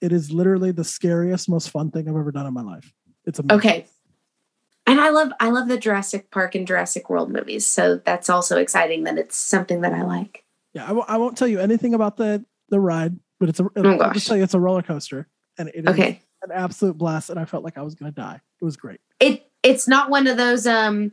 It 0.00 0.12
is 0.12 0.30
literally 0.32 0.72
the 0.72 0.84
scariest, 0.84 1.48
most 1.48 1.70
fun 1.70 1.90
thing 1.90 2.08
I've 2.08 2.16
ever 2.16 2.32
done 2.32 2.46
in 2.46 2.52
my 2.52 2.62
life. 2.62 2.92
It's 3.24 3.38
amazing. 3.38 3.58
Okay. 3.58 3.86
And 4.86 5.00
I 5.00 5.08
love 5.10 5.32
I 5.40 5.50
love 5.50 5.68
the 5.68 5.78
Jurassic 5.78 6.30
Park 6.30 6.54
and 6.54 6.66
Jurassic 6.66 7.08
World 7.08 7.30
movies, 7.30 7.66
so 7.66 7.96
that's 8.04 8.28
also 8.28 8.58
exciting 8.58 9.04
that 9.04 9.16
it's 9.18 9.36
something 9.36 9.80
that 9.80 9.92
I 9.94 10.02
like. 10.02 10.44
Yeah, 10.74 10.84
I 10.84 10.88
w- 10.88 11.06
I 11.08 11.16
won't 11.16 11.38
tell 11.38 11.48
you 11.48 11.58
anything 11.60 11.94
about 11.94 12.16
the 12.16 12.44
the 12.68 12.80
ride, 12.80 13.16
but 13.40 13.48
it's 13.48 13.60
a. 13.60 13.64
I'll 13.76 13.86
Oh, 13.86 13.98
gosh. 13.98 14.14
just 14.14 14.26
tell 14.26 14.36
you 14.36 14.42
it's 14.42 14.52
a 14.54 14.60
roller 14.60 14.82
coaster, 14.82 15.26
and 15.56 15.68
it 15.70 15.76
is 15.84 15.86
Okay. 15.86 16.20
an 16.42 16.50
absolute 16.52 16.98
blast. 16.98 17.30
And 17.30 17.38
I 17.40 17.46
felt 17.46 17.64
like 17.64 17.78
I 17.78 17.82
was 17.82 17.94
going 17.94 18.12
to 18.12 18.14
die. 18.20 18.40
It 18.60 18.64
was 18.64 18.76
great. 18.76 19.00
It 19.20 19.50
it's 19.62 19.88
not 19.88 20.10
one 20.10 20.26
of 20.26 20.36
those 20.36 20.66
um 20.66 21.12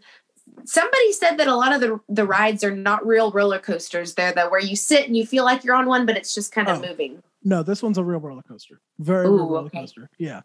somebody 0.66 1.14
said 1.14 1.38
that 1.38 1.48
a 1.48 1.56
lot 1.56 1.72
of 1.74 1.80
the 1.80 2.00
the 2.10 2.26
rides 2.26 2.66
are 2.66 2.76
not 2.76 3.06
real 3.08 3.32
roller 3.32 3.60
coasters. 3.60 4.16
They're 4.16 4.34
the 4.34 4.48
where 4.50 4.60
you 4.60 4.76
sit 4.76 5.08
and 5.08 5.16
you 5.16 5.26
feel 5.26 5.46
like 5.46 5.64
you're 5.64 5.76
on 5.76 5.86
one, 5.86 6.06
but 6.06 6.18
it's 6.18 6.36
just 6.36 6.52
kind 6.52 6.68
of 6.68 6.80
Oh. 6.84 6.88
moving. 6.90 7.24
No, 7.44 7.64
this 7.64 7.82
one's 7.82 7.98
a 7.98 8.04
real 8.04 8.20
roller 8.20 8.44
coaster. 8.44 8.82
Very 9.00 9.28
Ooh, 9.28 9.36
real 9.38 9.48
roller 9.48 9.60
okay. 9.68 9.80
coaster. 9.80 10.10
Yeah, 10.18 10.42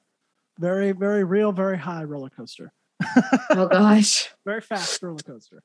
very 0.61 0.93
very 0.93 1.24
real, 1.24 1.51
very 1.51 1.77
high 1.79 2.05
roller 2.05 2.31
coaster. 2.31 2.72
Oh 3.51 3.68
gosh. 3.70 4.30
Very 4.44 4.61
fast 4.61 5.03
roller 5.03 5.18
coaster. 5.18 5.62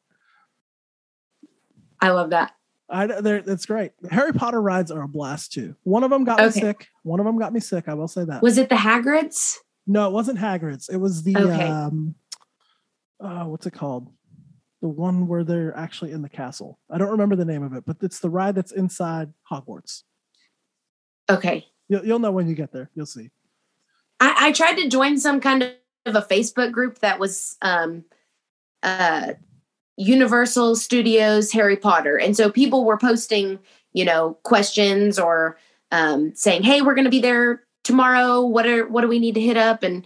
I 1.99 2.09
love 2.09 2.31
that. 2.31 2.53
I 2.89 3.07
that's 3.07 3.65
great. 3.65 3.93
Harry 4.09 4.33
Potter 4.33 4.61
rides 4.61 4.91
are 4.91 5.01
a 5.01 5.07
blast 5.07 5.53
too. 5.53 5.75
One 5.83 6.03
of 6.03 6.09
them 6.09 6.25
got 6.25 6.39
me 6.41 6.51
sick. 6.51 6.87
One 7.03 7.19
of 7.19 7.25
them 7.25 7.39
got 7.39 7.53
me 7.53 7.59
sick. 7.61 7.87
I 7.87 7.93
will 7.93 8.07
say 8.09 8.25
that. 8.25 8.41
Was 8.41 8.57
it 8.57 8.69
the 8.69 8.75
Hagrids? 8.75 9.55
no, 9.87 10.07
it 10.07 10.11
wasn't 10.11 10.39
Hagrid's. 10.39 10.89
It 10.89 10.97
was 10.97 11.23
the 11.23 11.35
Okay. 11.37 11.67
um, 11.67 12.15
uh, 13.19 13.45
what's 13.45 13.65
it 13.65 13.71
called? 13.71 14.09
The 14.81 14.87
one 14.89 15.27
where 15.27 15.43
they're 15.43 15.75
actually 15.77 16.11
in 16.11 16.21
the 16.21 16.29
castle. 16.29 16.79
I 16.89 16.97
don't 16.97 17.11
remember 17.11 17.35
the 17.35 17.45
name 17.45 17.63
of 17.63 17.73
it, 17.73 17.83
but 17.85 17.97
it's 18.01 18.19
the 18.19 18.29
ride 18.29 18.55
that's 18.55 18.71
inside 18.71 19.31
Hogwarts. 19.49 20.03
Okay. 21.29 21.65
You'll, 21.87 22.05
you'll 22.05 22.19
know 22.19 22.31
when 22.31 22.47
you 22.49 22.55
get 22.55 22.71
there. 22.71 22.89
You'll 22.95 23.05
see. 23.05 23.29
I, 24.19 24.47
I 24.47 24.51
tried 24.51 24.75
to 24.75 24.89
join 24.89 25.17
some 25.19 25.39
kind 25.39 25.75
of 26.05 26.15
a 26.15 26.21
Facebook 26.21 26.71
group 26.71 26.99
that 26.99 27.19
was 27.19 27.57
um, 27.61 28.03
uh, 28.83 29.33
Universal 29.97 30.75
Studios 30.75 31.51
Harry 31.51 31.77
Potter, 31.77 32.17
and 32.17 32.35
so 32.35 32.49
people 32.49 32.85
were 32.85 32.97
posting, 32.97 33.59
you 33.93 34.05
know, 34.05 34.37
questions 34.43 35.19
or 35.19 35.57
um, 35.91 36.33
saying, 36.35 36.63
"Hey, 36.63 36.81
we're 36.81 36.95
going 36.95 37.05
to 37.05 37.11
be 37.11 37.21
there 37.21 37.63
tomorrow. 37.83 38.41
What 38.41 38.65
are 38.65 38.87
what 38.87 39.01
do 39.01 39.07
we 39.07 39.19
need 39.19 39.35
to 39.35 39.41
hit 39.41 39.57
up?" 39.57 39.83
And 39.83 40.05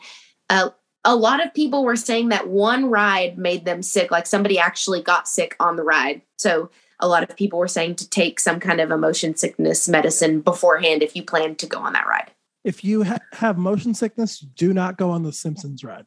uh, 0.49 0.69
a 1.05 1.15
lot 1.15 1.45
of 1.45 1.53
people 1.53 1.85
were 1.85 1.95
saying 1.95 2.29
that 2.29 2.47
one 2.47 2.87
ride 2.89 3.37
made 3.37 3.63
them 3.63 3.81
sick, 3.83 4.11
like 4.11 4.25
somebody 4.25 4.57
actually 4.57 5.01
got 5.01 5.27
sick 5.27 5.55
on 5.59 5.75
the 5.75 5.83
ride. 5.83 6.21
So 6.37 6.69
a 6.99 7.07
lot 7.07 7.23
of 7.23 7.35
people 7.35 7.59
were 7.59 7.67
saying 7.67 7.95
to 7.95 8.09
take 8.09 8.39
some 8.39 8.59
kind 8.59 8.81
of 8.81 8.91
emotion 8.91 9.35
sickness 9.35 9.87
medicine 9.87 10.41
beforehand 10.41 11.03
if 11.03 11.15
you 11.15 11.23
plan 11.23 11.55
to 11.55 11.67
go 11.67 11.79
on 11.79 11.93
that 11.93 12.07
ride. 12.07 12.31
If 12.65 12.83
you 12.83 13.03
ha- 13.03 13.19
have 13.33 13.57
motion 13.57 13.93
sickness, 13.93 14.39
do 14.39 14.73
not 14.73 14.97
go 14.97 15.11
on 15.11 15.23
the 15.23 15.31
Simpsons 15.31 15.83
ride. 15.83 16.05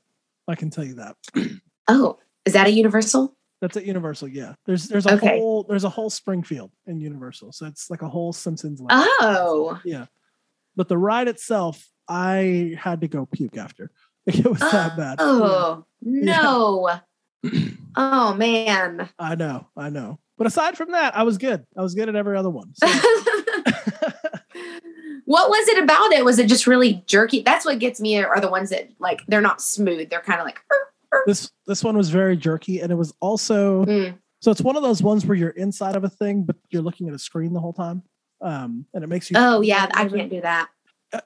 I 0.49 0.55
can 0.57 0.69
tell 0.71 0.85
you 0.85 0.95
that. 0.95 1.17
Oh, 1.91 2.19
is 2.45 2.53
that 2.53 2.67
a 2.67 2.71
Universal? 2.71 3.35
That's 3.63 3.79
at 3.79 3.87
Universal. 3.87 4.29
Yeah, 4.29 4.53
there's 4.67 4.89
there's 4.89 5.07
a 5.07 5.15
Okay. 5.15 5.39
whole 5.39 5.63
there's 5.63 5.85
a 5.85 5.89
whole 5.89 6.11
Springfield 6.11 6.71
in 6.87 7.01
Universal, 7.01 7.53
so 7.53 7.65
it's 7.65 7.89
like 7.89 8.03
a 8.03 8.09
whole 8.11 8.35
Simpsons. 8.35 8.79
land. 8.79 9.09
Oh. 9.21 9.81
yeah. 9.87 10.05
But 10.77 10.89
the 10.89 10.99
ride 10.99 11.29
itself, 11.29 11.83
I 12.07 12.77
had 12.79 13.01
to 13.01 13.09
go 13.09 13.25
puke 13.25 13.57
after. 13.57 13.91
It 14.27 14.45
was 14.45 14.59
that 14.61 14.99
bad. 14.99 15.17
Oh, 15.19 15.87
yeah. 16.03 16.41
Oh 16.43 17.01
no. 17.43 17.51
oh 17.97 18.35
man. 18.35 19.09
I 19.19 19.35
know, 19.35 19.67
I 19.75 19.89
know. 19.89 20.19
But 20.37 20.47
aside 20.47 20.77
from 20.77 20.93
that, 20.93 21.17
I 21.17 21.23
was 21.23 21.39
good. 21.39 21.65
I 21.75 21.81
was 21.81 21.95
good 21.95 22.11
at 22.11 22.17
every 22.17 22.37
other 22.37 22.51
one. 22.51 22.75
So, 22.75 22.87
what 25.29 25.51
was 25.51 25.69
it 25.69 25.83
about 25.85 26.11
it? 26.13 26.25
Was 26.25 26.39
it 26.39 26.49
just 26.49 26.67
really 26.67 27.05
jerky? 27.07 27.43
That's 27.43 27.67
what 27.67 27.79
gets 27.79 28.01
me 28.01 28.17
are 28.17 28.41
the 28.41 28.51
ones 28.51 28.71
that 28.71 28.89
like 28.99 29.21
they're 29.29 29.43
not 29.43 29.61
smooth. 29.61 30.09
They're 30.09 30.23
kind 30.23 30.41
of 30.41 30.47
like 30.47 30.59
this 31.27 31.51
this 31.67 31.85
one 31.85 31.99
was 31.99 32.09
very 32.09 32.35
jerky, 32.35 32.81
and 32.81 32.91
it 32.91 32.95
was 32.95 33.13
also 33.21 33.85
mm, 33.85 34.17
so 34.41 34.51
it's 34.51 34.63
one 34.63 34.75
of 34.75 34.83
those 34.83 35.03
ones 35.03 35.27
where 35.27 35.37
you're 35.37 35.51
inside 35.51 35.97
of 35.97 36.05
a 36.05 36.09
thing, 36.09 36.45
but 36.45 36.57
you're 36.71 36.81
looking 36.81 37.09
at 37.09 37.15
a 37.15 37.19
screen 37.19 37.53
the 37.53 37.61
whole 37.61 37.75
time, 37.75 38.03
um, 38.41 38.87
and 38.95 39.05
it 39.05 39.09
makes 39.09 39.31
you. 39.31 39.37
oh 39.39 39.61
yeah, 39.61 39.87
I 39.93 40.09
can't 40.09 40.31
do 40.31 40.41
that. 40.41 40.71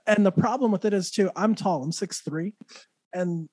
And 0.08 0.26
the 0.26 0.32
problem 0.32 0.72
with 0.72 0.84
it 0.84 0.92
is 0.92 1.12
too, 1.12 1.30
I'm 1.36 1.54
tall. 1.54 1.84
I'm 1.84 1.92
six 1.92 2.22
three, 2.22 2.54
and 3.12 3.48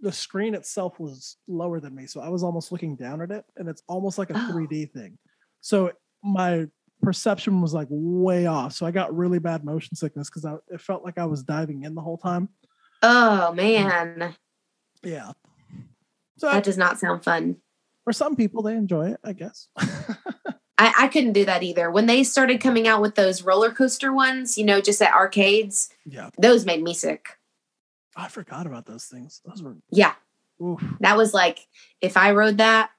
the 0.00 0.12
screen 0.12 0.54
itself 0.54 1.00
was 1.00 1.38
lower 1.48 1.80
than 1.80 1.94
me, 1.94 2.04
so 2.04 2.20
I 2.20 2.28
was 2.28 2.42
almost 2.42 2.70
looking 2.70 2.96
down 2.96 3.22
at 3.22 3.30
it, 3.30 3.46
and 3.56 3.66
it's 3.66 3.82
almost 3.88 4.18
like 4.18 4.28
a 4.28 4.34
Oh. 4.36 4.50
3D 4.52 4.92
thing. 4.92 5.16
So 5.62 5.92
my 6.22 6.66
perception 7.02 7.60
was 7.60 7.74
like 7.74 7.88
way 7.90 8.46
off. 8.46 8.72
So 8.72 8.86
I 8.86 8.90
got 8.90 9.16
really 9.16 9.38
bad 9.38 9.64
motion 9.64 9.96
sickness 9.96 10.28
because 10.28 10.44
I 10.44 10.56
it 10.68 10.80
felt 10.80 11.04
like 11.04 11.18
I 11.18 11.26
was 11.26 11.42
diving 11.42 11.84
in 11.84 11.94
the 11.94 12.00
whole 12.00 12.18
time. 12.18 12.48
Oh 13.02 13.50
mm. 13.52 13.56
man. 13.56 14.34
Yeah. 15.02 15.32
So 16.38 16.50
That 16.50 16.64
does 16.64 16.76
not 16.76 16.98
sound 16.98 17.24
fun. 17.24 17.56
for 18.04 18.12
some 18.12 18.36
people, 18.36 18.62
they 18.62 18.74
enjoy 18.74 19.10
it, 19.10 19.20
I 19.24 19.32
guess. 19.32 19.68
I, 20.78 20.92
I 20.98 21.08
couldn't 21.08 21.32
do 21.32 21.46
that 21.46 21.62
either. 21.62 21.90
When 21.90 22.06
they 22.06 22.22
started 22.22 22.60
coming 22.60 22.86
out 22.86 23.00
with 23.00 23.14
those 23.14 23.42
roller 23.42 23.70
coaster 23.70 24.12
ones, 24.12 24.58
you 24.58 24.64
know, 24.64 24.80
just 24.80 25.00
at 25.00 25.14
arcades, 25.14 25.88
yeah. 26.04 26.28
those 26.38 26.66
made 26.66 26.82
me 26.82 26.92
sick. 26.92 27.38
I 28.14 28.28
forgot 28.28 28.66
about 28.66 28.86
those 28.86 29.04
things. 29.04 29.40
Those 29.44 29.62
were. 29.62 29.76
Yeah. 29.90 30.12
Oof. 30.62 30.82
That 31.00 31.16
was 31.16 31.32
like, 31.32 31.60
if 32.00 32.16
I 32.16 32.32
rode 32.32 32.58
that, 32.58 32.90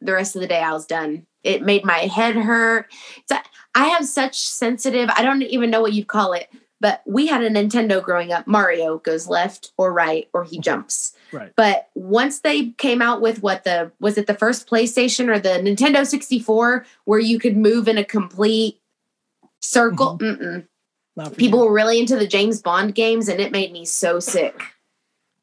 the 0.00 0.12
rest 0.12 0.34
of 0.34 0.40
the 0.40 0.48
day 0.48 0.60
I 0.60 0.72
was 0.72 0.86
done. 0.86 1.26
It 1.42 1.62
made 1.62 1.84
my 1.84 1.98
head 2.00 2.36
hurt. 2.36 2.92
So 3.28 3.36
I 3.74 3.86
have 3.86 4.06
such 4.06 4.38
sensitive, 4.38 5.08
I 5.10 5.22
don't 5.22 5.42
even 5.42 5.70
know 5.70 5.80
what 5.80 5.92
you'd 5.92 6.08
call 6.08 6.32
it, 6.32 6.48
but 6.80 7.02
we 7.06 7.26
had 7.26 7.42
a 7.42 7.50
Nintendo 7.50 8.02
growing 8.02 8.32
up. 8.32 8.46
Mario 8.46 8.98
goes 8.98 9.28
left 9.28 9.72
or 9.76 9.92
right 9.92 10.28
or 10.32 10.44
he 10.44 10.58
jumps. 10.58 11.14
Right. 11.32 11.52
But 11.54 11.88
once 11.94 12.40
they 12.40 12.70
came 12.70 13.00
out 13.02 13.20
with 13.20 13.42
what 13.42 13.64
the 13.64 13.92
was 14.00 14.18
it 14.18 14.26
the 14.26 14.34
first 14.34 14.68
PlayStation 14.68 15.28
or 15.28 15.38
the 15.38 15.60
Nintendo 15.60 16.06
64 16.06 16.86
where 17.04 17.18
you 17.18 17.38
could 17.38 17.56
move 17.56 17.86
in 17.86 17.98
a 17.98 18.04
complete 18.04 18.80
circle? 19.60 20.18
Mm-hmm. 20.18 20.42
Mm-mm. 20.42 20.66
Not 21.16 21.36
People 21.36 21.60
you. 21.60 21.66
were 21.66 21.72
really 21.72 22.00
into 22.00 22.16
the 22.16 22.26
James 22.26 22.62
Bond 22.62 22.94
games 22.94 23.28
and 23.28 23.40
it 23.40 23.52
made 23.52 23.72
me 23.72 23.84
so 23.84 24.20
sick. 24.20 24.60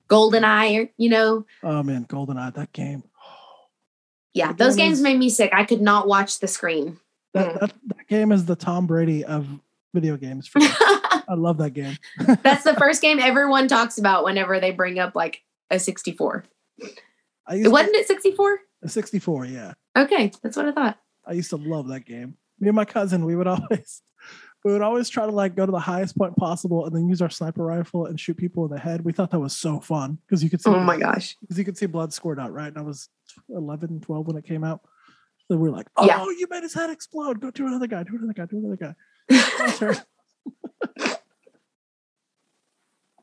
Golden 0.07 0.43
Eye, 0.43 0.89
you 0.97 1.09
know, 1.09 1.45
Oh 1.63 1.83
man, 1.83 2.03
Golden 2.03 2.37
Eye, 2.37 2.49
that 2.51 2.71
game. 2.73 3.03
Yeah, 4.37 4.53
those 4.53 4.75
games 4.75 4.97
is- 4.99 5.03
made 5.03 5.17
me 5.17 5.29
sick. 5.29 5.51
I 5.53 5.65
could 5.65 5.81
not 5.81 6.07
watch 6.07 6.39
the 6.39 6.47
screen. 6.47 6.99
That, 7.33 7.55
Mm. 7.55 7.59
that 7.59 7.73
that 7.87 8.07
game 8.07 8.31
is 8.31 8.45
the 8.45 8.55
Tom 8.55 8.87
Brady 8.87 9.23
of 9.25 9.47
video 9.93 10.15
games. 10.17 10.47
For 10.47 10.59
me. 10.59 10.67
I 11.29 11.33
love 11.35 11.57
that 11.57 11.71
game. 11.71 11.97
That's 12.43 12.63
the 12.63 12.73
first 12.75 13.01
game 13.05 13.19
everyone 13.19 13.67
talks 13.67 13.97
about 13.97 14.23
whenever 14.23 14.59
they 14.59 14.71
bring 14.71 14.97
up 14.99 15.13
like 15.15 15.41
a 15.69 15.77
64. 15.79 16.45
I 17.45 17.55
used 17.55 17.65
It 17.67 17.69
wasn't 17.69 17.95
it 17.95 18.07
64? 18.07 18.59
a 18.83 18.89
64. 18.89 19.45
Yeah, 19.45 19.73
Okay, 19.97 20.31
that's 20.43 20.55
what 20.55 20.67
I 20.67 20.71
thought. 20.71 20.99
I 21.25 21.33
used 21.33 21.49
to 21.49 21.57
love 21.57 21.87
that 21.89 22.05
game. 22.05 22.37
Me 22.59 22.69
and 22.69 22.75
my 22.75 22.85
cousin, 22.85 23.25
we 23.25 23.35
would 23.35 23.47
always 23.47 24.01
we 24.67 24.73
would 24.73 24.81
always 24.81 25.07
try 25.07 25.25
to 25.25 25.31
like 25.31 25.55
go 25.55 25.65
to 25.65 25.71
the 25.71 25.79
highest 25.79 26.17
point 26.17 26.35
possible 26.35 26.85
and 26.85 26.93
then 26.93 27.07
use 27.07 27.21
our 27.21 27.29
sniper 27.29 27.63
rifle 27.63 28.05
and 28.07 28.19
shoot 28.19 28.35
people 28.35 28.65
in 28.65 28.71
the 28.71 28.77
head. 28.77 29.05
We 29.05 29.13
thought 29.13 29.31
that 29.31 29.39
was 29.39 29.55
so 29.55 29.79
fun 29.79 30.17
because 30.27 30.43
you 30.43 30.49
could 30.49 30.61
see 30.61 30.69
Oh 30.69 30.81
my 30.81 30.97
gosh. 30.97 31.37
because 31.39 31.57
you 31.57 31.63
could 31.63 31.77
see 31.77 31.85
blood 31.85 32.11
squirt 32.11 32.37
out, 32.37 32.51
right? 32.51 32.67
And 32.67 32.77
I 32.77 32.81
was 32.81 33.07
11, 33.47 34.01
12 34.01 34.27
when 34.27 34.35
it 34.35 34.43
came 34.43 34.65
out. 34.65 34.81
So 35.49 35.55
we 35.55 35.69
are 35.69 35.71
like, 35.71 35.87
oh, 35.95 36.05
Yeah. 36.05 36.21
you 36.37 36.47
made 36.49 36.63
his 36.63 36.73
head 36.73 36.89
explode. 36.89 37.39
Go 37.39 37.49
do 37.49 37.65
another 37.65 37.87
guy, 37.87 38.03
do 38.03 38.15
another 38.17 38.33
guy, 38.33 38.45
do 38.45 38.57
another 38.57 38.75
guy. 38.75 39.95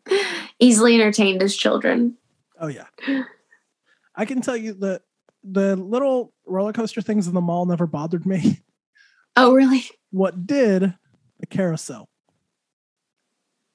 Easily 0.59 0.95
entertained 0.95 1.43
as 1.43 1.55
children. 1.55 2.17
oh 2.59 2.69
yeah. 2.69 2.87
I 4.15 4.25
can 4.25 4.41
tell 4.41 4.57
you 4.57 4.73
that 4.75 5.03
the 5.43 5.77
little 5.77 6.33
roller 6.47 6.73
coaster 6.73 7.03
things 7.03 7.27
in 7.27 7.35
the 7.35 7.41
mall 7.41 7.67
never 7.67 7.87
bothered 7.87 8.25
me. 8.25 8.61
Oh, 9.37 9.53
really? 9.53 9.85
What 10.13 10.47
did 10.47 10.95
the 11.41 11.47
carousel? 11.47 12.09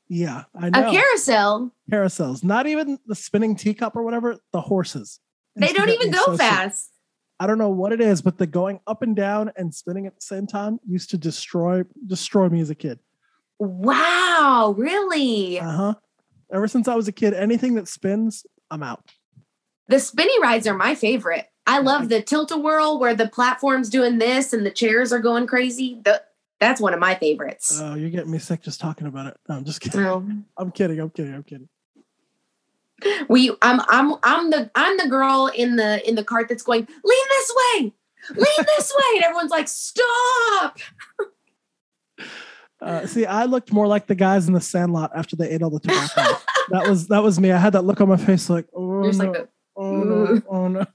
Yeah, 0.08 0.46
I 0.56 0.72
know. 0.72 0.90
A 0.90 0.92
carousel. 0.92 1.72
Carousels. 1.92 2.44
Not 2.44 2.66
even 2.66 2.98
the 3.06 3.16
spinning 3.16 3.56
teacup 3.56 3.96
or 3.96 4.04
whatever, 4.04 4.38
the 4.52 4.62
horses. 4.62 5.20
They 5.56 5.72
don't 5.72 5.90
even 5.90 6.12
go 6.12 6.24
so 6.26 6.32
sick. 6.32 6.42
fast. 6.42 6.92
I 7.40 7.48
don't 7.48 7.58
know 7.58 7.70
what 7.70 7.94
it 7.94 8.02
is, 8.02 8.22
but 8.22 8.38
the 8.38 8.48
going 8.48 8.80
up 8.88 9.02
and 9.02 9.16
down 9.16 9.52
and 9.56 9.74
spinning 9.74 10.08
at 10.08 10.16
the 10.16 10.22
same 10.22 10.48
time 10.48 10.80
used 10.86 11.12
to 11.12 11.18
destroy 11.18 11.84
destroy 12.06 12.50
me 12.50 12.60
as 12.60 12.70
a 12.70 12.76
kid. 12.76 13.00
Wow, 13.60 14.74
really? 14.78 15.60
Uh 15.60 15.72
huh. 15.72 15.94
Ever 16.52 16.68
since 16.68 16.88
I 16.88 16.96
was 16.96 17.08
a 17.08 17.12
kid, 17.12 17.34
anything 17.34 17.76
that 17.76 17.88
spins, 17.88 18.46
I'm 18.72 18.82
out. 18.82 19.04
The 19.88 20.00
spinny 20.00 20.40
rides 20.42 20.68
are 20.68 20.76
my 20.76 20.96
favorite. 20.96 21.46
I 21.68 21.80
love 21.80 22.10
the 22.10 22.22
tilt 22.22 22.52
a 22.52 22.58
whirl 22.58 23.00
where 23.00 23.14
the 23.14 23.28
platform's 23.28 23.90
doing 23.90 24.18
this 24.18 24.54
and 24.54 24.66
the 24.66 24.72
chairs 24.72 25.14
are 25.14 25.20
going 25.20 25.46
crazy. 25.46 26.02
The, 26.04 26.22
that's 26.60 26.82
one 26.82 26.94
of 26.94 27.00
my 27.00 27.16
favorites. 27.16 27.80
Oh, 27.82 27.96
you're 27.96 28.10
getting 28.10 28.32
me 28.32 28.40
sick 28.40 28.62
just 28.62 28.80
talking 28.82 29.08
about 29.08 29.28
it. 29.28 29.38
No, 29.48 29.56
I'm 29.56 29.66
just 29.66 29.82
kidding. 29.82 30.02
Oh. 30.02 30.26
I'm 30.58 30.72
kidding. 30.72 31.00
I'm 31.00 31.10
kidding. 31.10 31.34
I'm 31.34 31.44
kidding. 31.44 31.70
we 33.30 33.52
I'm 33.62 33.80
I'm 33.88 34.16
I'm 34.24 34.50
the 34.50 34.70
I'm 34.76 34.98
the 34.98 35.08
girl 35.08 35.50
in 35.54 35.78
the 35.78 36.08
in 36.08 36.16
the 36.16 36.24
cart 36.24 36.50
that's 36.50 36.64
going, 36.64 36.82
lean 36.82 37.26
this 37.30 37.56
way, 37.56 37.94
lean 38.36 38.66
this 38.78 38.94
way. 38.98 39.16
And 39.16 39.24
everyone's 39.24 39.52
like, 39.52 39.68
stop. 39.70 40.78
Uh, 42.82 43.06
see, 43.06 43.26
I 43.26 43.46
looked 43.46 43.74
more 43.74 43.88
like 43.88 44.08
the 44.08 44.16
guys 44.16 44.48
in 44.48 44.54
the 44.54 44.62
Sandlot 44.62 45.12
after 45.14 45.36
they 45.36 45.50
ate 45.50 45.62
all 45.62 45.70
the 45.70 45.80
tobacco. 45.80 46.40
that 46.70 46.88
was 46.90 47.08
that 47.08 47.24
was 47.24 47.40
me. 47.40 47.52
I 47.52 47.58
had 47.58 47.74
that 47.74 47.84
look 47.84 48.02
on 48.02 48.10
my 48.10 48.18
face, 48.18 48.50
like, 48.50 48.68
oh 48.74 49.02
no, 49.02 49.10
like 49.10 49.50
oh 49.76 50.04
no, 50.04 50.42
oh 50.50 50.68
no. 50.68 50.86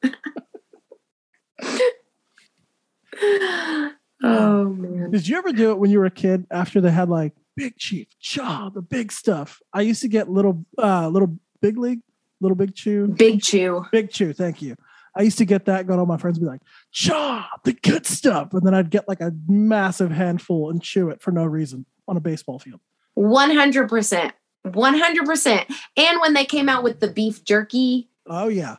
Oh 4.22 4.64
man. 4.64 5.10
Did 5.10 5.28
you 5.28 5.36
ever 5.36 5.52
do 5.52 5.70
it 5.70 5.78
when 5.78 5.90
you 5.90 5.98
were 5.98 6.06
a 6.06 6.10
kid 6.10 6.46
after 6.50 6.80
they 6.80 6.90
had 6.90 7.08
like 7.08 7.32
Big 7.56 7.76
Chief, 7.76 8.06
Chaw, 8.20 8.70
the 8.70 8.82
big 8.82 9.12
stuff? 9.12 9.60
I 9.72 9.82
used 9.82 10.02
to 10.02 10.08
get 10.08 10.28
little, 10.28 10.64
uh, 10.78 11.08
little 11.08 11.38
Big 11.60 11.78
League, 11.78 12.00
little 12.40 12.56
Big 12.56 12.74
Chew, 12.74 13.08
Big 13.08 13.42
chew. 13.42 13.84
Big 13.92 14.10
Chew. 14.10 14.32
Thank 14.32 14.62
you. 14.62 14.76
I 15.16 15.22
used 15.22 15.38
to 15.38 15.44
get 15.44 15.66
that. 15.66 15.86
Go 15.86 15.94
to 15.94 16.00
all 16.00 16.06
my 16.06 16.16
friends, 16.16 16.38
and 16.38 16.46
be 16.46 16.50
like, 16.50 16.62
Chaw, 16.90 17.46
the 17.64 17.72
good 17.72 18.06
stuff, 18.06 18.52
and 18.52 18.66
then 18.66 18.74
I'd 18.74 18.90
get 18.90 19.08
like 19.08 19.20
a 19.20 19.32
massive 19.46 20.10
handful 20.10 20.70
and 20.70 20.82
chew 20.82 21.10
it 21.10 21.20
for 21.20 21.30
no 21.30 21.44
reason 21.44 21.86
on 22.08 22.16
a 22.16 22.20
baseball 22.20 22.58
field. 22.58 22.80
100%. 23.16 24.32
100%. 24.66 25.76
And 25.96 26.20
when 26.20 26.34
they 26.34 26.44
came 26.44 26.68
out 26.68 26.82
with 26.82 27.00
the 27.00 27.08
beef 27.08 27.44
jerky, 27.44 28.08
Oh 28.26 28.48
yeah, 28.48 28.76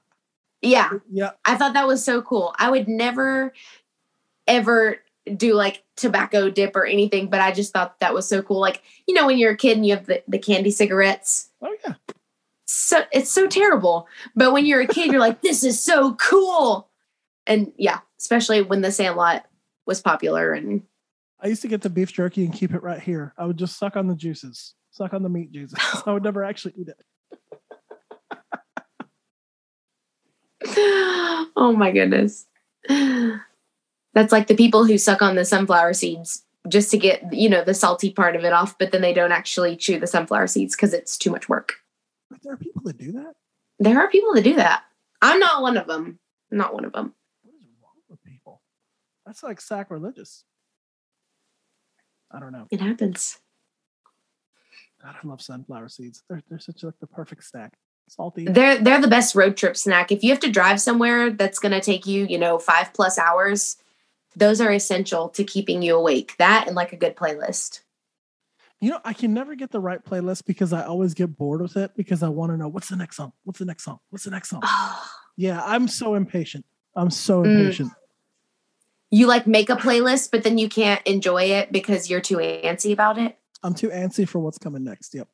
yeah, 0.62 0.90
yeah. 1.12 1.32
I 1.46 1.56
thought 1.56 1.74
that 1.74 1.88
was 1.88 2.04
so 2.04 2.22
cool. 2.22 2.56
I 2.58 2.70
would 2.70 2.88
never 2.88 3.54
ever 4.48 4.98
do 5.36 5.54
like 5.54 5.84
tobacco 5.96 6.50
dip 6.50 6.76
or 6.76 6.86
anything, 6.86 7.30
but 7.30 7.42
I 7.42 7.52
just 7.52 7.74
thought 7.74 8.00
that 8.00 8.14
was 8.14 8.28
so 8.28 8.42
cool. 8.42 8.60
Like, 8.60 8.82
you 9.08 9.14
know, 9.14 9.26
when 9.26 9.38
you're 9.38 9.52
a 9.52 9.58
kid 9.58 9.78
and 9.78 9.86
you 9.86 9.96
have 9.96 10.06
the, 10.06 10.24
the 10.28 10.40
candy 10.40 10.72
cigarettes. 10.72 11.50
Oh 11.62 11.76
yeah. 11.86 11.96
So 12.66 13.04
it's 13.12 13.32
so 13.32 13.48
terrible. 13.48 14.08
But 14.36 14.54
when 14.54 14.66
you're 14.66 14.82
a 14.82 14.88
kid, 14.88 15.12
you're 15.12 15.20
like, 15.20 15.42
this 15.42 15.64
is 15.64 15.80
so 15.80 16.16
cool. 16.16 16.90
And 17.48 17.72
yeah, 17.78 18.00
especially 18.20 18.62
when 18.62 18.82
the 18.82 18.92
Sandlot 18.92 19.46
was 19.86 20.02
popular 20.02 20.54
and 20.54 20.84
I 21.40 21.48
used 21.48 21.62
to 21.62 21.68
get 21.68 21.82
the 21.82 21.90
beef 21.90 22.12
jerky 22.12 22.44
and 22.46 22.54
keep 22.54 22.74
it 22.74 22.82
right 22.82 23.00
here. 23.00 23.34
I 23.38 23.46
would 23.46 23.58
just 23.58 23.78
suck 23.78 23.96
on 23.96 24.08
the 24.08 24.16
juices, 24.16 24.74
suck 24.92 25.14
on 25.14 25.22
the 25.22 25.30
meat 25.30 25.52
juices. 25.52 25.78
I 26.06 26.12
would 26.12 26.24
never 26.24 26.44
actually 26.44 26.74
eat 26.78 26.88
it. 26.88 26.98
oh 31.56 31.74
my 31.78 31.92
goodness. 31.92 32.48
That's 34.16 34.32
like 34.32 34.48
the 34.48 34.56
people 34.56 34.86
who 34.86 34.98
suck 34.98 35.22
on 35.22 35.36
the 35.36 35.46
sunflower 35.46 35.94
seeds 35.94 36.44
just 36.68 36.90
to 36.92 36.98
get, 36.98 37.32
you 37.32 37.50
know, 37.50 37.64
the 37.64 37.74
salty 37.74 38.10
part 38.10 38.36
of 38.36 38.44
it 38.44 38.54
off, 38.54 38.78
but 38.80 38.92
then 38.92 39.02
they 39.02 39.14
don't 39.14 39.34
actually 39.34 39.76
chew 39.76 40.00
the 40.00 40.08
sunflower 40.08 40.48
seeds 40.48 40.76
because 40.76 40.94
it's 40.94 41.18
too 41.18 41.30
much 41.30 41.48
work. 41.48 41.74
But 42.32 42.42
there 42.42 42.54
are 42.54 42.58
people 42.58 42.82
that 42.86 42.98
do 42.98 43.12
that. 43.12 43.36
There 43.78 44.00
are 44.00 44.10
people 44.10 44.34
that 44.34 44.44
do 44.44 44.56
that. 44.56 44.84
I'm 45.22 45.40
not 45.40 45.62
one 45.62 45.78
of 45.78 45.86
them. 45.86 46.18
Not 46.50 46.74
one 46.74 46.86
of 46.86 46.94
them. 46.94 47.14
What 47.44 47.56
is 47.60 47.68
wrong 47.84 47.92
with 48.10 48.24
people? 48.24 48.62
That's 49.26 49.44
like 49.44 49.60
sacrilegious. 49.60 50.46
I 52.32 52.40
don't 52.40 52.52
know. 52.52 52.68
It 52.72 52.82
happens. 52.82 53.40
God, 55.04 55.16
I 55.22 55.28
love 55.28 55.42
sunflower 55.42 55.90
seeds. 55.90 56.24
They're 56.30 56.42
they're 56.50 56.60
such 56.60 56.84
like 56.84 57.00
the 57.00 57.08
perfect 57.08 57.44
snack. 57.44 57.74
Salty. 58.08 58.46
They're 58.46 58.78
they're 58.78 59.02
the 59.02 59.08
best 59.08 59.36
road 59.36 59.58
trip 59.58 59.76
snack. 59.76 60.12
If 60.12 60.24
you 60.24 60.32
have 60.32 60.40
to 60.42 60.52
drive 60.52 60.80
somewhere 60.80 61.32
that's 61.32 61.60
going 61.60 61.74
to 61.74 61.82
take 61.82 62.06
you, 62.06 62.26
you 62.26 62.38
know, 62.38 62.60
5 62.60 62.94
plus 62.94 63.18
hours, 63.18 63.78
those 64.36 64.62
are 64.62 64.72
essential 64.72 65.30
to 65.30 65.44
keeping 65.44 65.82
you 65.82 65.96
awake. 65.96 66.36
That 66.38 66.66
and 66.68 66.76
like 66.76 66.94
a 66.94 66.98
good 66.98 67.16
playlist. 67.16 67.82
You 68.82 68.90
know, 68.92 69.00
I 69.06 69.14
can 69.14 69.34
never 69.34 69.56
get 69.56 69.72
the 69.72 69.80
right 69.80 70.04
playlist 70.04 70.46
because 70.46 70.74
I 70.74 70.84
always 70.84 71.14
get 71.14 71.38
bored 71.38 71.62
with 71.62 71.78
it 71.78 71.92
because 71.96 72.22
I 72.22 72.30
want 72.30 72.52
to 72.52 72.58
know 72.58 72.68
what's 72.68 72.90
the 72.90 72.96
next 72.98 73.16
song? 73.16 73.32
What's 73.44 73.60
the 73.60 73.66
next 73.66 73.84
song? 73.84 74.00
What's 74.10 74.26
the 74.26 74.32
next 74.32 74.50
song? 74.50 74.62
Yeah, 75.38 75.62
I'm 75.66 75.88
so 75.88 76.16
impatient. 76.16 76.66
I'm 76.96 77.10
so 77.10 77.44
Mm. 77.44 77.46
impatient. 77.60 77.92
you 79.12 79.28
like 79.28 79.48
make 79.48 79.70
a 79.70 79.76
playlist, 79.76 80.30
but 80.32 80.44
then 80.44 80.58
you 80.58 80.68
can't 80.68 81.02
enjoy 81.06 81.44
it 81.44 81.72
because 81.72 82.10
you're 82.10 82.20
too 82.22 82.38
antsy 82.38 82.92
about 82.92 83.18
it. 83.18 83.38
I'm 83.64 83.74
too 83.74 83.90
antsy 83.90 84.28
for 84.28 84.40
what's 84.40 84.58
coming 84.58 84.84
next. 84.84 85.14
Yep. 85.14 85.30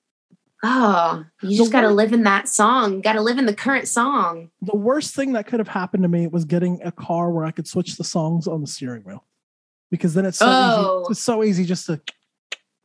Oh, 0.64 1.26
you 1.42 1.58
just 1.58 1.72
got 1.72 1.82
to 1.82 1.90
live 1.90 2.14
in 2.14 2.24
that 2.24 2.48
song. 2.48 3.02
Got 3.02 3.14
to 3.14 3.22
live 3.22 3.40
in 3.40 3.48
the 3.48 3.54
current 3.56 3.88
song. 3.88 4.52
The 4.62 4.76
worst 4.76 5.16
thing 5.16 5.34
that 5.34 5.48
could 5.48 5.60
have 5.60 5.68
happened 5.68 6.04
to 6.04 6.10
me 6.10 6.28
was 6.28 6.46
getting 6.46 6.80
a 6.84 6.92
car 6.92 7.32
where 7.32 7.46
I 7.46 7.52
could 7.52 7.68
switch 7.68 7.98
the 7.98 8.04
songs 8.04 8.48
on 8.48 8.62
the 8.62 8.68
steering 8.68 9.02
wheel. 9.04 9.26
Because 9.90 10.14
then 10.14 10.26
it's 10.26 10.38
so 10.38 10.46
Oh. 10.48 11.02
easy. 11.06 11.12
It's 11.12 11.20
so 11.20 11.44
easy 11.44 11.66
just 11.66 11.88
to 11.88 12.00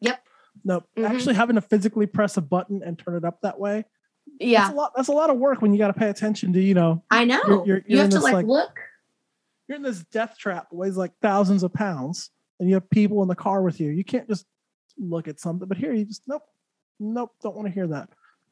Yep. 0.01 0.23
Nope. 0.65 0.85
Mhm. 0.97 1.09
Actually 1.09 1.35
having 1.35 1.57
to 1.57 1.61
physically 1.61 2.07
press 2.07 2.37
a 2.39 2.41
button 2.41 2.83
and 2.83 2.99
turn 2.99 3.15
it 3.15 3.25
up 3.25 3.41
that 3.43 3.61
way. 3.61 3.85
Yeah, 4.41 4.63
That's 4.63 4.73
a 4.73 4.77
lot 4.77 4.93
that's 4.97 5.09
a 5.09 5.13
lot 5.13 5.31
of 5.31 5.37
work 5.39 5.61
when 5.63 5.73
you 5.73 5.79
got 5.79 5.89
to 5.89 5.95
pay 5.95 6.09
attention 6.09 6.53
to, 6.55 6.61
you 6.61 6.75
know, 6.75 7.05
I 7.11 7.25
know. 7.27 7.41
You're- 7.47 7.67
you're- 7.67 7.81
you 7.81 7.85
you're 7.89 7.99
have 7.99 8.05
in 8.07 8.11
to 8.13 8.17
this, 8.17 8.25
like, 8.25 8.35
like- 8.35 8.47
look. 8.47 8.79
you're 9.69 9.77
in 9.77 9.83
this 9.83 10.03
death 10.05 10.37
trap 10.39 10.71
that 10.71 10.77
weighs 10.77 10.97
like 10.97 11.13
thousands 11.23 11.63
of 11.63 11.73
pounds 11.75 12.31
and 12.59 12.69
you 12.69 12.75
have 12.75 12.89
people 12.91 13.21
in 13.23 13.29
the 13.29 13.37
car 13.37 13.63
with 13.63 13.79
you. 13.81 13.91
You 13.91 14.03
can't 14.05 14.27
just 14.29 14.47
look 14.99 15.29
at 15.29 15.39
something. 15.39 15.69
But 15.69 15.77
here 15.77 15.93
you 15.93 16.05
just 16.07 16.23
nope. 16.27 16.43
Nope. 16.99 17.33
Don't 17.43 17.57
want 17.57 17.69
to 17.69 17.75
hear 17.75 17.87
that. 17.89 18.09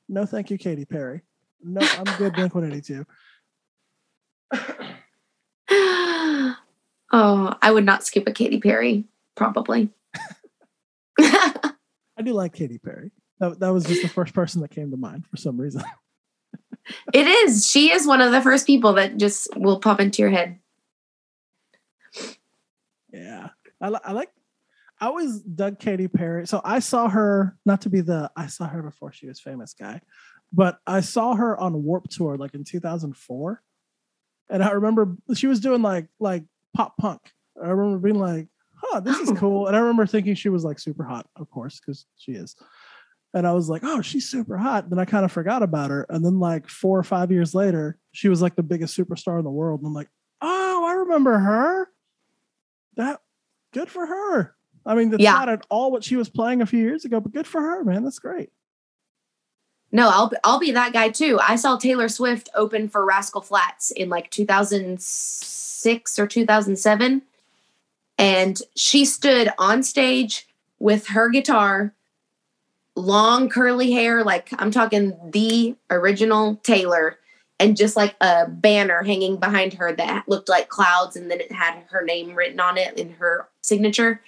No, 0.09 0.27
thank 0.27 0.51
you, 0.51 0.59
Katy 0.59 0.85
Perry. 0.85 1.23
No, 1.63 1.81
I'm 1.81 2.05
good, 2.19 2.35
Blink 2.35 2.55
182. 2.55 3.07
oh, 7.13 7.55
I 7.63 7.71
would 7.71 7.87
not 7.87 8.05
skip 8.05 8.29
a 8.29 8.33
Katy 8.33 8.61
Perry, 8.61 9.05
probably. 9.35 9.89
I 11.19 12.23
do 12.23 12.33
like 12.33 12.53
Katy 12.53 12.79
Perry. 12.79 13.11
That, 13.41 13.59
that 13.61 13.73
was 13.73 13.85
just 13.85 14.03
the 14.03 14.09
first 14.09 14.35
person 14.35 14.61
that 14.61 14.71
came 14.71 14.91
to 14.91 14.97
mind 14.97 15.27
for 15.27 15.37
some 15.37 15.59
reason. 15.59 15.83
it 17.13 17.27
is. 17.27 17.67
She 17.67 17.91
is 17.91 18.07
one 18.07 18.21
of 18.21 18.31
the 18.31 18.43
first 18.43 18.67
people 18.67 18.93
that 18.95 19.17
just 19.17 19.49
will 19.57 19.81
pop 19.81 20.01
into 20.01 20.23
your 20.23 20.31
head. 20.31 20.59
Yeah, 23.13 23.49
I, 23.81 23.89
li- 23.89 24.01
I 24.05 24.13
like. 24.13 24.31
I 25.05 25.09
always 25.09 25.41
dug 25.41 25.79
Katy 25.79 26.09
Perry. 26.09 26.47
So 26.47 26.63
I 26.65 26.79
saw 26.79 27.11
her 27.11 27.59
not 27.67 27.83
to 27.83 27.91
be 27.91 28.01
the 28.01 28.31
I 28.35 28.47
saw 28.47 28.67
her 28.67 28.83
before 28.83 29.13
she 29.13 29.27
was 29.27 29.39
famous 29.39 29.75
guy, 29.75 30.01
but 30.51 30.79
I 30.87 31.03
saw 31.03 31.35
her 31.35 31.59
on 31.61 31.83
Warped 31.83 32.11
Tour 32.13 32.39
like 32.39 32.55
in 32.55 32.65
2004, 32.65 33.63
and 34.49 34.65
I 34.65 34.71
remember 34.71 35.15
she 35.35 35.47
was 35.47 35.61
doing 35.61 35.83
like 35.83 36.09
like 36.21 36.45
pop 36.75 36.97
punk. 36.97 37.21
I 37.63 37.69
remember 37.69 37.99
being 37.99 38.19
like, 38.19 38.49
"Huh, 38.77 39.01
this 39.01 39.19
is 39.19 39.31
cool," 39.39 39.67
and 39.67 39.77
I 39.77 39.81
remember 39.81 40.07
thinking 40.07 40.37
she 40.37 40.49
was 40.49 40.65
like 40.65 40.79
super 40.79 41.05
hot, 41.05 41.27
of 41.37 41.51
course, 41.51 41.79
because 41.81 42.07
she 42.17 42.33
is. 42.33 42.57
And 43.35 43.47
I 43.47 43.53
was 43.53 43.69
like, 43.69 43.83
"Oh, 43.85 44.01
she's 44.01 44.31
super 44.31 44.57
hot." 44.57 44.89
Then 44.89 44.99
I 44.99 45.05
kind 45.05 45.27
of 45.27 45.33
forgot 45.33 45.63
about 45.63 45.91
her, 45.91 46.07
and 46.09 46.25
then 46.25 46.41
like 46.41 46.67
four 46.67 46.99
or 46.99 47.05
five 47.05 47.31
years 47.31 47.55
later, 47.55 47.99
she 48.13 48.31
was 48.31 48.41
like 48.41 48.57
the 48.57 48.63
biggest 48.63 48.97
superstar 48.97 49.39
in 49.39 49.45
the 49.45 49.51
world. 49.51 49.81
And 49.81 49.87
I'm 49.87 49.93
like, 49.93 50.09
"Oh, 50.41 50.87
I 50.89 50.93
remember 50.95 51.37
her." 51.37 51.91
That 52.97 53.21
good 53.75 53.91
for 53.91 54.07
her. 54.07 54.54
I 54.87 54.95
mean, 54.95 55.11
that's 55.11 55.23
Yeah. 55.23 55.33
not 55.33 55.49
at 55.49 55.67
all 55.71 55.91
what 55.91 56.05
she 56.05 56.17
was 56.17 56.29
playing 56.29 56.61
a 56.61 56.67
few 56.67 56.81
years 56.81 57.05
ago, 57.05 57.21
but 57.21 57.33
good 57.33 57.47
for 57.47 57.61
her, 57.61 57.85
man. 57.85 58.05
That's 58.05 58.19
great. 58.19 58.51
No, 59.93 60.09
I'll 60.09 60.33
I'll 60.43 60.59
be 60.59 60.73
that 60.73 60.93
guy 60.93 61.09
too. 61.11 61.39
I 61.47 61.57
saw 61.57 61.77
Taylor 61.77 62.09
Swift 62.09 62.49
open 62.55 62.89
for 62.89 63.05
Rascal 63.05 63.43
Flatts 63.43 63.91
in 63.93 64.09
like 64.09 64.31
2006 64.31 66.19
or 66.19 66.27
2007 66.27 67.23
and 68.19 68.61
she 68.75 69.05
stood 69.05 69.49
on 69.59 69.83
stage 69.83 70.47
with 70.79 71.09
her 71.09 71.29
guitar, 71.29 71.95
long 72.97 73.49
curly 73.49 73.93
hair, 73.93 74.23
like 74.25 74.51
I'm 74.59 74.71
talking 74.71 75.17
the 75.31 75.77
original 75.91 76.57
Taylor, 76.63 77.19
and 77.59 77.77
just 77.77 77.97
like 77.97 78.15
a 78.21 78.47
banner 78.49 79.03
hanging 79.03 79.37
behind 79.37 79.75
her 79.75 79.93
that 79.95 80.29
looked 80.29 80.49
like 80.49 80.69
clouds, 80.69 81.17
and 81.17 81.31
then 81.31 81.41
it 81.41 81.51
had 81.53 81.83
her 81.91 82.05
name 82.05 82.35
written 82.35 82.61
on 82.61 82.77
it 82.79 82.99
in 82.99 83.11
her 83.15 83.49
signature. 83.63 84.21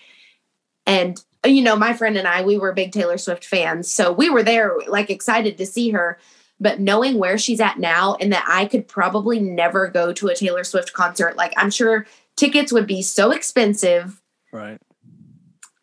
And 0.86 1.22
uh, 1.44 1.48
you 1.48 1.62
know, 1.62 1.76
my 1.76 1.92
friend 1.92 2.16
and 2.16 2.28
I, 2.28 2.42
we 2.42 2.58
were 2.58 2.72
big 2.72 2.92
Taylor 2.92 3.18
Swift 3.18 3.44
fans, 3.44 3.90
so 3.92 4.12
we 4.12 4.30
were 4.30 4.42
there, 4.42 4.76
like 4.86 5.10
excited 5.10 5.58
to 5.58 5.66
see 5.66 5.90
her. 5.90 6.18
But 6.58 6.80
knowing 6.80 7.18
where 7.18 7.36
she's 7.36 7.60
at 7.60 7.78
now, 7.78 8.14
and 8.14 8.32
that 8.32 8.44
I 8.48 8.64
could 8.64 8.88
probably 8.88 9.38
never 9.40 9.88
go 9.88 10.12
to 10.14 10.28
a 10.28 10.34
Taylor 10.34 10.64
Swift 10.64 10.92
concert, 10.94 11.36
like 11.36 11.52
I'm 11.56 11.70
sure 11.70 12.06
tickets 12.36 12.72
would 12.72 12.86
be 12.86 13.02
so 13.02 13.30
expensive. 13.30 14.22
Right. 14.52 14.78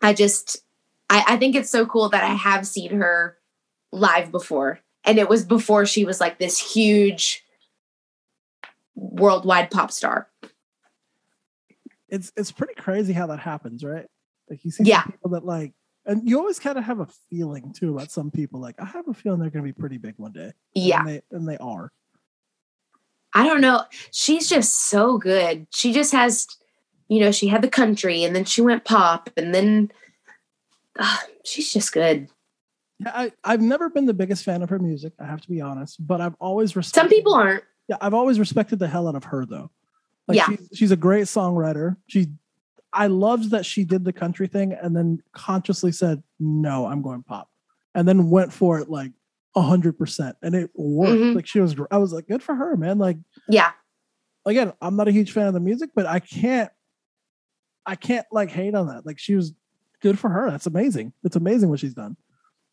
I 0.01 0.14
just, 0.14 0.64
I, 1.10 1.24
I 1.28 1.38
think 1.38 1.56
it's 1.56 1.70
so 1.70 1.86
cool 1.86 2.10
that 2.10 2.24
I 2.24 2.34
have 2.34 2.66
seen 2.66 2.91
her 2.99 3.38
live 3.91 4.32
before. 4.32 4.80
And 5.04 5.20
it 5.20 5.30
was 5.30 5.45
before 5.45 5.86
she 5.86 6.06
was 6.06 6.20
like 6.20 6.39
this 6.39 6.58
huge 6.58 7.43
worldwide 8.95 9.70
pop 9.70 9.91
star. 9.91 10.28
It's 12.10 12.32
it's 12.36 12.51
pretty 12.51 12.76
crazy 12.76 13.14
how 13.14 13.28
that 13.28 13.39
happens, 13.39 13.84
right? 13.84 14.08
Like 14.49 14.63
you 14.65 14.71
see 14.71 14.83
Yeah. 14.83 15.03
people 15.03 15.31
that 15.31 15.45
like 15.45 15.73
and 16.05 16.27
you 16.27 16.37
always 16.37 16.59
kind 16.59 16.77
of 16.77 16.83
have 16.83 16.99
a 16.99 17.07
feeling 17.29 17.71
too 17.73 17.95
about 17.95 18.11
some 18.11 18.29
people. 18.29 18.59
Like 18.59 18.75
I 18.79 18.85
have 18.85 19.07
a 19.07 19.13
feeling 19.13 19.39
they're 19.39 19.49
gonna 19.49 19.63
be 19.63 19.71
pretty 19.73 19.97
big 19.97 20.15
one 20.17 20.31
day. 20.33 20.51
Yeah. 20.73 20.99
And 20.99 21.07
they 21.09 21.21
and 21.31 21.47
they 21.47 21.57
are. 21.57 21.91
I 23.33 23.47
don't 23.47 23.61
know. 23.61 23.83
She's 24.11 24.47
just 24.47 24.89
so 24.89 25.17
good. 25.17 25.65
She 25.71 25.91
just 25.91 26.11
has, 26.11 26.45
you 27.07 27.19
know, 27.19 27.31
she 27.31 27.47
had 27.47 27.61
the 27.61 27.67
country 27.69 28.23
and 28.23 28.35
then 28.35 28.45
she 28.45 28.61
went 28.61 28.85
pop 28.85 29.29
and 29.37 29.53
then 29.55 29.91
ah, 30.99 31.23
she's 31.43 31.71
just 31.73 31.91
good. 31.93 32.27
Yeah, 32.99 33.11
I, 33.13 33.31
I've 33.43 33.61
never 33.61 33.89
been 33.89 34.05
the 34.05 34.13
biggest 34.13 34.43
fan 34.43 34.61
of 34.61 34.69
her 34.69 34.77
music, 34.77 35.13
I 35.19 35.25
have 35.25 35.41
to 35.41 35.49
be 35.49 35.61
honest, 35.61 36.05
but 36.05 36.21
I've 36.21 36.35
always 36.39 36.75
respected 36.75 36.99
Some 36.99 37.09
people 37.09 37.33
aren't. 37.33 37.63
Yeah, 37.87 37.97
I've 38.01 38.13
always 38.13 38.39
respected 38.39 38.77
the 38.77 38.87
hell 38.87 39.07
out 39.07 39.15
of 39.15 39.23
her 39.25 39.45
though. 39.45 39.71
Like 40.27 40.37
Yeah. 40.37 40.45
she, 40.49 40.57
she's 40.75 40.91
a 40.91 40.95
great 40.95 41.25
songwriter. 41.25 41.97
She 42.07 42.27
I 42.93 43.07
loved 43.07 43.49
that 43.51 43.65
she 43.65 43.83
did 43.83 44.05
the 44.05 44.13
country 44.13 44.47
thing 44.47 44.73
and 44.73 44.95
then 44.95 45.21
consciously 45.33 45.91
said, 45.91 46.21
No, 46.39 46.85
I'm 46.85 47.01
going 47.01 47.23
pop. 47.23 47.49
And 47.95 48.07
then 48.07 48.29
went 48.29 48.53
for 48.53 48.79
it 48.79 48.89
like 48.89 49.11
a 49.55 49.61
hundred 49.61 49.97
percent. 49.97 50.35
And 50.41 50.55
it 50.55 50.69
worked. 50.75 51.11
Mhm. 51.21 51.35
Like 51.35 51.47
she 51.47 51.59
was 51.59 51.75
I 51.91 51.97
was 51.97 52.13
like, 52.13 52.27
good 52.27 52.41
for 52.43 52.55
her, 52.55 52.75
man. 52.77 52.97
Like 52.97 53.17
Yeah. 53.49 53.71
again, 54.45 54.73
I'm 54.81 54.95
not 54.95 55.07
a 55.07 55.11
huge 55.11 55.31
fan 55.31 55.47
of 55.47 55.53
the 55.53 55.59
music, 55.59 55.89
but 55.95 56.05
I 56.05 56.19
can't 56.19 56.71
I 57.85 57.95
can't 57.95 58.25
like 58.31 58.49
hate 58.49 58.75
on 58.75 58.87
that. 58.87 59.05
Like 59.05 59.19
she 59.19 59.35
was 59.35 59.53
good 60.01 60.17
for 60.17 60.29
her. 60.29 60.49
That's 60.49 60.67
amazing. 60.67 61.13
It's 61.23 61.35
amazing 61.35 61.69
what 61.69 61.79
she's 61.79 61.93
done. 61.93 62.15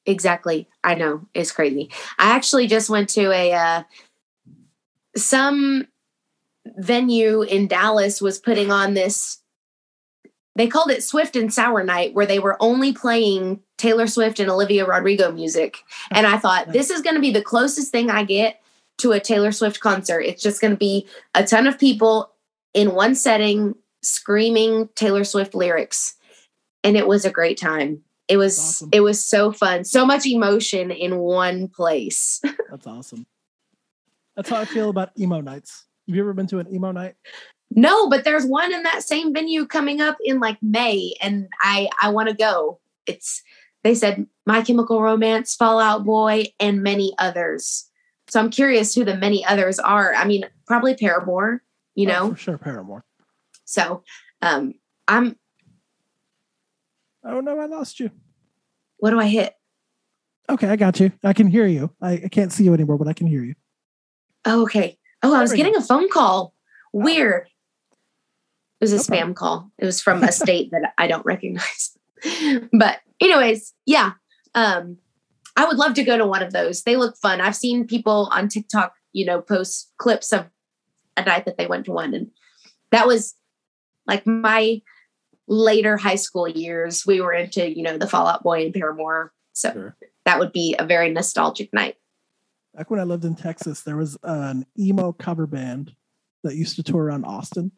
Exactly. 0.07 0.69
I 0.85 0.95
know. 0.95 1.27
It's 1.35 1.53
crazy. 1.53 1.91
I 2.19 2.31
actually 2.35 2.67
just 2.67 2.89
went 2.89 3.09
to 3.11 3.31
a 3.33 3.53
uh 3.53 3.83
some 5.17 5.87
venue 6.79 7.43
in 7.43 7.67
Dallas 7.67 8.21
was 8.21 8.39
putting 8.39 8.71
on 8.71 8.95
this 8.95 9.39
they 10.57 10.67
called 10.67 10.91
it 10.91 11.03
Swift 11.03 11.37
and 11.37 11.53
Sour 11.53 11.85
Night 11.85 12.13
where 12.15 12.27
they 12.27 12.39
were 12.39 12.57
only 12.61 12.93
playing 12.93 13.61
Taylor 13.79 14.07
Swift 14.07 14.41
and 14.41 14.51
Olivia 14.51 14.85
Rodrigo 14.87 15.31
music. 15.33 15.79
And 16.11 16.27
I 16.27 16.39
thought 16.39 16.69
this 16.73 16.91
is 16.91 17.03
going 17.03 17.15
to 17.15 17.21
be 17.21 17.31
the 17.33 17.43
closest 17.43 17.93
thing 17.93 18.11
I 18.11 18.25
get 18.25 18.61
to 18.99 19.13
a 19.13 19.21
Taylor 19.21 19.53
Swift 19.53 19.81
concert. 19.81 20.21
It's 20.21 20.43
just 20.43 20.61
going 20.61 20.73
to 20.73 20.77
be 20.77 21.07
a 21.35 21.45
ton 21.45 21.67
of 21.67 21.79
people 21.79 22.31
in 22.75 22.95
one 22.95 23.15
setting 23.15 23.75
screaming 24.03 24.89
Taylor 24.95 25.25
Swift 25.25 25.55
lyrics. 25.55 26.15
And 26.85 26.97
it 26.97 27.07
was 27.07 27.25
a 27.25 27.31
great 27.31 27.59
time. 27.59 28.03
It 28.29 28.37
was 28.37 28.59
Awesome. 28.59 28.91
it 28.93 29.01
was 29.01 29.25
so 29.25 29.53
fun. 29.53 29.85
So 29.85 30.07
much 30.07 30.27
emotion 30.27 30.91
in 30.91 31.17
one 31.19 31.69
place. 31.69 32.41
That's 32.71 32.87
awesome. 32.87 33.27
That's 34.37 34.49
how 34.49 34.61
I 34.61 34.65
feel 34.65 34.89
about 34.91 35.11
emo 35.19 35.41
nights. 35.41 35.87
Have 36.07 36.15
you 36.17 36.23
ever 36.23 36.33
been 36.33 36.47
to 36.49 36.59
an 36.61 36.73
emo 36.73 36.93
night? 36.93 37.15
No, 37.73 38.09
but 38.09 38.25
there's 38.25 38.45
one 38.47 38.73
in 38.73 38.83
that 38.83 39.03
same 39.05 39.33
venue 39.33 39.65
coming 39.67 40.01
up 40.01 40.17
in 40.25 40.41
like 40.41 40.59
May 40.63 41.15
and 41.23 41.49
I 41.61 41.89
I 42.03 42.11
want 42.11 42.29
to 42.29 42.35
go. 42.35 42.81
It's 43.07 43.43
they 43.85 43.95
said 43.95 44.27
My 44.47 44.63
Chemical 44.63 45.01
Romance, 45.03 45.55
Fall 45.55 45.79
Out 45.81 46.05
Boy 46.05 46.47
and 46.59 46.83
many 46.83 47.15
others. 47.19 47.89
So 48.29 48.41
I'm 48.41 48.51
curious 48.51 48.95
who 48.95 49.05
the 49.05 49.17
many 49.17 49.45
others 49.45 49.79
are. 49.79 50.15
I 50.15 50.25
mean, 50.25 50.45
probably 50.67 50.95
Paramore, 50.95 51.63
you 51.95 52.09
Oh, 52.09 52.13
know. 52.13 52.31
for 52.31 52.37
sure, 52.37 52.59
Paramore. 52.59 53.05
So, 53.65 54.03
um 54.43 54.75
I'm 55.07 55.37
Oh 57.25 57.41
no, 57.41 57.59
I 57.59 57.67
lost 57.67 58.01
you. 58.01 58.11
what 58.99 59.11
do 59.11 59.21
I 59.21 59.27
hit? 59.27 59.55
Okay, 60.49 60.67
I 60.69 60.75
got 60.77 60.99
you. 60.99 61.13
I 61.23 61.33
can 61.33 61.47
hear 61.47 61.67
you. 61.67 61.91
I, 62.03 62.13
I 62.25 62.29
can't 62.29 62.51
see 62.53 62.65
you 62.65 62.75
anymore, 62.75 62.99
but 62.99 63.07
I 63.07 63.13
can 63.13 63.29
hear 63.29 63.45
you. 63.45 63.55
Oh, 64.45 64.63
okay. 64.63 64.99
Oh, 65.23 65.33
I 65.35 65.41
was 65.43 65.53
getting 65.53 65.77
a 65.77 65.81
phone 65.83 66.09
call. 66.09 66.55
Weird. 66.93 67.47
It 68.81 68.85
was 68.85 68.93
a 68.93 68.97
No 68.97 69.03
spam 69.03 69.35
call. 69.35 69.71
It 69.79 69.85
was 69.85 70.01
from 70.01 70.23
a 70.25 70.33
state 70.33 70.71
that 70.71 70.93
I 70.99 71.07
don't 71.07 71.27
recognize. 71.27 71.97
but 72.73 73.01
anyways, 73.21 73.75
yeah. 73.87 74.13
Um, 74.55 74.99
I 75.57 75.67
would 75.67 75.77
love 75.77 75.95
to 75.95 76.05
go 76.05 76.17
to 76.17 76.27
one 76.27 76.43
of 76.43 76.53
those. 76.53 76.83
They 76.83 76.97
look 76.97 77.17
fun. 77.17 77.41
I've 77.41 77.57
seen 77.57 77.87
people 77.87 78.31
on 78.33 78.49
TikTok, 78.49 78.95
you 79.13 79.27
know, 79.27 79.41
post 79.41 79.93
clips 79.99 80.33
of 80.33 80.47
a 81.17 81.25
night 81.25 81.45
that 81.45 81.59
they 81.59 81.67
went 81.67 81.85
to 81.87 81.93
one. 81.93 82.15
And 82.15 82.31
that 82.91 83.07
was 83.07 83.35
like 84.07 84.27
my 84.27 84.81
later 85.47 85.97
high 85.97 86.15
school 86.15 86.49
years. 86.49 87.05
We 87.07 87.21
were 87.21 87.33
into, 87.33 87.69
you 87.69 87.83
know, 87.83 87.99
the 87.99 88.07
Fall 88.07 88.27
Out 88.27 88.43
Boy 88.43 88.65
and 88.65 88.75
Paramore. 88.75 89.33
So 89.53 89.73
Sure. 89.73 89.97
that 90.25 90.39
would 90.39 90.53
be 90.53 90.77
a 90.79 90.87
very 90.87 91.11
nostalgic 91.11 91.73
night. 91.73 91.97
Back 92.75 92.91
when 92.91 93.01
I 93.01 93.05
lived 93.05 93.25
in 93.25 93.35
Texas, 93.35 93.83
there 93.83 93.97
was 93.97 94.17
an 94.23 94.65
emo 94.79 95.13
cover 95.13 95.47
band 95.47 95.95
that 96.45 96.55
used 96.55 96.77
to 96.77 96.83
tour 96.83 97.03
around 97.05 97.25
Austin, 97.25 97.73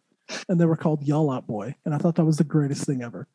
and 0.48 0.60
they 0.60 0.66
were 0.66 0.76
called 0.76 1.02
Y'all 1.02 1.30
Out 1.30 1.46
Boy, 1.46 1.74
and 1.84 1.94
I 1.94 1.98
thought 1.98 2.16
that 2.16 2.24
was 2.24 2.36
the 2.36 2.44
greatest 2.44 2.84
thing 2.84 3.02
ever. 3.02 3.28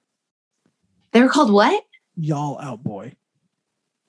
They 1.12 1.22
were 1.22 1.30
called 1.30 1.52
what? 1.52 1.84
Y'all 2.16 2.60
Out 2.60 2.84
Boy. 2.84 3.14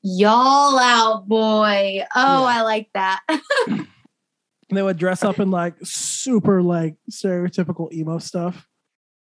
Y'all 0.02 0.78
out, 0.78 1.26
boy. 1.28 2.04
Oh, 2.14 2.42
Yeah. 2.42 2.58
I 2.58 2.62
like 2.62 2.88
that. 2.94 3.20
They 4.70 4.82
would 4.82 4.98
dress 4.98 5.24
up 5.24 5.38
in 5.38 5.50
like 5.50 5.76
super 5.82 6.60
like 6.60 6.96
stereotypical 7.10 7.90
emo 7.90 8.18
stuff, 8.18 8.68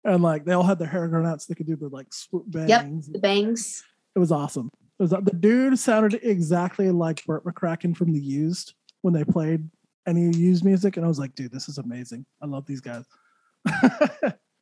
and 0.02 0.22
like 0.22 0.46
they 0.46 0.54
all 0.54 0.62
had 0.62 0.78
their 0.78 0.88
hair 0.88 1.06
grown 1.08 1.26
out 1.26 1.42
so 1.42 1.46
they 1.50 1.54
could 1.54 1.66
do 1.66 1.76
the 1.76 1.90
like 1.90 2.06
swoop 2.10 2.44
bangs. 2.46 2.70
Yep, 2.70 2.86
the 3.12 3.18
bangs. 3.18 3.84
It 4.14 4.18
was 4.18 4.32
awesome. 4.32 4.70
It 4.98 5.02
was 5.02 5.12
uh, 5.12 5.20
the 5.20 5.34
dude 5.34 5.78
sounded 5.78 6.18
exactly 6.22 6.90
like 6.90 7.22
Bert 7.26 7.44
McCracken 7.44 7.94
from 7.94 8.14
The 8.14 8.18
Used 8.18 8.72
when 9.02 9.12
they 9.12 9.24
played 9.24 9.68
any 10.06 10.34
Used 10.34 10.64
music, 10.64 10.96
and 10.96 11.04
I 11.04 11.08
was 11.08 11.18
like, 11.18 11.34
dude, 11.34 11.52
this 11.52 11.68
is 11.68 11.76
amazing. 11.76 12.24
I 12.42 12.46
love 12.46 12.64
these 12.64 12.80
guys. 12.80 13.04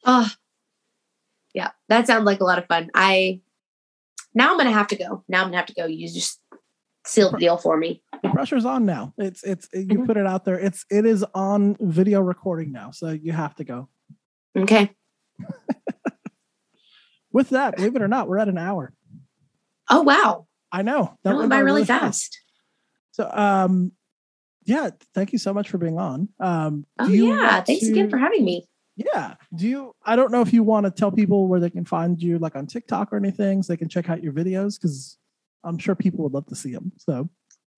Oh, 0.05 0.29
yeah, 1.55 1.71
that 1.89 2.07
sounds 2.07 2.25
like 2.25 2.41
a 2.41 2.45
lot 2.45 2.59
of 2.59 2.67
fun. 2.67 2.91
I 2.95 3.41
now 4.35 4.51
I'm 4.53 4.59
gonna 4.59 4.73
have 4.73 4.89
to 4.89 4.97
go. 4.97 5.25
Now 5.29 5.41
I'm 5.43 5.47
gonna 5.49 5.57
have 5.59 5.67
to 5.67 5.75
go. 5.75 5.87
You 5.87 6.09
just 6.09 6.41
sealed 7.07 7.35
the 7.35 7.39
deal 7.39 7.57
for 7.59 7.77
me. 7.77 8.03
the 8.23 8.31
pressure's 8.31 8.65
on 8.65 8.85
now. 8.87 9.13
It's 9.19 9.43
it's 9.45 9.69
you 9.73 9.99
Mhm. 10.01 10.07
put 10.07 10.17
it 10.17 10.27
out 10.27 10.45
there. 10.45 10.59
It's 10.59 10.85
it 10.91 11.05
is 11.07 11.25
on 11.35 11.77
video 11.81 12.21
recording 12.21 12.73
now, 12.73 12.91
so 12.91 13.11
you 13.11 13.33
have 13.33 13.55
to 13.57 13.65
go. 13.65 13.89
Okay. 14.57 14.91
With 17.33 17.51
that, 17.51 17.77
believe 17.77 17.97
it 17.97 18.03
or 18.03 18.09
not, 18.09 18.29
we're 18.29 18.39
at 18.39 18.49
an 18.49 18.59
hour. 18.59 18.93
Oh 19.91 20.03
wow, 20.03 20.47
I 20.73 20.83
know 20.83 21.17
that 21.25 21.37
went 21.37 21.51
by 21.51 21.59
really 21.59 21.85
fast. 21.85 22.41
So 23.13 23.29
um 23.31 23.93
yeah, 24.65 24.91
thank 25.15 25.33
you 25.33 25.39
so 25.39 25.53
much 25.53 25.69
for 25.69 25.79
being 25.79 25.99
on. 25.99 26.29
Um 26.41 26.87
Oh 26.99 27.07
yeah, 27.07 27.61
thanks 27.63 27.87
again 27.87 28.09
for 28.09 28.19
having 28.19 28.45
me. 28.45 28.67
Yeah. 28.97 29.35
Do 29.55 29.67
you 29.69 29.95
I 30.05 30.15
don't 30.17 30.31
know 30.31 30.41
if 30.41 30.53
you 30.53 30.63
want 30.63 30.85
to 30.87 30.91
tell 30.91 31.11
people 31.11 31.49
where 31.49 31.59
they 31.61 31.71
can 31.71 31.85
find 31.85 32.21
you 32.23 32.39
like 32.39 32.55
on 32.57 32.67
TikTok 32.67 33.13
or 33.13 33.17
anything 33.17 33.63
so 33.63 33.73
they 33.73 33.77
can 33.77 33.89
check 33.89 34.09
out 34.09 34.23
your 34.23 34.33
videos 34.33 34.81
because 34.81 35.19
I'm 35.65 35.79
sure 35.79 35.95
people 35.95 36.23
would 36.25 36.33
love 36.33 36.47
to 36.47 36.55
see 36.55 36.73
them. 36.73 36.93
So 36.99 37.29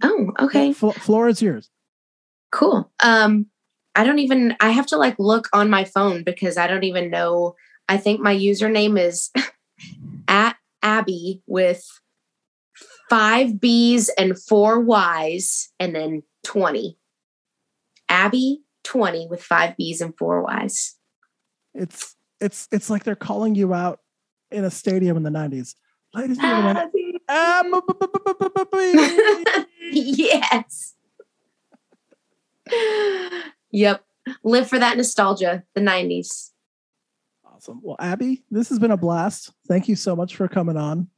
Oh, 0.02 0.32
okay, 0.40 0.74
Flo- 0.74 0.90
floor 0.92 1.28
is 1.28 1.40
yours. 1.40 1.70
cool. 2.52 2.92
Um, 3.02 3.46
I 3.94 4.04
don't 4.04 4.18
even. 4.18 4.54
I 4.60 4.70
have 4.70 4.86
to 4.88 4.98
like 4.98 5.16
look 5.18 5.48
on 5.54 5.70
my 5.70 5.84
phone 5.84 6.22
because 6.22 6.58
I 6.58 6.66
don't 6.66 6.84
even 6.84 7.10
know. 7.10 7.54
I 7.88 7.96
think 7.96 8.20
my 8.20 8.34
username 8.36 9.00
is 9.00 9.30
at 10.28 10.56
Abby 10.82 11.42
with 11.46 11.82
five 13.08 13.58
B's 13.58 14.10
and 14.18 14.38
four 14.38 14.80
Y's 14.80 15.72
and 15.80 15.94
then 15.94 16.22
20. 16.44 16.98
Abby 18.08 18.60
20 18.84 19.28
with 19.30 19.42
five 19.42 19.76
B's 19.78 20.00
and 20.02 20.14
four 20.18 20.42
Y's. 20.42 20.95
It's 21.76 22.16
it's 22.40 22.66
it's 22.72 22.90
like 22.90 23.04
they're 23.04 23.14
calling 23.14 23.54
you 23.54 23.72
out 23.74 24.00
in 24.50 24.64
a 24.64 24.70
stadium 24.70 25.16
in 25.16 25.22
the 25.22 25.30
90s. 25.30 25.74
Ladies 26.14 26.38
and 26.38 26.46
gentlemen, 26.46 26.90
bu- 26.92 27.18
yes. 29.92 30.94
yep. 33.70 34.04
Live 34.42 34.68
for 34.68 34.78
that 34.78 34.96
nostalgia, 34.96 35.62
the 35.74 35.80
90s. 35.80 36.50
Awesome. 37.44 37.80
Well, 37.82 37.96
Abby, 38.00 38.44
this 38.50 38.68
has 38.70 38.78
been 38.78 38.90
a 38.90 38.96
blast. 38.96 39.52
Thank 39.68 39.88
you 39.88 39.96
so 39.96 40.16
much 40.16 40.36
for 40.36 40.48
coming 40.48 40.76
on. 40.76 41.08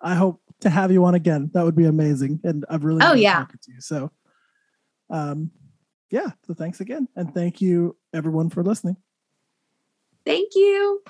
I 0.00 0.14
hope 0.14 0.40
to 0.60 0.70
have 0.70 0.90
you 0.92 1.04
on 1.04 1.14
again. 1.14 1.50
That 1.54 1.64
would 1.64 1.76
be 1.76 1.86
amazing. 1.86 2.40
And 2.44 2.64
I've 2.68 2.84
really 2.84 3.00
Oh, 3.02 3.10
enjoyed 3.10 3.22
yeah. 3.22 3.38
talking 3.40 3.60
to 3.62 3.72
you. 3.72 3.80
So 3.80 4.10
um 5.10 5.50
yeah, 6.10 6.28
so 6.46 6.54
thanks 6.54 6.80
again. 6.80 7.06
And 7.16 7.32
thank 7.34 7.60
you 7.60 7.96
everyone 8.14 8.48
for 8.50 8.62
listening. 8.62 8.96
Thank 10.28 10.54
you. 10.54 11.02